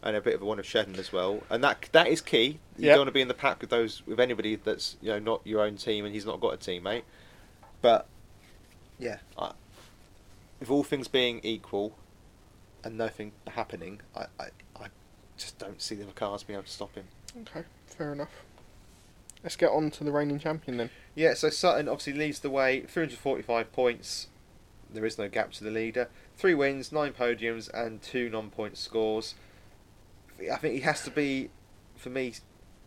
and 0.03 0.15
a 0.15 0.21
bit 0.21 0.35
of 0.35 0.41
a 0.41 0.45
one 0.45 0.59
of 0.59 0.65
Shedden 0.65 0.97
as 0.97 1.11
well. 1.13 1.43
And 1.49 1.63
that 1.63 1.87
that 1.93 2.07
is 2.07 2.21
key. 2.21 2.59
You 2.77 2.85
Yep. 2.87 2.91
don't 2.91 2.99
want 2.99 3.07
to 3.07 3.13
be 3.13 3.21
in 3.21 3.27
the 3.29 3.33
pack 3.33 3.61
with 3.61 3.69
those 3.69 4.05
with 4.05 4.19
anybody 4.19 4.55
that's 4.55 4.97
you 5.01 5.09
know 5.09 5.19
not 5.19 5.41
your 5.45 5.61
own 5.61 5.77
team 5.77 6.05
and 6.05 6.13
he's 6.13 6.25
not 6.25 6.39
got 6.39 6.53
a 6.53 6.57
teammate. 6.57 7.03
But 7.81 8.07
yeah, 8.97 9.19
I, 9.37 9.51
with 10.59 10.69
all 10.69 10.83
things 10.83 11.07
being 11.07 11.39
equal, 11.43 11.95
and 12.83 12.97
nothing 12.97 13.31
happening, 13.47 14.01
I, 14.15 14.25
I, 14.37 14.45
I 14.75 14.87
just 15.39 15.57
don't 15.57 15.81
see 15.81 15.95
the 15.95 16.05
cars 16.05 16.43
being 16.43 16.57
able 16.57 16.65
to 16.65 16.71
stop 16.71 16.93
him. 16.95 17.05
Okay, 17.41 17.63
fair 17.87 18.13
enough. 18.13 18.29
Let's 19.43 19.55
get 19.55 19.71
on 19.71 19.89
to 19.91 20.03
the 20.03 20.11
reigning 20.11 20.39
champion 20.39 20.77
then. 20.77 20.89
Yeah, 21.15 21.33
so 21.33 21.49
Sutton 21.49 21.87
obviously 21.87 22.13
leads 22.13 22.39
the 22.39 22.49
way, 22.49 22.81
345 22.81 23.71
points. 23.71 24.27
There 24.91 25.05
is 25.05 25.17
no 25.17 25.29
gap 25.29 25.51
to 25.53 25.63
the 25.63 25.71
leader. 25.71 26.09
Three 26.35 26.53
wins, 26.53 26.91
nine 26.91 27.13
podiums, 27.13 27.69
and 27.73 28.01
two 28.01 28.29
non-point 28.29 28.77
scores. 28.77 29.35
I 30.51 30.55
think 30.57 30.73
he 30.75 30.81
has 30.81 31.03
to 31.03 31.11
be, 31.11 31.49
for 31.95 32.09
me, 32.09 32.33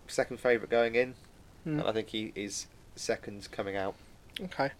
second 0.08 0.40
favourite 0.40 0.70
going 0.70 0.94
in, 0.94 1.14
Hmm. 1.64 1.78
and 1.78 1.88
I 1.88 1.92
think 1.92 2.08
he 2.08 2.32
is 2.34 2.66
second 2.96 3.48
coming 3.52 3.76
out. 3.76 3.94
Okay. 4.40 4.70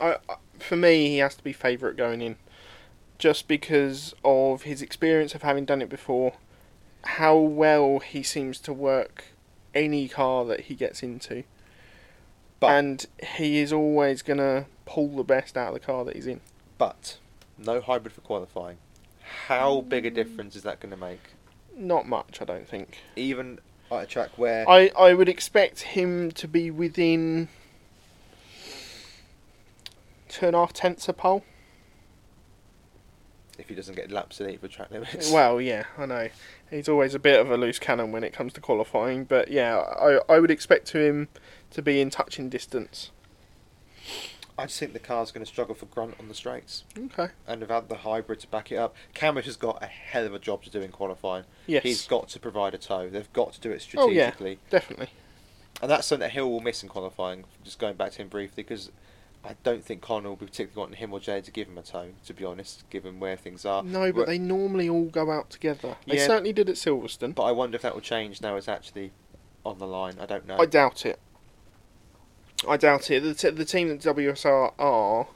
I, 0.00 0.16
I 0.28 0.36
for 0.58 0.76
me, 0.76 1.08
he 1.08 1.18
has 1.18 1.34
to 1.34 1.42
be 1.44 1.52
favourite 1.52 1.96
going 1.96 2.22
in, 2.22 2.36
just 3.18 3.48
because 3.48 4.14
of 4.24 4.62
his 4.62 4.80
experience 4.80 5.34
of 5.34 5.42
having 5.42 5.64
done 5.64 5.82
it 5.82 5.88
before, 5.88 6.34
how 7.04 7.36
well 7.36 7.98
he 8.00 8.22
seems 8.22 8.58
to 8.60 8.72
work 8.72 9.24
any 9.74 10.08
car 10.08 10.44
that 10.44 10.62
he 10.62 10.74
gets 10.74 11.02
into, 11.02 11.44
But 12.58 12.68
and 12.68 13.06
he 13.36 13.58
is 13.58 13.72
always 13.72 14.22
gonna 14.22 14.66
pull 14.84 15.08
the 15.08 15.24
best 15.24 15.56
out 15.56 15.68
of 15.68 15.74
the 15.74 15.80
car 15.80 16.04
that 16.04 16.16
he's 16.16 16.26
in. 16.26 16.40
but 16.78 17.18
no 17.58 17.80
hybrid 17.80 18.12
for 18.12 18.22
qualifying. 18.22 18.78
How 19.46 19.82
big 19.82 20.06
a 20.06 20.10
mm. 20.10 20.14
difference 20.14 20.56
is 20.56 20.62
that 20.62 20.80
going 20.80 20.90
to 20.90 20.96
make? 20.96 21.20
Not 21.76 22.08
much, 22.08 22.40
I 22.40 22.44
don't 22.44 22.66
think. 22.66 22.98
Even 23.16 23.58
at 23.90 24.02
a 24.04 24.06
track 24.06 24.30
where 24.36 24.68
I, 24.68 24.90
I 24.98 25.14
would 25.14 25.28
expect 25.28 25.80
him 25.82 26.30
to 26.32 26.48
be 26.48 26.70
within 26.70 27.48
two 30.28 30.46
and 30.46 30.56
a 30.56 30.58
half 30.58 30.72
tenths 30.72 31.08
of 31.08 31.16
pole. 31.16 31.44
If 33.60 33.68
he 33.68 33.74
doesn't 33.74 33.94
get 33.94 34.10
laps 34.10 34.40
in 34.40 34.48
it 34.48 34.60
for 34.60 34.68
track 34.68 34.90
limits. 34.90 35.30
Well, 35.32 35.60
yeah, 35.60 35.84
I 35.98 36.06
know. 36.06 36.28
He's 36.70 36.88
always 36.88 37.14
a 37.14 37.18
bit 37.18 37.38
of 37.38 37.50
a 37.50 37.56
loose 37.56 37.78
cannon 37.78 38.10
when 38.10 38.24
it 38.24 38.32
comes 38.32 38.52
to 38.54 38.60
qualifying, 38.60 39.24
but 39.24 39.50
yeah, 39.50 39.76
I, 39.76 40.20
I 40.28 40.38
would 40.40 40.50
expect 40.50 40.86
to 40.88 40.98
him 40.98 41.28
to 41.72 41.82
be 41.82 42.00
in 42.00 42.08
touching 42.10 42.48
distance. 42.48 43.10
I 44.58 44.66
just 44.66 44.78
think 44.78 44.92
the 44.92 44.98
car's 44.98 45.30
going 45.32 45.44
to 45.44 45.50
struggle 45.50 45.74
for 45.74 45.86
grunt 45.86 46.16
on 46.18 46.28
the 46.28 46.34
straights. 46.34 46.84
Okay. 46.98 47.28
and 47.46 47.60
without 47.60 47.88
the 47.88 47.96
hybrid 47.96 48.40
to 48.40 48.46
back 48.48 48.70
it 48.70 48.76
up, 48.76 48.94
Cammish 49.14 49.44
has 49.44 49.56
got 49.56 49.82
a 49.82 49.86
hell 49.86 50.26
of 50.26 50.34
a 50.34 50.38
job 50.38 50.62
to 50.64 50.70
do 50.70 50.80
in 50.80 50.90
qualifying. 50.90 51.44
Yes. 51.66 51.82
He's 51.82 52.06
got 52.06 52.28
to 52.30 52.40
provide 52.40 52.74
a 52.74 52.78
tow. 52.78 53.08
They've 53.08 53.32
got 53.32 53.52
to 53.54 53.60
do 53.60 53.70
it 53.70 53.80
strategically. 53.80 54.50
Oh, 54.52 54.64
yeah. 54.64 54.70
Definitely. 54.70 55.08
and 55.80 55.90
that's 55.90 56.06
something 56.06 56.20
that 56.20 56.32
Hill 56.32 56.50
will 56.50 56.60
miss 56.60 56.82
in 56.82 56.88
qualifying. 56.88 57.44
Just 57.64 57.78
going 57.78 57.94
back 57.96 58.12
to 58.12 58.22
him 58.22 58.28
briefly, 58.28 58.62
because 58.62 58.90
I 59.42 59.56
don't 59.62 59.82
think 59.84 60.02
Connor 60.02 60.28
will 60.28 60.36
be 60.36 60.46
particularly 60.46 60.78
wanting 60.80 60.98
him 60.98 61.12
or 61.14 61.20
Jay 61.20 61.40
to 61.40 61.50
give 61.50 61.66
him 61.68 61.78
a 61.78 61.82
tow. 61.82 62.08
To 62.26 62.34
be 62.34 62.44
honest, 62.44 62.88
given 62.90 63.18
where 63.20 63.36
things 63.36 63.64
are. 63.64 63.82
No, 63.82 64.12
but 64.12 64.20
But- 64.20 64.26
they 64.26 64.38
normally 64.38 64.88
all 64.88 65.06
go 65.06 65.30
out 65.30 65.48
together. 65.50 65.96
They 66.06 66.16
Yeah. 66.18 66.26
certainly 66.26 66.52
did 66.52 66.68
at 66.68 66.74
Silverstone. 66.76 67.34
But 67.34 67.44
I 67.44 67.52
wonder 67.52 67.76
if 67.76 67.82
that 67.82 67.94
will 67.94 68.02
change 68.02 68.42
now. 68.42 68.56
It's 68.56 68.68
actually 68.68 69.12
on 69.64 69.78
the 69.78 69.86
line. 69.86 70.18
I 70.20 70.26
don't 70.26 70.46
know. 70.46 70.58
I 70.58 70.66
doubt 70.66 71.06
it. 71.06 71.18
I 72.68 72.76
doubt 72.76 73.10
it. 73.10 73.22
The, 73.22 73.34
t- 73.34 73.48
the 73.50 73.64
team 73.64 73.88
that 73.88 74.00
WSR 74.00 74.74
are 74.78 75.26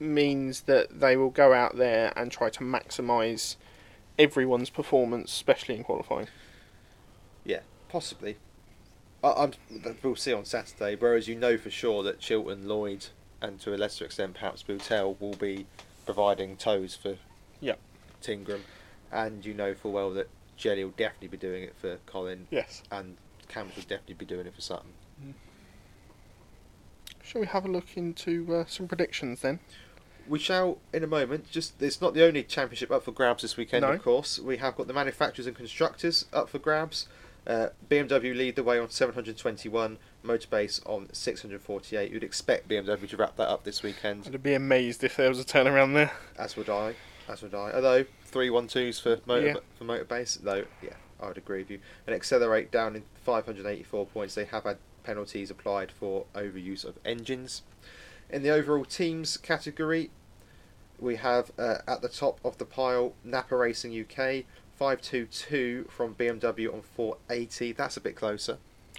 means 0.00 0.62
that 0.62 0.98
they 1.00 1.16
will 1.16 1.30
go 1.30 1.52
out 1.52 1.76
there 1.76 2.12
and 2.16 2.32
try 2.32 2.50
to 2.50 2.60
maximise 2.60 3.54
everyone's 4.18 4.70
performance, 4.70 5.32
especially 5.32 5.76
in 5.76 5.84
qualifying. 5.84 6.26
Yeah, 7.44 7.60
possibly. 7.88 8.36
I, 9.22 9.32
I'm. 9.32 9.52
We'll 10.02 10.16
see 10.16 10.32
on 10.32 10.44
Saturday. 10.44 10.96
Whereas 10.96 11.28
you 11.28 11.36
know 11.36 11.56
for 11.56 11.70
sure 11.70 12.02
that 12.02 12.18
Chilton, 12.20 12.66
Lloyd, 12.68 13.06
and 13.40 13.60
to 13.60 13.74
a 13.74 13.76
lesser 13.76 14.04
extent 14.04 14.34
perhaps 14.34 14.62
Butel 14.62 15.20
will 15.20 15.34
be 15.34 15.66
providing 16.04 16.56
tows 16.56 16.94
for 16.94 17.16
Yep. 17.60 17.78
Tingram, 18.22 18.60
and 19.12 19.44
you 19.44 19.54
know 19.54 19.74
full 19.74 19.92
well 19.92 20.10
that 20.12 20.28
Jelley 20.58 20.82
will 20.84 20.90
definitely 20.96 21.28
be 21.28 21.36
doing 21.36 21.62
it 21.62 21.74
for 21.80 21.98
Colin, 22.06 22.46
Yes. 22.50 22.82
and 22.90 23.16
Cameron 23.48 23.72
will 23.76 23.82
definitely 23.82 24.14
be 24.14 24.24
doing 24.26 24.46
it 24.46 24.54
for 24.54 24.60
Sutton. 24.60 24.90
Shall 27.22 27.40
we 27.42 27.46
have 27.46 27.64
a 27.64 27.68
look 27.68 27.96
into 27.96 28.54
uh, 28.54 28.64
some 28.66 28.88
predictions 28.88 29.42
then? 29.42 29.60
We 30.26 30.38
shall 30.38 30.78
in 30.92 31.02
a 31.04 31.06
moment. 31.06 31.50
Just 31.50 31.80
it's 31.82 32.00
not 32.00 32.14
the 32.14 32.24
only 32.24 32.42
championship 32.42 32.90
up 32.90 33.02
for 33.04 33.12
grabs 33.12 33.42
this 33.42 33.56
weekend. 33.56 33.82
No. 33.82 33.92
Of 33.92 34.02
course, 34.02 34.38
we 34.38 34.58
have 34.58 34.76
got 34.76 34.86
the 34.86 34.92
manufacturers 34.94 35.46
and 35.46 35.56
constructors 35.56 36.26
up 36.32 36.48
for 36.48 36.58
grabs. 36.58 37.06
Uh, 37.46 37.68
BMW 37.88 38.34
lead 38.36 38.56
the 38.56 38.62
way 38.62 38.78
on 38.78 38.90
721, 38.90 39.96
Motorbase 40.28 40.80
on 40.86 41.08
648. 41.12 42.10
You'd 42.12 42.22
expect 42.22 42.68
BMW 42.68 43.08
to 43.08 43.16
wrap 43.16 43.36
that 43.36 43.48
up 43.48 43.64
this 43.64 43.82
weekend, 43.82 44.24
I'd 44.26 44.42
be 44.42 44.54
amazed 44.54 45.02
if 45.02 45.16
there 45.16 45.28
was 45.28 45.40
a 45.40 45.44
turnaround 45.44 45.94
there. 45.94 46.12
as 46.38 46.56
would 46.56 46.68
I. 46.68 46.94
As 47.28 47.42
would 47.42 47.54
I. 47.54 47.72
Although 47.72 48.04
three 48.24 48.50
one 48.50 48.68
twos 48.68 49.00
for 49.00 49.18
motor 49.26 49.46
Yeah. 49.46 49.54
for 49.78 49.84
Motorbase, 49.84 50.40
though, 50.42 50.64
yeah, 50.82 50.94
I 51.20 51.28
would 51.28 51.38
agree 51.38 51.58
with 51.58 51.70
you. 51.70 51.80
And 52.06 52.14
Excelr8 52.18 52.70
down 52.70 52.94
in 52.96 53.02
584 53.24 54.06
points. 54.06 54.34
They 54.34 54.44
have 54.44 54.64
had 54.64 54.78
penalties 55.04 55.50
applied 55.50 55.90
for 55.90 56.26
overuse 56.34 56.84
of 56.84 56.98
engines. 57.04 57.62
In 58.30 58.42
the 58.42 58.50
overall 58.50 58.84
teams 58.84 59.36
category, 59.38 60.10
we 60.98 61.16
have 61.16 61.50
uh, 61.58 61.78
at 61.86 62.02
the 62.02 62.08
top 62.08 62.40
of 62.44 62.58
the 62.58 62.64
pile 62.66 63.14
Napa 63.24 63.56
Racing 63.56 63.92
UK 63.98 64.44
522 64.78 65.86
from 65.90 66.14
BMW 66.14 66.72
on 66.72 66.82
480. 66.82 67.72
That's 67.72 67.96
a 67.96 68.00
bit 68.00 68.16
closer. 68.16 68.58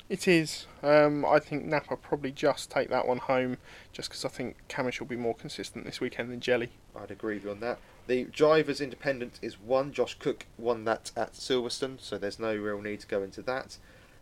It 0.09 0.27
is. 0.27 0.65
Um, 0.81 1.23
I 1.23 1.37
think 1.39 1.65
Napa 1.65 1.95
probably 1.95 2.31
just 2.31 2.71
take 2.71 2.89
that 2.89 3.07
one 3.07 3.19
home, 3.19 3.57
just 3.93 4.09
because 4.09 4.25
I 4.25 4.29
think 4.29 4.57
Cammish 4.67 4.99
will 4.99 5.07
be 5.07 5.15
more 5.15 5.35
consistent 5.35 5.85
this 5.85 6.01
weekend 6.01 6.31
than 6.31 6.39
Jelley. 6.39 6.69
I'd 6.95 7.11
agree 7.11 7.35
with 7.35 7.43
you 7.43 7.51
on 7.51 7.59
that. 7.59 7.77
The 8.07 8.23
drivers 8.23 8.81
independent 8.81 9.37
is 9.43 9.59
one. 9.59 9.93
Josh 9.93 10.15
Cook 10.17 10.47
won 10.57 10.83
that 10.85 11.11
at 11.15 11.33
Silverstone, 11.33 12.01
so 12.01 12.17
there's 12.17 12.39
no 12.39 12.55
real 12.55 12.81
need 12.81 13.01
to 13.01 13.07
go 13.07 13.21
into 13.21 13.43
that. 13.43 13.77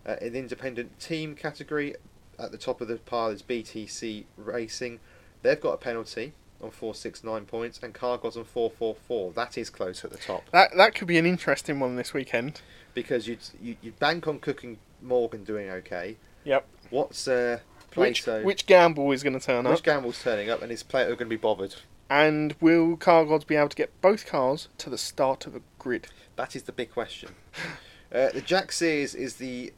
Uh, 0.05 0.15
in 0.21 0.33
the 0.33 0.39
independent 0.39 0.99
team 0.99 1.35
category, 1.35 1.95
at 2.37 2.51
the 2.51 2.57
top 2.57 2.81
of 2.81 2.89
the 2.89 2.97
pile 2.97 3.29
is 3.29 3.41
BTC 3.41 4.25
Racing. 4.35 4.99
They've 5.41 5.59
got 5.59 5.71
a 5.71 5.77
penalty 5.77 6.33
on 6.61 6.71
469 6.71 7.45
points, 7.45 7.79
and 7.81 7.93
Car 7.93 8.17
Gods 8.17 8.35
on 8.35 8.43
444. 8.43 9.31
That 9.33 9.57
is 9.57 9.69
close 9.69 10.03
at 10.03 10.11
the 10.11 10.17
top 10.17 10.43
That 10.51 10.75
that 10.75 10.95
could 10.95 11.07
be 11.07 11.17
an 11.17 11.25
interesting 11.25 11.79
one 11.79 11.95
this 11.95 12.13
weekend. 12.13 12.61
because 12.93 13.27
you'd 13.27 13.39
you, 13.61 13.77
you'd 13.81 13.99
bank 13.99 14.27
on 14.27 14.39
Cook 14.39 14.63
and 14.63 14.77
Morgan 15.01 15.43
doing 15.43 15.69
okay. 15.69 16.17
Yep. 16.43 16.65
What's 16.89 17.27
uh, 17.27 17.59
Which 17.95 18.23
Plato? 18.23 18.43
which 18.45 18.65
gamble 18.65 19.11
is 19.11 19.23
going 19.23 19.37
to 19.37 19.45
turn 19.45 19.65
up? 19.65 19.71
which 19.71 19.79
up? 19.79 19.85
Gamble's 19.85 20.21
turning 20.21 20.49
up, 20.49 20.61
and 20.61 20.71
is 20.71 20.83
Plato 20.83 21.09
going 21.09 21.19
to 21.19 21.25
be 21.25 21.35
bothered? 21.35 21.75
And 22.09 22.55
will 22.61 22.95
Car 22.95 23.25
Gods 23.25 23.43
be 23.43 23.55
able 23.55 23.69
to 23.69 23.75
get 23.75 23.99
both 24.01 24.25
cars 24.25 24.69
to 24.77 24.89
the 24.89 24.97
start 24.97 25.45
of 25.45 25.55
a 25.55 25.61
grid? 25.77 26.07
That 26.37 26.55
is 26.55 26.63
the 26.63 26.71
big 26.71 26.91
question. 26.91 27.35
uh, 28.13 28.29
the 28.29 28.41
Jack 28.41 28.71
Sears 28.71 29.13
is 29.13 29.35
the 29.35 29.73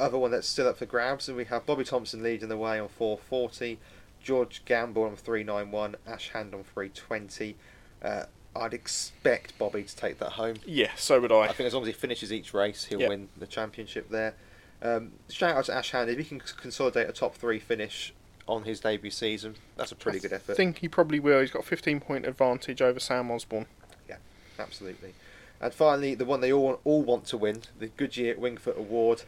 other 0.00 0.16
one 0.16 0.30
that's 0.30 0.48
still 0.48 0.68
up 0.68 0.78
for 0.78 0.86
grabs, 0.86 1.28
and 1.28 1.36
we 1.36 1.44
have 1.44 1.66
Bobby 1.66 1.84
Thompson 1.84 2.22
leading 2.22 2.48
the 2.48 2.56
way 2.56 2.78
on 2.80 2.88
440, 2.88 3.78
George 4.22 4.62
Gamble 4.64 5.04
on 5.04 5.16
391, 5.16 5.96
Ash 6.06 6.30
Hand 6.30 6.54
on 6.54 6.64
320. 6.64 7.56
Uh, 8.02 8.24
I'd 8.54 8.72
expect 8.72 9.58
Bobby 9.58 9.82
to 9.82 9.94
take 9.96 10.18
that 10.18 10.32
home. 10.32 10.56
Yeah, 10.64 10.92
so 10.96 11.20
would 11.20 11.30
I 11.32 11.40
I. 11.40 11.52
think 11.52 11.66
as 11.66 11.74
long 11.74 11.82
as 11.82 11.88
he 11.88 11.92
finishes 11.92 12.32
each 12.32 12.54
race, 12.54 12.84
he'll 12.86 13.02
Yeah. 13.02 13.08
win 13.08 13.28
the 13.36 13.46
championship 13.46 14.08
there. 14.08 14.34
Um, 14.82 15.12
shout 15.28 15.56
out 15.56 15.64
to 15.66 15.74
Ash 15.74 15.90
Hand. 15.90 16.10
If 16.10 16.18
he 16.18 16.24
can 16.24 16.40
consolidate 16.40 17.08
a 17.08 17.12
top 17.12 17.34
three 17.34 17.58
finish 17.58 18.12
on 18.46 18.64
his 18.64 18.80
debut 18.80 19.10
season, 19.10 19.56
that's 19.76 19.92
a 19.92 19.96
pretty 19.96 20.20
good 20.20 20.32
effort. 20.32 20.52
I 20.52 20.56
think 20.56 20.78
he 20.78 20.88
probably 20.88 21.20
will. 21.20 21.40
He's 21.40 21.50
got 21.50 21.62
a 21.62 21.66
15 21.66 22.00
point 22.00 22.26
advantage 22.26 22.82
over 22.82 23.00
Sam 23.00 23.30
Osborne. 23.30 23.66
Yeah, 24.08 24.16
absolutely. 24.58 25.14
And 25.60 25.72
finally, 25.72 26.14
the 26.14 26.24
one 26.24 26.40
they 26.40 26.52
all 26.52 26.80
all 26.84 27.02
want 27.02 27.26
to 27.26 27.36
win, 27.36 27.62
the 27.78 27.88
Goodyear 27.88 28.34
Wingfoot 28.34 28.76
Award. 28.76 29.22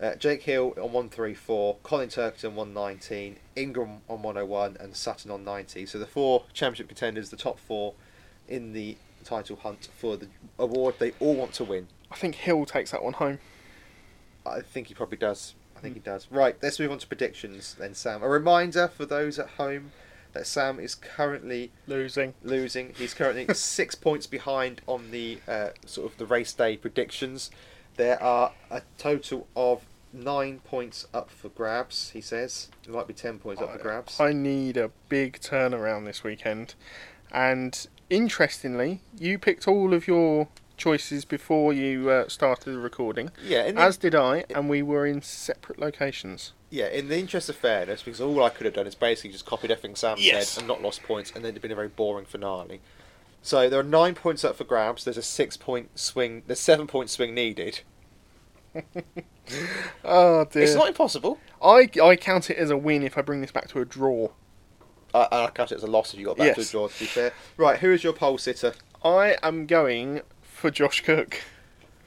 Uh, 0.00 0.16
Jake 0.16 0.42
Hill 0.42 0.74
on 0.76 0.92
134, 0.92 1.76
Colin 1.84 2.08
Turkington 2.08 2.52
119, 2.54 3.36
Ingram 3.54 4.00
on 4.08 4.22
101, 4.22 4.76
and 4.80 4.96
Sutton 4.96 5.30
on 5.30 5.44
90. 5.44 5.86
So 5.86 6.00
the 6.00 6.06
four 6.06 6.44
championship 6.52 6.88
contenders, 6.88 7.30
the 7.30 7.36
top 7.36 7.60
four 7.60 7.94
in 8.48 8.72
the 8.72 8.96
title 9.24 9.56
hunt 9.56 9.88
for 9.96 10.16
the 10.16 10.26
award 10.58 10.96
they 10.98 11.12
all 11.20 11.34
want 11.36 11.52
to 11.54 11.64
win. 11.64 11.86
I 12.10 12.16
think 12.16 12.34
Hill 12.34 12.66
takes 12.66 12.90
that 12.90 13.02
one 13.02 13.14
home. 13.14 13.38
I 14.46 14.60
think 14.60 14.88
he 14.88 14.94
probably 14.94 15.18
does. 15.18 15.54
I 15.76 15.80
think 15.80 15.94
he 15.94 16.00
does. 16.00 16.28
Right, 16.30 16.56
let's 16.62 16.78
move 16.78 16.90
on 16.92 16.98
to 16.98 17.06
predictions 17.06 17.76
then, 17.78 17.94
Sam. 17.94 18.22
A 18.22 18.28
reminder 18.28 18.88
for 18.88 19.04
those 19.04 19.38
at 19.38 19.50
home 19.50 19.92
that 20.32 20.46
Sam 20.46 20.78
is 20.80 20.94
currently 20.94 21.70
Losing. 21.86 22.34
losing. 22.42 22.92
He's 22.96 23.14
currently 23.14 23.46
six 23.54 23.94
points 23.94 24.26
behind 24.26 24.82
on 24.86 25.10
the 25.10 25.38
uh, 25.48 25.68
sort 25.86 26.10
of 26.10 26.18
the 26.18 26.26
race 26.26 26.52
day 26.52 26.76
predictions. 26.76 27.50
There 27.96 28.20
are 28.22 28.52
a 28.70 28.82
total 28.98 29.46
of 29.54 29.82
nine 30.12 30.60
points 30.64 31.06
up 31.14 31.30
for 31.30 31.48
grabs. 31.48 32.10
He 32.10 32.20
says 32.20 32.68
it 32.84 32.90
might 32.90 33.06
be 33.06 33.14
ten 33.14 33.38
points 33.38 33.62
up 33.62 33.72
for 33.72 33.78
grabs. 33.78 34.20
I 34.20 34.32
need 34.32 34.76
a 34.76 34.90
big 35.08 35.40
turnaround 35.40 36.04
this 36.04 36.24
weekend. 36.24 36.74
And 37.30 37.86
interestingly, 38.10 39.00
you 39.18 39.38
picked 39.38 39.66
all 39.66 39.94
of 39.94 40.06
your 40.06 40.48
choices 40.76 41.24
before 41.24 41.72
you 41.72 42.10
uh, 42.10 42.28
started 42.28 42.72
the 42.74 42.78
recording, 42.78 43.30
yeah, 43.44 43.70
the, 43.70 43.78
as 43.80 43.96
did 43.96 44.14
I, 44.14 44.44
and 44.54 44.68
we 44.68 44.82
were 44.82 45.06
in 45.06 45.22
separate 45.22 45.78
locations. 45.78 46.52
yeah. 46.70 46.88
In 46.88 47.08
the 47.08 47.18
interest 47.18 47.48
of 47.48 47.56
fairness, 47.56 48.02
because 48.02 48.20
all 48.20 48.42
I 48.42 48.50
could 48.50 48.64
have 48.66 48.74
done 48.74 48.86
is 48.86 48.94
basically 48.94 49.30
just 49.30 49.46
copied 49.46 49.70
everything 49.70 49.94
Sam 49.96 50.16
Yes. 50.18 50.48
said 50.50 50.62
and 50.62 50.68
not 50.68 50.82
lost 50.82 51.02
points, 51.02 51.30
and 51.34 51.44
then 51.44 51.50
it'd 51.50 51.62
been 51.62 51.72
a 51.72 51.76
very 51.76 51.88
boring 51.88 52.24
finale. 52.26 52.80
So 53.42 53.68
there 53.68 53.78
are 53.80 53.82
nine 53.84 54.14
points 54.14 54.42
up 54.44 54.56
for 54.56 54.64
grabs. 54.64 55.04
There's 55.04 55.18
a 55.18 55.22
six-point 55.22 55.98
swing. 55.98 56.42
There's 56.46 56.60
seven-point 56.60 57.10
swing 57.10 57.34
needed. 57.34 57.80
Oh 60.04 60.46
dear. 60.46 60.62
It's 60.62 60.74
not 60.74 60.88
impossible. 60.88 61.38
I, 61.62 61.88
I 62.02 62.16
count 62.16 62.48
it 62.50 62.56
as 62.56 62.70
a 62.70 62.76
win 62.76 63.02
if 63.02 63.18
I 63.18 63.22
bring 63.22 63.40
this 63.42 63.50
back 63.52 63.68
to 63.68 63.80
a 63.80 63.84
draw. 63.84 64.28
I, 65.14 65.28
I 65.30 65.50
count 65.50 65.70
it 65.72 65.76
as 65.76 65.82
a 65.82 65.86
loss 65.86 66.12
if 66.14 66.18
you 66.20 66.26
got 66.26 66.38
back 66.38 66.54
to 66.54 66.62
a 66.62 66.64
draw. 66.64 66.88
To 66.88 66.98
be 66.98 67.04
fair, 67.06 67.32
right? 67.56 67.78
Who 67.80 67.92
is 67.92 68.02
your 68.02 68.12
pole 68.14 68.38
sitter? 68.38 68.72
I 69.04 69.36
am 69.42 69.66
going 69.66 70.22
for 70.54 70.70
Josh 70.70 71.02
Cook, 71.02 71.42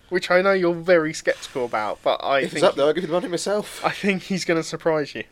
which 0.09 0.31
I 0.31 0.41
know 0.41 0.53
you're 0.53 0.73
very 0.73 1.13
sceptical 1.13 1.65
about, 1.65 1.99
but 2.01 2.23
I 2.23 2.39
if 2.39 2.53
it's 2.53 2.63
up 2.63 2.75
there, 2.75 2.85
I'll 2.85 2.93
give 2.93 3.03
you 3.03 3.07
the 3.07 3.13
money 3.13 3.27
myself. 3.27 3.83
I 3.85 3.91
think 3.91 4.23
he's 4.23 4.45
going 4.45 4.59
to 4.59 4.63
surprise 4.67 5.13
you. 5.13 5.25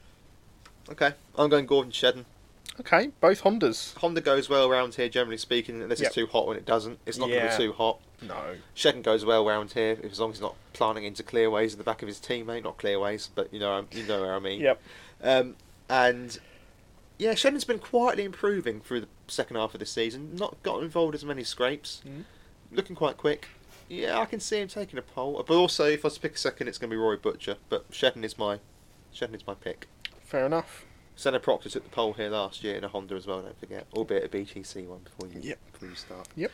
Okay, 0.90 1.14
I'm 1.38 1.50
going 1.50 1.66
Gordon 1.66 1.92
Shedden. 1.92 2.26
Okay, 2.80 3.12
both 3.22 3.42
Hondas. 3.44 3.96
Honda 3.98 4.20
goes 4.20 4.50
well 4.50 4.70
round 4.70 4.96
here, 4.96 5.08
generally 5.08 5.38
speaking, 5.38 5.82
unless 5.82 6.00
Yep. 6.02 6.08
it's 6.08 6.16
too 6.16 6.28
hot 6.28 6.46
when 6.46 6.58
it 6.58 6.66
doesn't. 6.66 7.00
It's 7.06 7.18
not 7.18 7.28
going 7.30 7.40
Yeah. 7.40 7.52
to 7.52 7.58
be 7.58 7.64
too 7.68 7.74
hot. 7.74 8.00
No. 8.22 8.58
Shedden 8.76 9.02
goes 9.02 9.24
well 9.24 9.46
round 9.46 9.72
here, 9.72 9.98
as 10.04 10.20
long 10.20 10.32
as 10.32 10.38
he's 10.38 10.42
not 10.42 10.56
planting 10.74 11.06
into 11.06 11.24
clearways 11.24 11.72
in 11.72 11.78
the 11.78 11.84
back 11.86 12.02
of 12.02 12.08
his 12.10 12.20
teammate. 12.20 12.64
Not 12.64 12.78
clearways, 12.78 13.30
but 13.34 13.52
you 13.54 13.60
know, 13.60 13.86
you 13.92 14.04
know 14.04 14.22
where 14.22 14.34
I 14.36 14.40
mean. 14.40 14.60
Yep. 14.60 14.82
Um, 15.24 15.56
and 15.90 16.38
yeah, 17.18 17.34
Shedden's 17.34 17.64
been 17.64 17.80
quietly 17.80 18.26
improving 18.26 18.82
through 18.82 19.02
the 19.02 19.08
second 19.30 19.56
half 19.56 19.74
of 19.74 19.80
the 19.80 19.86
season. 19.86 20.36
Not 20.36 20.62
got 20.62 20.84
involved 20.84 21.16
as 21.16 21.24
many 21.24 21.46
scrapes. 21.46 22.02
Mhm. 22.06 22.24
Looking 22.76 22.96
quite 22.96 23.18
quick. 23.18 23.48
Yeah, 23.88 24.20
I 24.20 24.26
can 24.26 24.40
see 24.40 24.60
him 24.60 24.68
taking 24.68 25.00
a 25.00 25.02
pole. 25.02 25.44
But 25.48 25.54
also, 25.56 25.86
if 25.86 26.04
I 26.04 26.08
was 26.08 26.16
to 26.16 26.20
pick 26.20 26.36
a 26.36 26.38
second, 26.38 26.68
it's 26.68 26.78
going 26.78 26.90
to 26.90 26.94
be 26.94 26.98
Rory 26.98 27.18
Butcher. 27.18 27.58
But 27.70 27.90
Shedden 27.92 28.24
is 28.24 28.38
my 28.38 28.60
Shedden 29.14 29.36
is 29.36 29.46
my 29.48 29.54
pick. 29.54 29.88
Fair 30.26 30.46
enough. 30.46 30.86
Senna 31.16 31.40
Proctor 31.40 31.70
took 31.70 31.84
the 31.86 31.90
pole 31.90 32.14
here 32.14 32.30
last 32.30 32.64
year 32.64 32.76
in 32.76 32.84
a 32.84 32.90
Honda 32.90 33.16
as 33.16 33.26
well. 33.26 33.42
Don't 33.42 33.58
forget, 33.58 33.88
albeit 33.94 34.26
a 34.26 34.28
BTC 34.28 34.86
one 34.88 35.00
before 35.06 35.30
you 35.30 35.40
Yep. 35.50 35.60
before 35.72 35.88
you 35.90 35.96
start. 35.96 36.28
Yep. 36.36 36.52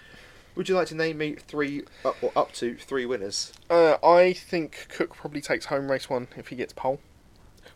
Would 0.53 0.69
you 0.69 0.76
like 0.76 0.88
to 0.89 0.95
name 0.95 1.17
me 1.17 1.34
three 1.36 1.84
up 2.05 2.22
or 2.22 2.32
up 2.36 2.51
to 2.53 2.76
three 2.76 3.05
winners? 3.07 3.53
Uh, 3.69 3.95
I 4.03 4.34
think 4.34 4.88
Cook 4.89 5.15
probably 5.15 5.41
takes 5.41 5.65
home 5.65 5.89
race 5.89 6.09
one 6.09 6.28
if 6.36 6.49
he 6.49 6.55
gets 6.55 6.74
pole. 6.74 6.99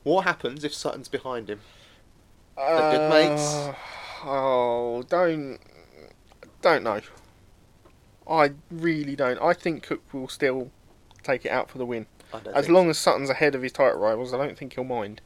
What 0.04 0.26
happens 0.26 0.64
if 0.64 0.74
Sutton's 0.76 1.08
behind 1.08 1.50
him? 1.50 1.62
Uh, 2.58 2.92
good 2.92 3.10
mates? 3.10 3.76
Oh, 4.24 5.04
don't, 5.10 5.58
don't 6.62 6.84
know. 6.84 7.00
I 8.30 8.52
really 8.72 9.16
don't. 9.16 9.40
I 9.42 9.54
think 9.54 9.84
Cook 9.84 10.02
will 10.14 10.28
still 10.28 10.72
take 11.24 11.46
it 11.46 11.50
out 11.52 11.70
for 11.70 11.78
the 11.78 11.86
win. 11.86 12.08
I 12.34 12.40
don't 12.40 12.56
As 12.56 12.70
long 12.70 12.86
so. 12.86 12.90
as 12.92 12.98
Sutton's 12.98 13.30
ahead 13.30 13.56
of 13.56 13.62
his 13.62 13.72
title 13.72 14.00
rivals, 14.00 14.34
I 14.34 14.38
don't 14.38 14.58
think 14.58 14.74
he'll 14.74 14.84
mind. 14.84 15.22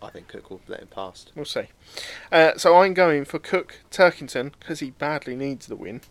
I 0.00 0.10
think 0.10 0.28
Cook 0.28 0.50
will 0.50 0.60
let 0.68 0.80
him 0.80 0.86
past. 0.88 1.32
We'll 1.34 1.44
see. 1.44 1.64
Uh, 2.30 2.56
so 2.56 2.76
I'm 2.76 2.94
going 2.94 3.24
for 3.24 3.38
Cook 3.40 3.80
Turkington 3.90 4.52
because 4.60 4.78
he 4.80 4.90
badly 4.90 5.34
needs 5.34 5.66
the 5.66 5.74
win, 5.74 6.02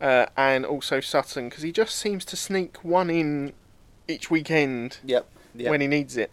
uh, 0.00 0.26
and 0.36 0.66
also 0.66 1.00
Sutton 1.00 1.48
because 1.48 1.62
he 1.62 1.72
just 1.72 1.96
seems 1.96 2.24
to 2.26 2.36
sneak 2.36 2.84
one 2.84 3.08
in 3.08 3.54
each 4.08 4.30
weekend 4.30 4.98
Yep. 5.04 5.26
Yep. 5.54 5.70
when 5.70 5.80
he 5.80 5.86
needs 5.86 6.16
it. 6.18 6.30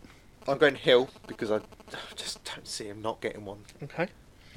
I'm 0.48 0.58
going 0.58 0.76
Hill 0.76 1.10
because 1.28 1.52
I 1.52 1.60
just 2.16 2.44
don't 2.44 2.68
see 2.68 2.86
him 2.88 3.02
not 3.02 3.22
getting 3.22 3.46
one. 3.46 3.60
Okay. 3.84 4.08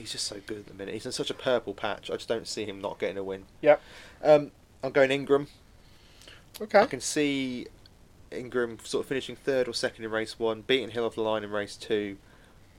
He's 0.01 0.13
just 0.13 0.27
so 0.27 0.37
good 0.47 0.59
at 0.59 0.67
the 0.67 0.75
minute. 0.75 0.95
He's 0.95 1.07
in 1.07 1.13
such 1.13 1.31
a 1.31 1.35
purple 1.35 1.75
patch. 1.75 2.11
I 2.11 2.15
just 2.15 2.29
don't 2.29 2.47
see 2.49 2.65
him 2.65 2.81
not 2.81 2.99
getting 2.99 3.19
a 3.19 3.23
win. 3.25 3.45
Yep. 3.61 3.81
Um, 4.25 4.51
I'm 4.83 4.93
going 4.93 5.11
Ingram. 5.11 5.49
Okay. 6.61 6.79
I 6.81 6.87
can 6.87 7.01
see 7.01 7.67
Ingram 8.31 8.79
sort 8.83 9.05
of 9.05 9.09
finishing 9.09 9.37
third 9.37 9.69
or 9.69 9.75
second 9.75 10.05
in 10.05 10.11
race 10.11 10.39
one, 10.39 10.63
beating 10.63 10.91
Hill 10.91 11.05
off 11.05 11.15
the 11.15 11.23
line 11.23 11.45
in 11.45 11.51
race 11.51 11.77
two, 11.77 12.17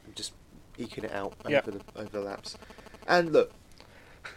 and 0.06 0.16
just 0.16 0.34
eking 0.78 1.04
it 1.04 1.12
out 1.12 1.34
Yep. 1.48 1.68
over 1.68 1.78
the 1.78 1.84
over 2.00 2.10
the 2.10 2.22
laps. 2.22 2.58
And 3.08 3.32
look, 3.34 3.52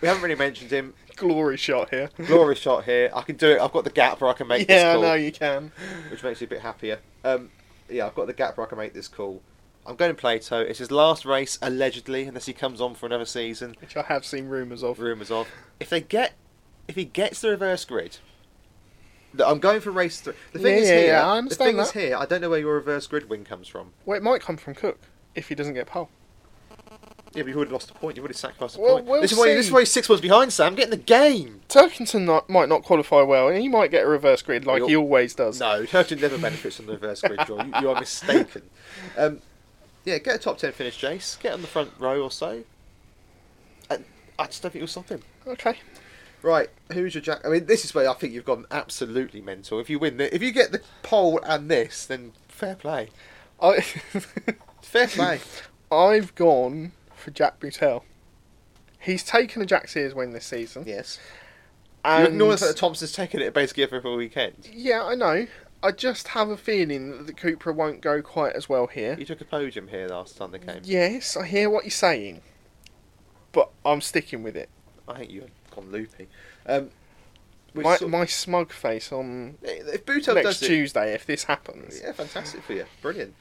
we 0.00 0.08
haven't 0.08 0.22
really 0.22 0.34
mentioned 0.34 0.70
him. 0.70 0.94
Glory 1.16 1.56
shot 1.56 1.90
here. 1.90 2.10
Glory 2.26 2.54
shot 2.56 2.84
here. 2.84 3.10
I 3.14 3.22
can 3.22 3.36
do 3.36 3.50
it. 3.50 3.60
I've 3.60 3.72
got 3.72 3.84
the 3.84 3.90
gap 3.90 4.20
where 4.20 4.30
I 4.30 4.34
can 4.34 4.46
make 4.48 4.66
this 4.68 4.82
yeah, 4.82 4.90
I 4.90 4.94
call, 4.94 5.02
know 5.02 5.14
you 5.14 5.32
can. 5.32 5.72
which 6.10 6.22
makes 6.22 6.40
you 6.40 6.46
a 6.46 6.50
bit 6.50 6.60
happier. 6.60 6.98
Um, 7.24 7.50
yeah, 7.88 8.06
I've 8.06 8.14
got 8.14 8.26
the 8.26 8.32
gap 8.32 8.56
where 8.56 8.66
I 8.66 8.68
can 8.68 8.78
make 8.78 8.92
this 8.94 9.08
call. 9.08 9.40
I'm 9.86 9.96
going 9.96 10.10
to 10.10 10.14
Plato. 10.20 10.60
It's 10.60 10.78
his 10.78 10.90
last 10.90 11.24
race, 11.24 11.58
allegedly, 11.60 12.24
unless 12.24 12.46
he 12.46 12.52
comes 12.52 12.80
on 12.80 12.94
for 12.94 13.06
another 13.06 13.26
season. 13.26 13.76
Which 13.80 13.96
I 13.96 14.02
have 14.02 14.24
seen 14.24 14.48
rumours 14.48 14.82
of. 14.82 14.98
rumours 14.98 15.30
of. 15.30 15.46
If 15.78 15.90
they 15.90 16.00
get, 16.00 16.32
if 16.88 16.94
he 16.94 17.04
gets 17.04 17.40
the 17.42 17.50
reverse 17.50 17.84
grid, 17.84 18.18
I'm 19.44 19.58
going 19.58 19.80
for 19.80 19.90
race 19.90 20.20
three. 20.20 20.34
The 20.52 20.58
thing 20.60 20.74
Yeah, 20.76 20.80
is 20.82 20.88
yeah, 20.88 20.94
here. 20.98 21.06
yeah, 21.08 21.32
I 21.32 21.40
the 21.42 21.54
thing 21.54 21.78
is 21.78 21.90
here. 21.92 22.16
I 22.16 22.24
don't 22.24 22.40
know 22.40 22.50
where 22.50 22.60
your 22.60 22.74
reverse 22.74 23.06
grid 23.06 23.28
win 23.28 23.44
comes 23.44 23.68
from. 23.68 23.90
Well, 24.06 24.16
it 24.16 24.22
might 24.22 24.40
come 24.40 24.56
from 24.56 24.74
Cook 24.74 24.98
if 25.34 25.48
he 25.48 25.54
doesn't 25.54 25.74
get 25.74 25.86
pole. 25.86 26.08
Yeah, 27.34 27.42
but 27.42 27.48
you 27.50 27.56
would 27.58 27.66
have 27.66 27.72
lost 27.72 27.90
a 27.90 27.94
point. 27.94 28.14
You 28.16 28.22
would 28.22 28.30
have 28.30 28.36
sacrificed 28.38 28.76
a 28.76 28.80
Well, 28.80 28.94
point. 28.94 29.06
we'll 29.06 29.20
this 29.20 29.32
is 29.32 29.38
why. 29.38 29.46
This 29.48 29.66
is 29.66 29.72
why 29.72 29.80
he's 29.80 29.90
six 29.90 30.06
points 30.06 30.20
behind 30.22 30.52
Sam. 30.52 30.76
Get 30.76 30.84
in 30.84 30.90
the 30.90 30.96
game. 30.96 31.62
Turkington 31.68 32.24
not, 32.24 32.48
might 32.48 32.68
not 32.68 32.84
qualify 32.84 33.22
well, 33.22 33.48
and 33.48 33.58
he 33.60 33.68
might 33.68 33.90
get 33.90 34.04
a 34.04 34.08
reverse 34.08 34.40
grid 34.40 34.64
like 34.66 34.78
You'll- 34.78 34.88
he 34.88 34.96
always 34.96 35.34
does. 35.34 35.58
No, 35.58 35.82
Turkington 35.82 36.20
never 36.20 36.38
benefits 36.38 36.76
from 36.76 36.86
the 36.86 36.92
reverse 36.92 37.20
grid 37.22 37.40
draw. 37.40 37.64
You, 37.64 37.72
you 37.80 37.90
are 37.90 37.98
mistaken. 38.00 38.62
Um, 39.18 39.40
yeah, 40.04 40.18
get 40.18 40.36
a 40.36 40.38
top 40.38 40.58
ten 40.58 40.72
finish, 40.72 41.00
Jace. 41.00 41.40
Get 41.40 41.52
on 41.52 41.60
the 41.62 41.66
front 41.68 41.92
row 41.98 42.22
or 42.22 42.30
so. 42.30 42.64
And 43.90 44.04
I 44.38 44.46
just 44.46 44.62
don't 44.62 44.70
think 44.72 44.80
you'll 44.80 44.88
stop 44.88 45.08
him. 45.08 45.22
Okay. 45.46 45.78
Right, 46.42 46.68
who's 46.92 47.14
your 47.14 47.22
jack? 47.22 47.40
I 47.44 47.48
mean, 47.48 47.64
this 47.66 47.84
is 47.86 47.94
where 47.94 48.08
I 48.08 48.12
think 48.12 48.34
you've 48.34 48.44
gone 48.44 48.66
absolutely 48.70 49.40
mental. 49.40 49.80
If 49.80 49.88
you 49.88 49.98
win, 49.98 50.18
the, 50.18 50.34
if 50.34 50.42
you 50.42 50.52
get 50.52 50.72
the 50.72 50.82
pole 51.02 51.40
and 51.46 51.70
this, 51.70 52.04
then 52.04 52.32
fair 52.48 52.74
play. 52.76 53.08
I 53.62 53.80
Fair 54.82 55.06
play. 55.06 55.40
I've 55.90 56.34
gone 56.34 56.92
for 57.16 57.30
Jack 57.30 57.60
Butel. 57.60 58.02
He's 58.98 59.24
taken 59.24 59.62
a 59.62 59.66
Jack 59.66 59.88
Sears 59.88 60.14
win 60.14 60.32
this 60.32 60.44
season. 60.44 60.84
yes. 60.86 61.18
You 62.04 62.10
And 62.10 62.28
ignore 62.28 62.50
the 62.52 62.58
fact 62.58 62.72
that 62.72 62.76
Thompson's 62.78 63.12
taken 63.12 63.40
it 63.40 63.54
basically 63.54 63.82
every 63.84 64.00
weekend. 64.14 64.68
yeah, 64.70 65.02
I 65.02 65.14
know. 65.14 65.46
I 65.84 65.90
just 65.92 66.28
have 66.28 66.48
a 66.48 66.56
feeling 66.56 67.10
that 67.10 67.26
the 67.26 67.32
Cupra 67.34 67.74
won't 67.74 68.00
go 68.00 68.22
quite 68.22 68.54
as 68.54 68.68
well 68.70 68.86
here. 68.86 69.16
You 69.18 69.26
took 69.26 69.40
a 69.42 69.44
podium 69.44 69.88
here 69.88 70.08
last 70.08 70.36
time 70.38 70.50
they 70.50 70.58
came. 70.58 70.80
Yes, 70.82 71.36
I 71.36 71.44
hear 71.46 71.68
what 71.68 71.84
you're 71.84 71.90
saying, 71.90 72.40
but 73.52 73.70
I'm 73.84 74.00
sticking 74.00 74.42
with 74.42 74.56
it. 74.56 74.70
I 75.06 75.18
think 75.18 75.30
you've 75.30 75.50
gone 75.74 75.92
loopy. 75.92 76.28
Um, 76.66 76.88
My, 77.74 77.96
saw- 77.96 78.08
my 78.08 78.24
smug 78.24 78.72
face 78.72 79.12
on 79.12 79.58
if 79.62 80.06
Butel 80.06 80.36
next 80.36 80.46
does 80.60 80.62
it, 80.62 80.66
Tuesday 80.68 81.12
if 81.12 81.26
this 81.26 81.44
happens. 81.44 82.00
yeah, 82.02 82.12
fantastic 82.12 82.62
for 82.62 82.72
you, 82.72 82.86
brilliant. 83.02 83.34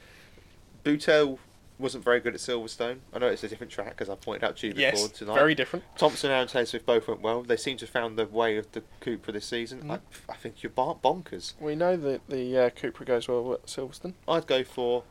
Butel 0.84 1.38
wasn't 1.78 2.04
very 2.04 2.20
good 2.20 2.34
at 2.34 2.40
Silverstone. 2.40 2.98
I 3.12 3.18
know 3.18 3.26
it's 3.26 3.42
a 3.42 3.48
different 3.48 3.72
track, 3.72 3.96
as 4.00 4.08
I 4.08 4.14
pointed 4.14 4.44
out 4.44 4.56
to 4.58 4.68
you 4.68 4.74
before 4.74 4.90
Yes, 5.00 5.08
tonight. 5.08 5.34
very 5.34 5.54
different. 5.56 5.84
Thompson 5.96 6.30
and 6.30 6.48
Taylor-Smith 6.48 6.86
both 6.86 7.08
went 7.08 7.20
well. 7.20 7.42
They 7.42 7.56
seem 7.56 7.76
to 7.78 7.84
have 7.84 7.90
found 7.90 8.16
the 8.16 8.26
way 8.26 8.56
of 8.56 8.70
the 8.72 8.82
Cupra 9.00 9.32
this 9.32 9.46
season. 9.46 9.82
Mhm. 9.82 9.90
I, 9.90 10.32
I 10.32 10.36
think 10.36 10.62
you're 10.62 10.70
bonkers. 10.70 11.54
We 11.60 11.74
know 11.74 11.96
that 11.96 12.28
the 12.28 12.58
uh, 12.58 12.70
Cupra 12.70 13.04
goes 13.04 13.26
well 13.26 13.54
at 13.54 13.66
Silverstone. 13.66 14.14
I'd 14.28 14.46
go 14.46 14.62
for 14.62 15.02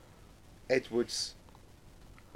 Edwards, 0.69 1.35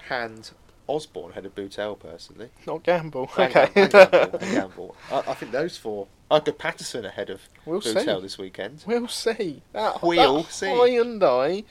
Hand, 0.03 0.51
Osborne 0.88 1.32
ahead 1.32 1.45
of 1.45 1.55
Butel 1.55 1.97
personally. 1.99 2.49
Not 2.65 2.84
gamble. 2.84 3.30
And 3.38 3.55
okay. 3.55 3.69
Gam- 3.73 3.84
and 3.84 3.91
Gamble. 3.91 4.39
and 4.39 4.51
Gamble. 4.51 4.95
I, 5.11 5.17
I 5.19 5.34
think 5.34 5.51
those 5.51 5.78
four. 5.78 6.07
I'd 6.30 6.43
go 6.45 6.51
Patterson 6.51 7.05
ahead 7.05 7.30
of 7.30 7.41
We'll 7.65 7.82
Butel 7.82 8.15
see. 8.17 8.21
this 8.21 8.38
weekend. 8.38 8.84
We'll 8.86 9.07
see. 9.07 9.61
That, 9.73 10.01
We'll 10.03 10.43
that 10.43 10.51
see. 10.51 10.67
Hyundai 10.67 11.63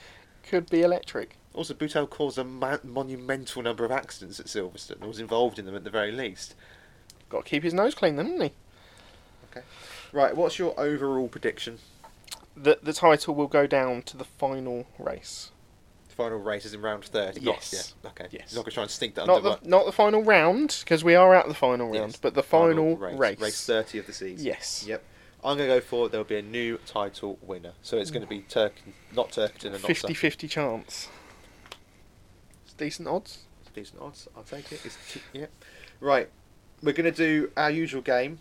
could 0.43 0.69
be 0.69 0.81
electric. 0.81 1.35
Also, 1.57 1.73
Butel 1.73 2.07
caused 2.07 2.37
a 2.37 2.43
ma- 2.43 2.77
monumental 2.83 3.63
number 3.63 3.83
of 3.83 3.91
accidents 3.91 4.39
at 4.39 4.45
Silverstone. 4.45 5.01
Or 5.01 5.07
was 5.07 5.19
involved 5.19 5.57
in 5.57 5.65
them 5.65 5.75
at 5.75 5.83
the 5.83 5.89
very 5.89 6.11
least. 6.11 6.53
Got 7.29 7.45
to 7.45 7.49
keep 7.49 7.63
his 7.63 7.73
nose 7.73 7.95
clean, 7.95 8.15
then, 8.15 8.27
hasn't 8.27 8.43
he? 8.43 8.51
Okay. 9.49 9.65
Right, 10.13 10.35
what's 10.37 10.59
your 10.59 10.79
overall 10.79 11.27
prediction? 11.27 11.79
The 12.55 12.77
the 12.83 12.93
title 12.93 13.33
will 13.33 13.47
go 13.47 13.65
down 13.65 14.03
to 14.03 14.17
the 14.17 14.23
final 14.23 14.85
race. 14.99 15.49
The 16.09 16.15
final 16.15 16.37
race 16.37 16.63
is 16.63 16.75
in 16.75 16.81
round 16.81 17.05
30. 17.05 17.41
Yes. 17.41 17.95
Not, 18.03 18.13
yeah, 18.19 18.25
okay. 18.25 18.37
Yes. 18.37 18.51
You're 18.51 18.59
not 18.59 18.65
going 18.65 18.71
to 18.71 18.73
try 18.75 18.83
and 18.83 18.91
sneak 18.91 19.15
that 19.15 19.25
Not 19.25 19.37
under 19.43 19.57
the 19.59 19.67
not 19.67 19.85
the 19.87 19.91
final 19.91 20.23
round 20.23 20.77
because 20.83 21.03
we 21.03 21.15
are 21.15 21.33
at 21.33 21.47
the 21.47 21.55
final 21.55 21.87
round, 21.87 22.11
Yes, 22.11 22.17
but 22.17 22.35
the 22.35 22.43
final, 22.43 22.97
race. 22.97 23.17
race. 23.17 23.39
Race 23.39 23.65
30 23.65 23.97
of 23.97 24.05
the 24.05 24.13
season. 24.13 24.45
Yes. 24.45 24.85
Yep. 24.87 25.03
I'm 25.43 25.57
going 25.57 25.69
to 25.69 25.75
go 25.75 25.81
for 25.81 26.07
there'll 26.07 26.23
be 26.23 26.37
a 26.37 26.41
new 26.43 26.77
title 26.85 27.39
winner. 27.41 27.73
So 27.81 27.97
it's 27.97 28.11
going 28.11 28.23
to 28.23 28.27
be 28.27 28.41
Turk, 28.41 28.73
not 29.15 29.31
Turkington 29.31 29.73
and 29.73 29.81
not 29.81 29.91
50-50 29.91 30.49
chance. 30.49 31.09
Decent 32.77 33.07
odds. 33.07 33.39
It's 33.61 33.71
decent 33.71 34.01
odds. 34.01 34.27
I'll 34.35 34.43
take 34.43 34.71
it. 34.71 34.81
It's 34.85 34.97
yeah. 35.33 35.47
Right. 35.99 36.29
We're 36.81 36.93
going 36.93 37.11
to 37.11 37.17
do 37.17 37.51
our 37.57 37.71
usual 37.71 38.01
game. 38.01 38.39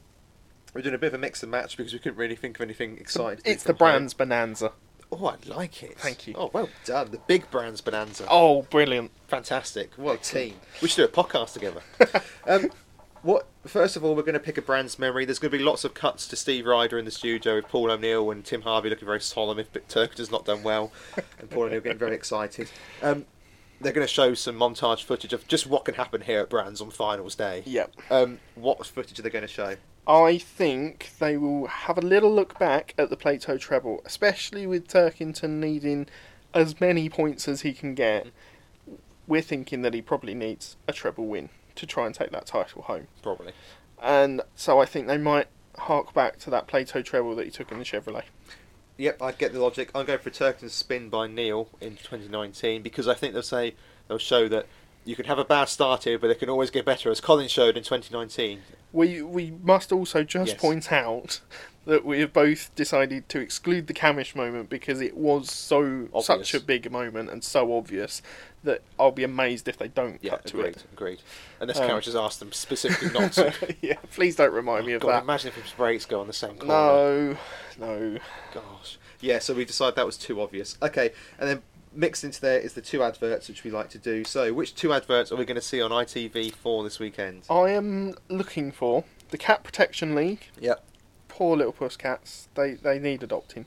We're 0.74 0.82
doing 0.82 0.95
a 0.95 0.99
bit 0.99 1.09
of 1.09 1.14
a 1.14 1.18
mix 1.18 1.43
and 1.43 1.51
match 1.51 1.76
because 1.76 1.95
we 1.95 1.99
couldn't 1.99 2.18
really 2.18 2.37
think 2.37 2.59
of 2.59 2.62
anything 2.62 2.99
exciting. 2.99 3.43
It's 3.47 3.62
the 3.62 3.68
from 3.68 3.78
home. 3.78 3.93
brand's 3.93 4.14
bonanza. 4.14 4.72
Oh, 5.11 5.26
I 5.26 5.37
like 5.49 5.82
it. 5.82 5.99
Thank 5.99 6.26
you. 6.26 6.34
Oh, 6.37 6.51
well 6.53 6.68
done. 6.84 7.11
The 7.12 7.18
big 7.18 7.51
brands 7.51 7.80
bonanza. 7.80 8.26
Oh, 8.28 8.62
brilliant! 8.62 9.12
Fantastic. 9.28 9.95
What 9.97 10.16
a 10.16 10.22
team. 10.22 10.55
We 10.82 10.89
should 10.89 10.97
do 10.97 11.05
a 11.05 11.24
podcast 11.24 11.53
together. 11.53 11.80
um, 12.47 12.70
what? 13.22 13.47
First 13.66 13.97
of 13.97 14.05
all, 14.05 14.14
we're 14.14 14.22
going 14.22 14.34
to 14.34 14.41
pick 14.41 14.59
a 14.59 14.62
brand's 14.62 14.99
memory. 14.99 15.24
There's 15.24 15.39
going 15.39 15.53
to 15.53 15.59
be 15.59 15.62
lots 15.62 15.84
of 15.84 15.95
cuts 15.95 16.26
to 16.28 16.37
Steve 16.37 16.66
Rider 16.66 16.99
in 16.99 17.05
the 17.05 17.11
studio 17.11 17.55
with 17.55 17.68
Paul 17.68 17.91
O'Neill 17.91 18.30
and 18.30 18.45
Tim 18.45 18.62
Harvey 18.62 18.91
looking 18.91 19.07
very 19.07 19.20
solemn 19.20 19.59
if 19.59 19.72
Turkett 19.89 20.18
has 20.18 20.30
not 20.30 20.45
done 20.45 20.62
well, 20.62 20.93
and 21.39 21.49
Paul 21.51 21.64
O'Neill 21.64 21.80
getting 21.80 21.99
very 21.99 22.14
excited. 22.14 22.68
Um, 23.01 23.26
they're 23.81 23.93
going 23.93 24.07
to 24.07 24.12
show 24.12 24.35
some 24.35 24.57
montage 24.57 25.03
footage 25.05 25.33
of 25.33 25.47
just 25.49 25.66
what 25.66 25.85
can 25.85 25.95
happen 25.95 26.22
here 26.22 26.41
at 26.41 26.51
Brands 26.51 26.81
on 26.81 26.91
finals 26.91 27.35
day. 27.35 27.62
Yep. 27.66 27.93
Um, 28.11 28.39
what 28.55 28.85
footage 28.87 29.18
are 29.18 29.22
they 29.22 29.31
going 29.31 29.43
to 29.43 29.49
show? 29.49 29.77
I 30.07 30.39
think 30.39 31.11
they 31.18 31.37
will 31.37 31.66
have 31.66 31.99
a 31.99 32.03
little 32.03 32.33
look 32.33 32.59
back 32.59 32.95
at 32.97 33.11
the 33.11 33.16
Plato 33.16 33.59
treble, 33.59 34.03
especially 34.05 34.66
with 34.66 34.87
Turkington 34.87 35.59
needing 35.59 36.07
as 36.55 36.81
many 36.81 37.09
points 37.09 37.49
as 37.49 37.62
he 37.62 37.72
can 37.72 37.95
get. 37.95 38.29
We're 39.27 39.43
thinking 39.43 39.83
that 39.83 39.95
he 39.95 40.03
probably 40.03 40.35
needs 40.35 40.77
a 40.87 40.93
treble 40.93 41.27
win 41.27 41.49
to 41.74 41.87
try 41.87 42.07
and 42.07 42.14
take 42.14 42.31
that 42.31 42.47
title 42.47 42.83
home. 42.83 43.09
Probably. 43.22 43.53
And 44.01 44.43
so 44.55 44.81
I 44.81 44.87
think 44.87 45.09
they 45.09 45.18
might 45.18 45.49
hark 45.77 46.14
back 46.14 46.39
to 46.39 46.51
that 46.51 46.66
Plato 46.66 47.03
treble 47.03 47.35
that 47.37 47.45
he 47.45 47.51
took 47.51 47.72
in 47.72 47.79
the 47.79 47.85
Chevrolet. 47.85 48.24
Yep, 48.99 49.21
I 49.23 49.33
get 49.33 49.53
the 49.53 49.61
logic. 49.61 49.91
I'm 49.95 50.07
going 50.07 50.19
for 50.19 50.31
Turkington's 50.31 50.73
spin 50.73 51.09
by 51.11 51.27
Neal 51.27 51.69
in 51.81 51.97
2019 51.97 52.83
because 52.83 53.07
I 53.07 53.15
think 53.15 53.35
they'll 53.35 53.43
say 53.43 53.75
they'll 54.09 54.19
show 54.19 54.49
that 54.49 54.67
you 55.05 55.15
can 55.15 55.27
have 55.27 55.39
a 55.39 55.45
bad 55.45 55.69
start 55.69 56.05
here, 56.05 56.19
but 56.19 56.31
it 56.31 56.39
can 56.39 56.49
always 56.49 56.71
get 56.71 56.85
better, 56.85 57.11
as 57.11 57.21
Colin 57.21 57.49
showed 57.49 57.77
in 57.77 57.83
2019. 57.85 58.63
We 58.93 59.23
we 59.23 59.53
must 59.63 59.93
also 59.93 60.25
just 60.25 60.53
Yes. 60.53 60.61
point 60.61 60.91
out 60.91 61.41
that 61.87 62.05
we 62.05 62.20
have 62.20 62.32
both 62.32 62.74
decided 62.74 63.28
to 63.30 63.39
exclude 63.41 63.87
the 63.87 63.95
Cammish 63.95 64.34
moment 64.34 64.68
because 64.68 65.01
it 65.01 65.16
was 65.16 65.51
so 65.51 66.09
Obvious. 66.12 66.26
such 66.26 66.55
a 66.55 66.61
big 66.61 66.91
moment 66.91 67.30
and 67.30 67.43
so 67.43 67.72
obvious 67.76 68.20
that 68.64 68.82
I'll 68.99 69.12
be 69.12 69.22
amazed 69.22 69.68
if 69.68 69.78
they 69.78 69.87
don't 69.89 70.18
Yeah, 70.20 70.32
cut 70.32 70.47
to 70.47 70.59
agreed, 70.59 70.76
it. 70.76 70.84
agreed. 70.93 71.18
Unless 71.61 71.78
Um, 71.78 71.87
Carriage 71.87 72.07
has 72.07 72.16
asked 72.16 72.41
them 72.41 72.51
specifically 72.53 73.11
not 73.18 73.32
to. 73.34 73.55
yeah, 73.80 73.95
please 74.12 74.34
don't 74.37 74.53
remind 74.53 74.87
me 74.87 74.93
of 74.95 75.03
God, 75.03 75.12
that. 75.12 75.22
imagine 75.22 75.49
if 75.49 75.55
his 75.55 75.72
brakes 75.72 76.05
go 76.05 76.20
on 76.20 76.26
the 76.26 76.32
same 76.32 76.57
corner. 76.57 76.66
No, 76.68 77.37
no. 77.78 78.18
Gosh. 78.53 78.99
Yeah, 79.20 79.39
so 79.39 79.55
we 79.55 79.64
decided 79.64 79.95
that 79.95 80.07
was 80.07 80.16
too 80.18 80.41
obvious. 80.43 80.76
Okay, 80.82 81.12
and 81.39 81.49
then 81.49 81.62
mixed 81.95 82.24
into 82.24 82.41
there 82.41 82.59
is 82.59 82.74
the 82.74 82.82
two 82.82 83.03
adverts 83.03 83.49
which 83.49 83.62
we 83.64 83.70
like 83.70 83.89
to 83.91 83.99
do. 83.99 84.24
So, 84.24 84.53
which 84.53 84.74
two 84.74 84.93
adverts 84.93 85.30
are 85.32 85.37
we 85.37 85.45
going 85.45 85.55
to 85.55 85.62
see 85.62 85.80
on 85.80 85.91
ITV4 85.93 86.84
this 86.84 86.99
weekend? 86.99 87.45
I 87.49 87.70
am 87.70 88.14
looking 88.28 88.72
for 88.72 89.05
the 89.30 89.39
Cat 89.39 89.62
Protection 89.64 90.14
League. 90.16 90.49
Yep. 90.61 90.84
Poor 91.37 91.55
little 91.57 91.72
puss 91.74 91.97
cats. 91.99 92.49
They 92.55 92.72
they 92.74 92.99
need 92.99 93.22
adopting, 93.22 93.66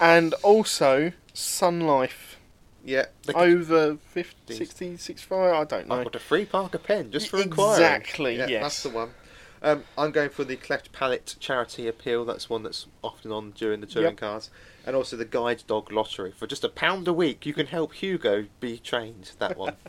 and 0.00 0.34
also 0.42 1.12
Sun 1.32 1.80
Life. 1.82 2.40
Yeah. 2.84 3.06
Over 3.34 3.96
50, 3.96 4.34
These- 4.46 4.58
60, 4.58 4.96
65, 4.98 5.54
I 5.54 5.64
don't 5.64 5.88
know. 5.88 5.94
I've 5.94 6.04
got 6.04 6.16
a 6.16 6.18
free 6.18 6.44
Parker 6.44 6.76
pen 6.78 7.10
just 7.12 7.28
for 7.30 7.40
inquiry. 7.40 7.70
exactly, 7.72 8.36
Yeah, 8.36 8.46
yes. 8.48 8.62
That's 8.62 8.82
the 8.82 8.90
one. 8.90 9.14
Um, 9.62 9.84
I'm 9.96 10.10
going 10.10 10.28
for 10.28 10.44
the 10.44 10.56
Cleft 10.56 10.92
Palate 10.92 11.36
Charity 11.40 11.88
Appeal. 11.88 12.24
That's 12.26 12.50
one 12.50 12.62
that's 12.64 12.86
often 13.02 13.32
on 13.32 13.52
during 13.52 13.80
the 13.80 13.86
touring 13.86 14.10
Yep. 14.10 14.16
cars. 14.18 14.50
And 14.86 14.94
also 14.94 15.16
the 15.16 15.24
Guide 15.24 15.62
Dog 15.66 15.90
Lottery. 15.90 16.32
For 16.32 16.46
just 16.46 16.62
a 16.62 16.68
pound 16.68 17.08
a 17.08 17.12
week, 17.12 17.46
you 17.46 17.54
can 17.54 17.66
help 17.66 17.94
Hugo 17.94 18.46
be 18.60 18.76
trained. 18.78 19.32
That 19.38 19.56
one. 19.56 19.76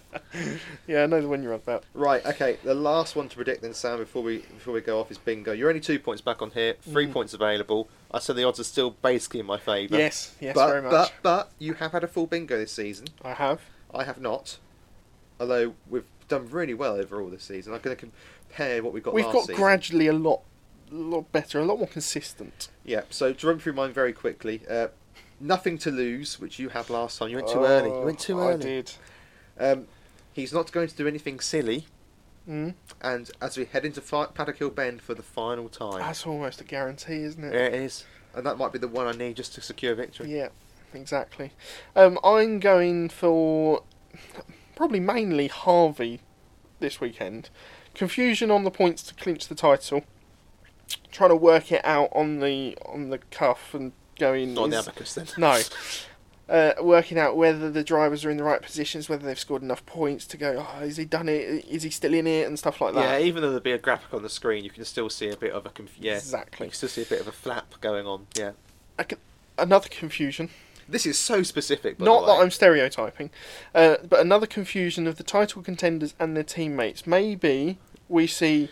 Yeah, 0.87 1.03
I 1.03 1.05
know 1.05 1.21
the 1.21 1.27
one 1.29 1.41
you're 1.41 1.53
on 1.53 1.59
about. 1.59 1.83
right. 1.93 2.25
Okay. 2.25 2.57
The 2.63 2.73
last 2.75 3.15
one 3.15 3.29
to 3.29 3.35
predict 3.35 3.61
then, 3.61 3.73
Sam, 3.73 3.99
before 3.99 4.21
we 4.21 4.37
before 4.39 4.73
we 4.73 4.81
go 4.81 4.99
off 4.99 5.09
is 5.11 5.17
bingo. 5.17 5.51
You're 5.53 5.69
only 5.69 5.79
two 5.81 5.97
points 5.99 6.21
back 6.21 6.41
on 6.41 6.51
here. 6.51 6.75
Three 6.81 7.07
Mm. 7.07 7.13
points 7.13 7.33
available. 7.33 7.87
I 8.11 8.19
said 8.19 8.35
the 8.35 8.43
odds 8.43 8.59
are 8.59 8.63
still 8.65 8.91
basically 8.91 9.39
in 9.41 9.45
my 9.45 9.57
favour. 9.57 9.97
Yes, 9.97 10.35
yes, 10.41 10.53
but, 10.55 10.67
very 10.67 10.81
much. 10.81 10.91
But 10.91 11.11
but 11.23 11.51
you 11.59 11.73
have 11.75 11.91
had 11.93 12.03
a 12.03 12.07
full 12.07 12.27
bingo 12.27 12.57
this 12.57 12.71
season. 12.73 13.07
I 13.23 13.33
have. 13.33 13.61
I 13.93 14.03
have 14.03 14.19
not. 14.19 14.57
Although 15.39 15.73
we've 15.89 16.05
done 16.27 16.49
really 16.49 16.73
well 16.73 16.95
overall 16.95 17.29
this 17.29 17.43
season. 17.43 17.73
I'm 17.73 17.79
going 17.81 17.95
to 17.95 18.07
compare 18.49 18.83
what 18.83 18.93
we 18.93 18.99
got 19.01 19.13
We've 19.13 19.25
got 19.25 19.41
season. 19.41 19.55
gradually 19.55 20.07
a 20.07 20.13
lot, 20.13 20.41
a 20.91 20.95
lot 20.95 21.31
better, 21.31 21.59
a 21.59 21.65
lot 21.65 21.77
more 21.79 21.87
consistent. 21.87 22.69
Yeah, 22.83 23.01
so 23.09 23.33
to 23.33 23.47
run 23.47 23.59
through 23.59 23.73
mine 23.73 23.93
very 23.93 24.13
quickly. 24.13 24.61
Uh, 24.69 24.87
nothing 25.39 25.77
to 25.79 25.91
lose, 25.91 26.39
which 26.39 26.59
you 26.59 26.69
had 26.69 26.89
last 26.89 27.19
time. 27.19 27.29
You 27.29 27.37
went 27.37 27.49
too 27.49 27.63
early. 27.63 27.89
You 27.89 28.05
went 28.05 28.19
too 28.19 28.39
Oh, 28.39 28.49
I 28.49 28.57
did. 28.57 28.91
Um, 29.59 29.87
he's 30.33 30.53
not 30.53 30.71
going 30.71 30.87
to 30.87 30.95
do 30.95 31.07
anything 31.07 31.39
silly. 31.39 31.87
Mm. 32.47 32.75
And 33.01 33.31
as 33.41 33.57
we 33.57 33.65
head 33.65 33.85
into 33.85 34.01
fi- 34.01 34.27
Paddock 34.27 34.57
Hill 34.59 34.69
Bend 34.69 35.01
for 35.01 35.13
the 35.15 35.23
final 35.23 35.67
time, 35.69 35.99
That's 35.99 36.25
almost 36.27 36.61
a 36.61 36.63
guarantee, 36.63 37.23
isn't 37.23 37.43
it? 37.43 37.51
there 37.51 37.67
it 37.67 37.73
is. 37.73 38.05
And 38.35 38.45
that 38.45 38.57
might 38.57 38.71
be 38.71 38.79
the 38.79 38.87
one 38.87 39.07
I 39.07 39.13
need 39.13 39.35
just 39.35 39.55
to 39.55 39.61
secure 39.61 39.95
victory. 39.95 40.35
Yeah, 40.35 40.49
exactly. 40.93 41.51
Um, 41.95 42.19
I'm 42.23 42.59
going 42.59 43.09
for 43.09 43.83
probably 44.75 44.99
mainly 44.99 45.47
Harvey 45.47 46.19
this 46.79 46.99
weekend. 46.99 47.49
Confusion 47.95 48.51
on 48.51 48.63
the 48.63 48.71
points 48.71 49.01
to 49.03 49.13
clinch 49.15 49.47
the 49.47 49.55
title. 49.55 50.03
Trying 51.11 51.29
to 51.31 51.35
work 51.35 51.71
it 51.71 51.83
out 51.85 52.09
on 52.13 52.39
the 52.39 52.77
on 52.85 53.09
the 53.09 53.17
cuff 53.17 53.73
and 53.73 53.93
going. 54.19 54.53
Not 54.53 54.65
on 54.65 54.69
the 54.71 54.77
abacus 54.79 55.13
then. 55.13 55.27
No. 55.37 55.61
Uh, 56.47 56.73
working 56.79 57.17
out 57.17 57.35
whether 57.35 57.71
the 57.71 57.83
drivers 57.83 58.23
are 58.23 58.29
in 58.29 58.37
the 58.37 58.43
right 58.43 58.61
positions, 58.61 59.09
whether 59.09 59.25
they've 59.25 59.39
scored 59.39 59.63
enough 59.63 59.83
points 59.87 60.27
to 60.27 60.37
go, 60.37 60.57
oh, 60.59 60.79
has 60.79 60.97
he 60.97 61.03
done 61.03 61.27
it? 61.27 61.65
Is 61.67 61.81
he 61.81 61.89
still 61.89 62.13
in 62.13 62.27
it? 62.27 62.45
And 62.45 62.59
stuff 62.59 62.81
like 62.81 62.93
that. 62.93 63.19
Yeah, 63.19 63.25
even 63.25 63.41
though 63.41 63.47
there'll 63.47 63.63
be 63.63 63.71
a 63.71 63.79
graphic 63.79 64.13
on 64.13 64.21
the 64.21 64.29
screen, 64.29 64.63
you 64.63 64.69
can 64.69 64.85
still 64.85 65.09
see 65.09 65.29
a 65.29 65.35
bit 65.35 65.53
of 65.53 65.65
a 65.65 65.69
conf- 65.69 65.97
yeah, 65.99 66.13
Exactly. 66.17 66.67
You 66.67 66.69
can 66.69 66.75
still 66.77 66.89
see 66.89 67.01
a 67.01 67.05
bit 67.05 67.19
of 67.19 67.27
a 67.27 67.31
flap 67.31 67.73
going 67.81 68.05
on. 68.05 68.27
Yeah, 68.35 68.51
could- 68.99 69.17
another 69.57 69.89
confusion. 69.89 70.49
this 70.87 71.07
is 71.07 71.17
so 71.17 71.41
specific. 71.41 71.99
Not 71.99 72.27
that. 72.27 72.33
I'm 72.33 72.51
stereotyping, 72.51 73.31
uh, 73.73 73.95
but 74.07 74.19
another 74.19 74.45
confusion 74.45 75.07
of 75.07 75.15
the 75.15 75.23
title 75.23 75.63
contenders 75.63 76.13
and 76.19 76.35
their 76.35 76.43
teammates. 76.43 77.07
Maybe 77.07 77.79
we 78.07 78.27
see 78.27 78.69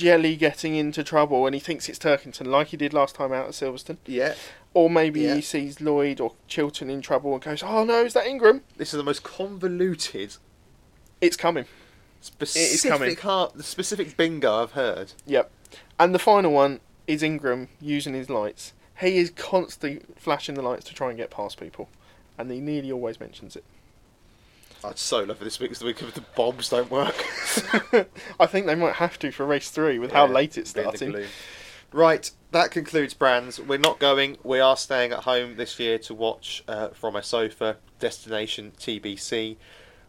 Jelley 0.00 0.38
getting 0.38 0.74
into 0.76 1.02
trouble 1.04 1.46
and 1.46 1.54
he 1.54 1.60
thinks 1.60 1.88
it's 1.88 1.98
Turkington, 1.98 2.46
like 2.46 2.68
he 2.68 2.76
did 2.76 2.92
last 2.92 3.14
time 3.14 3.32
out 3.32 3.46
at 3.46 3.52
Silverstone. 3.52 3.98
Yeah, 4.06 4.34
Or 4.72 4.88
maybe 4.88 5.20
Yeah. 5.22 5.34
he 5.36 5.40
sees 5.40 5.80
Lloyd 5.80 6.20
or 6.20 6.34
Chilton 6.48 6.88
in 6.90 7.00
trouble 7.02 7.32
and 7.34 7.42
goes, 7.42 7.62
"Oh 7.62 7.84
no, 7.84 8.04
is 8.04 8.12
that 8.14 8.26
Ingram? 8.26 8.62
this 8.76 8.92
is 8.94 8.98
the 8.98 9.02
most 9.04 9.22
convoluted, 9.22 10.36
It's 11.20 11.36
coming." 11.36 11.66
specific 12.22 12.90
coming. 12.90 13.16
heart, 13.16 13.54
the 13.54 13.62
specific 13.62 14.16
bingo 14.16 14.62
I've 14.62 14.72
heard. 14.72 15.12
Yep. 15.26 15.50
And 15.98 16.14
the 16.14 16.18
final 16.18 16.52
one 16.52 16.80
is 17.06 17.22
Ingram 17.22 17.68
using 17.80 18.12
his 18.14 18.28
lights. 18.28 18.72
He 19.00 19.16
is 19.16 19.30
constantly 19.30 20.02
flashing 20.16 20.54
the 20.54 20.62
lights 20.62 20.84
to 20.86 20.94
try 20.94 21.08
and 21.08 21.16
get 21.16 21.30
past 21.30 21.58
people, 21.58 21.88
and 22.36 22.50
he 22.50 22.60
nearly 22.60 22.92
always 22.92 23.18
mentions 23.18 23.56
it. 23.56 23.64
I'd 24.84 24.98
so 24.98 25.22
love 25.24 25.38
for 25.38 25.44
this 25.44 25.58
week 25.60 25.70
because 25.70 25.80
the 25.80 25.86
week 25.86 26.00
of 26.02 26.14
the 26.14 26.22
bombs 26.34 26.68
don't 26.70 26.90
work. 26.90 27.14
I 28.40 28.46
think 28.46 28.66
they 28.66 28.74
might 28.74 28.94
have 28.96 29.18
to 29.20 29.30
for 29.30 29.44
race 29.44 29.70
three 29.70 29.98
with 29.98 30.12
how 30.12 30.26
Yeah, 30.26 30.32
late 30.32 30.56
it's 30.58 30.72
bit 30.72 30.84
in 30.86 30.90
the 30.90 30.96
starting. 30.96 31.12
gloom. 31.12 31.28
Right, 31.92 32.30
that 32.52 32.70
concludes 32.70 33.14
brands. 33.14 33.58
We're 33.60 33.78
not 33.78 33.98
going. 33.98 34.38
We 34.44 34.60
are 34.60 34.76
staying 34.76 35.12
at 35.12 35.24
home 35.24 35.56
this 35.56 35.78
year 35.80 35.98
to 35.98 36.14
watch 36.14 36.62
uh, 36.68 36.88
from 36.88 37.16
a 37.16 37.22
sofa. 37.22 37.76
Destination 37.98 38.72
TBC. 38.78 39.56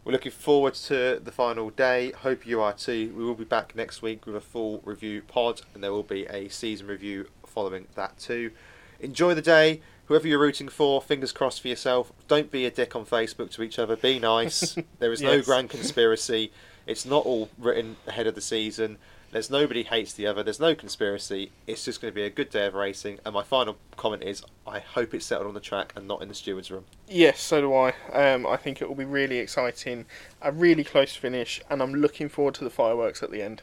We're 0.04 0.12
looking 0.12 0.32
forward 0.32 0.74
to 0.74 1.20
the 1.22 1.30
final 1.32 1.70
day. 1.70 2.12
Hope 2.12 2.46
you 2.46 2.60
are 2.60 2.72
too. 2.72 3.12
We 3.16 3.24
will 3.24 3.34
be 3.34 3.44
back 3.44 3.76
next 3.76 4.00
week 4.00 4.26
with 4.26 4.34
a 4.36 4.40
full 4.40 4.80
review 4.84 5.22
pod, 5.22 5.60
and 5.74 5.82
there 5.82 5.92
will 5.92 6.02
be 6.02 6.24
a 6.26 6.48
season 6.48 6.86
review 6.86 7.28
following 7.46 7.86
that 7.94 8.18
too. 8.18 8.52
Enjoy 9.00 9.34
the 9.34 9.42
day. 9.42 9.80
Whoever 10.06 10.26
you're 10.26 10.38
rooting 10.40 10.68
for, 10.68 11.00
fingers 11.00 11.32
crossed 11.32 11.60
for 11.60 11.68
yourself. 11.68 12.12
Don't 12.28 12.50
be 12.50 12.66
a 12.66 12.70
dick 12.70 12.96
on 12.96 13.06
Facebook 13.06 13.50
to 13.52 13.62
each 13.62 13.78
other. 13.78 13.96
Be 13.96 14.18
nice. 14.18 14.76
there 14.98 15.12
is 15.12 15.22
no 15.22 15.40
grand 15.40 15.70
conspiracy. 15.70 16.52
It's 16.86 17.06
not 17.06 17.24
all 17.24 17.48
written 17.58 17.96
ahead 18.06 18.26
of 18.26 18.34
the 18.34 18.40
season. 18.40 18.98
There's 19.30 19.48
nobody 19.48 19.82
hates 19.82 20.12
the 20.12 20.26
other. 20.26 20.42
There's 20.42 20.60
no 20.60 20.74
conspiracy. 20.74 21.52
It's 21.66 21.86
just 21.86 22.02
going 22.02 22.12
to 22.12 22.14
be 22.14 22.24
a 22.24 22.30
good 22.30 22.50
day 22.50 22.66
of 22.66 22.74
racing. 22.74 23.18
And 23.24 23.32
my 23.32 23.42
final 23.42 23.78
comment 23.96 24.22
is, 24.22 24.44
I 24.66 24.80
hope 24.80 25.14
it's 25.14 25.24
settled 25.24 25.46
on 25.46 25.54
the 25.54 25.60
track 25.60 25.94
and 25.96 26.06
not 26.06 26.20
in 26.20 26.28
the 26.28 26.34
stewards' 26.34 26.70
room. 26.70 26.84
Yes, 27.08 27.40
so 27.40 27.62
do 27.62 27.74
I. 27.74 27.94
Um, 28.12 28.46
I 28.46 28.58
think 28.58 28.82
it 28.82 28.88
will 28.88 28.94
be 28.94 29.06
really 29.06 29.38
exciting, 29.38 30.04
a 30.42 30.52
really 30.52 30.84
close 30.84 31.16
finish, 31.16 31.62
and 31.70 31.80
I'm 31.80 31.94
looking 31.94 32.28
forward 32.28 32.54
to 32.56 32.64
the 32.64 32.70
fireworks 32.70 33.22
at 33.22 33.30
the 33.30 33.40
end. 33.40 33.62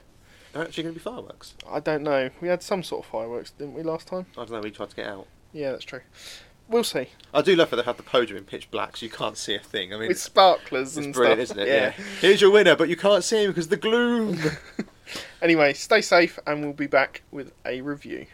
Are 0.55 0.63
actually 0.63 0.83
going 0.83 0.95
to 0.95 0.99
be 0.99 1.03
fireworks? 1.03 1.53
I 1.69 1.79
don't 1.79 2.01
know. 2.01 2.31
We 2.41 2.47
had 2.47 2.63
some 2.63 2.81
sort 2.81 3.05
of 3.05 3.11
fireworks, 3.11 3.51
didn't 3.51 3.75
we, 3.75 3.83
last 3.83 4.07
time? 4.07 4.25
I 4.35 4.45
don't 4.45 4.51
know. 4.51 4.61
We 4.61 4.71
tried 4.71 4.89
to 4.89 4.95
get 4.95 5.05
out. 5.05 5.27
Yeah, 5.53 5.71
that's 5.71 5.85
true. 5.85 6.01
We'll 6.67 6.83
see. 6.83 7.09
I 7.33 7.41
do 7.41 7.55
love 7.55 7.71
that 7.71 7.77
they 7.77 7.81
have 7.83 7.97
the 7.97 8.03
podium 8.03 8.37
in 8.37 8.43
pitch 8.43 8.69
black, 8.69 8.97
so 8.97 9.05
you 9.05 9.11
can't 9.11 9.37
see 9.37 9.55
a 9.55 9.59
thing. 9.59 9.91
I 9.93 9.97
mean, 9.97 10.07
With 10.07 10.19
sparklers 10.19 10.97
it's 10.97 11.05
and 11.05 11.13
brilliant, 11.13 11.47
stuff. 11.47 11.57
isn't 11.57 11.67
it? 11.67 11.75
Yeah. 11.97 12.03
Here's 12.21 12.41
your 12.41 12.51
winner, 12.51 12.75
but 12.75 12.89
you 12.89 12.95
can't 12.95 13.23
see 13.23 13.43
him 13.43 13.49
because 13.51 13.65
of 13.65 13.71
the 13.71 13.77
gloom. 13.77 14.39
Anyway, 15.41 15.73
stay 15.73 16.01
safe, 16.01 16.37
and 16.45 16.61
we'll 16.63 16.71
be 16.73 16.85
back 16.85 17.23
with 17.31 17.51
a 17.65 17.81
review. 17.81 18.27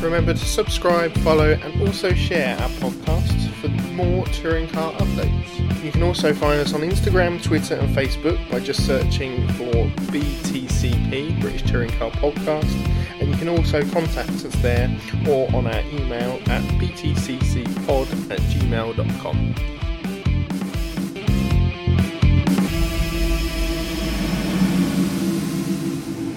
Remember 0.00 0.32
to 0.32 0.44
subscribe, 0.44 1.12
follow, 1.18 1.52
and 1.52 1.82
also 1.82 2.14
share 2.14 2.56
our 2.58 2.68
podcasts 2.70 3.53
for 3.64 3.92
more 3.92 4.26
touring 4.26 4.68
car 4.68 4.92
updates. 4.94 5.82
You 5.84 5.92
can 5.92 6.02
also 6.02 6.32
find 6.34 6.60
us 6.60 6.74
on 6.74 6.80
Instagram, 6.80 7.42
Twitter, 7.42 7.76
and 7.76 7.94
Facebook 7.94 8.38
by 8.50 8.60
just 8.60 8.86
searching 8.86 9.46
for 9.52 9.72
BTCP, 10.12 11.40
British 11.40 11.62
Touring 11.62 11.90
Car 11.98 12.10
Podcast, 12.12 12.70
and 13.20 13.30
you 13.30 13.36
can 13.36 13.48
also 13.48 13.82
contact 13.90 14.30
us 14.30 14.54
there 14.56 14.90
or 15.28 15.48
on 15.54 15.66
our 15.66 15.80
email 15.80 16.40
at 16.46 16.62
btccpod 16.78 18.30
at 18.30 18.40
gmail.com. 18.40 19.83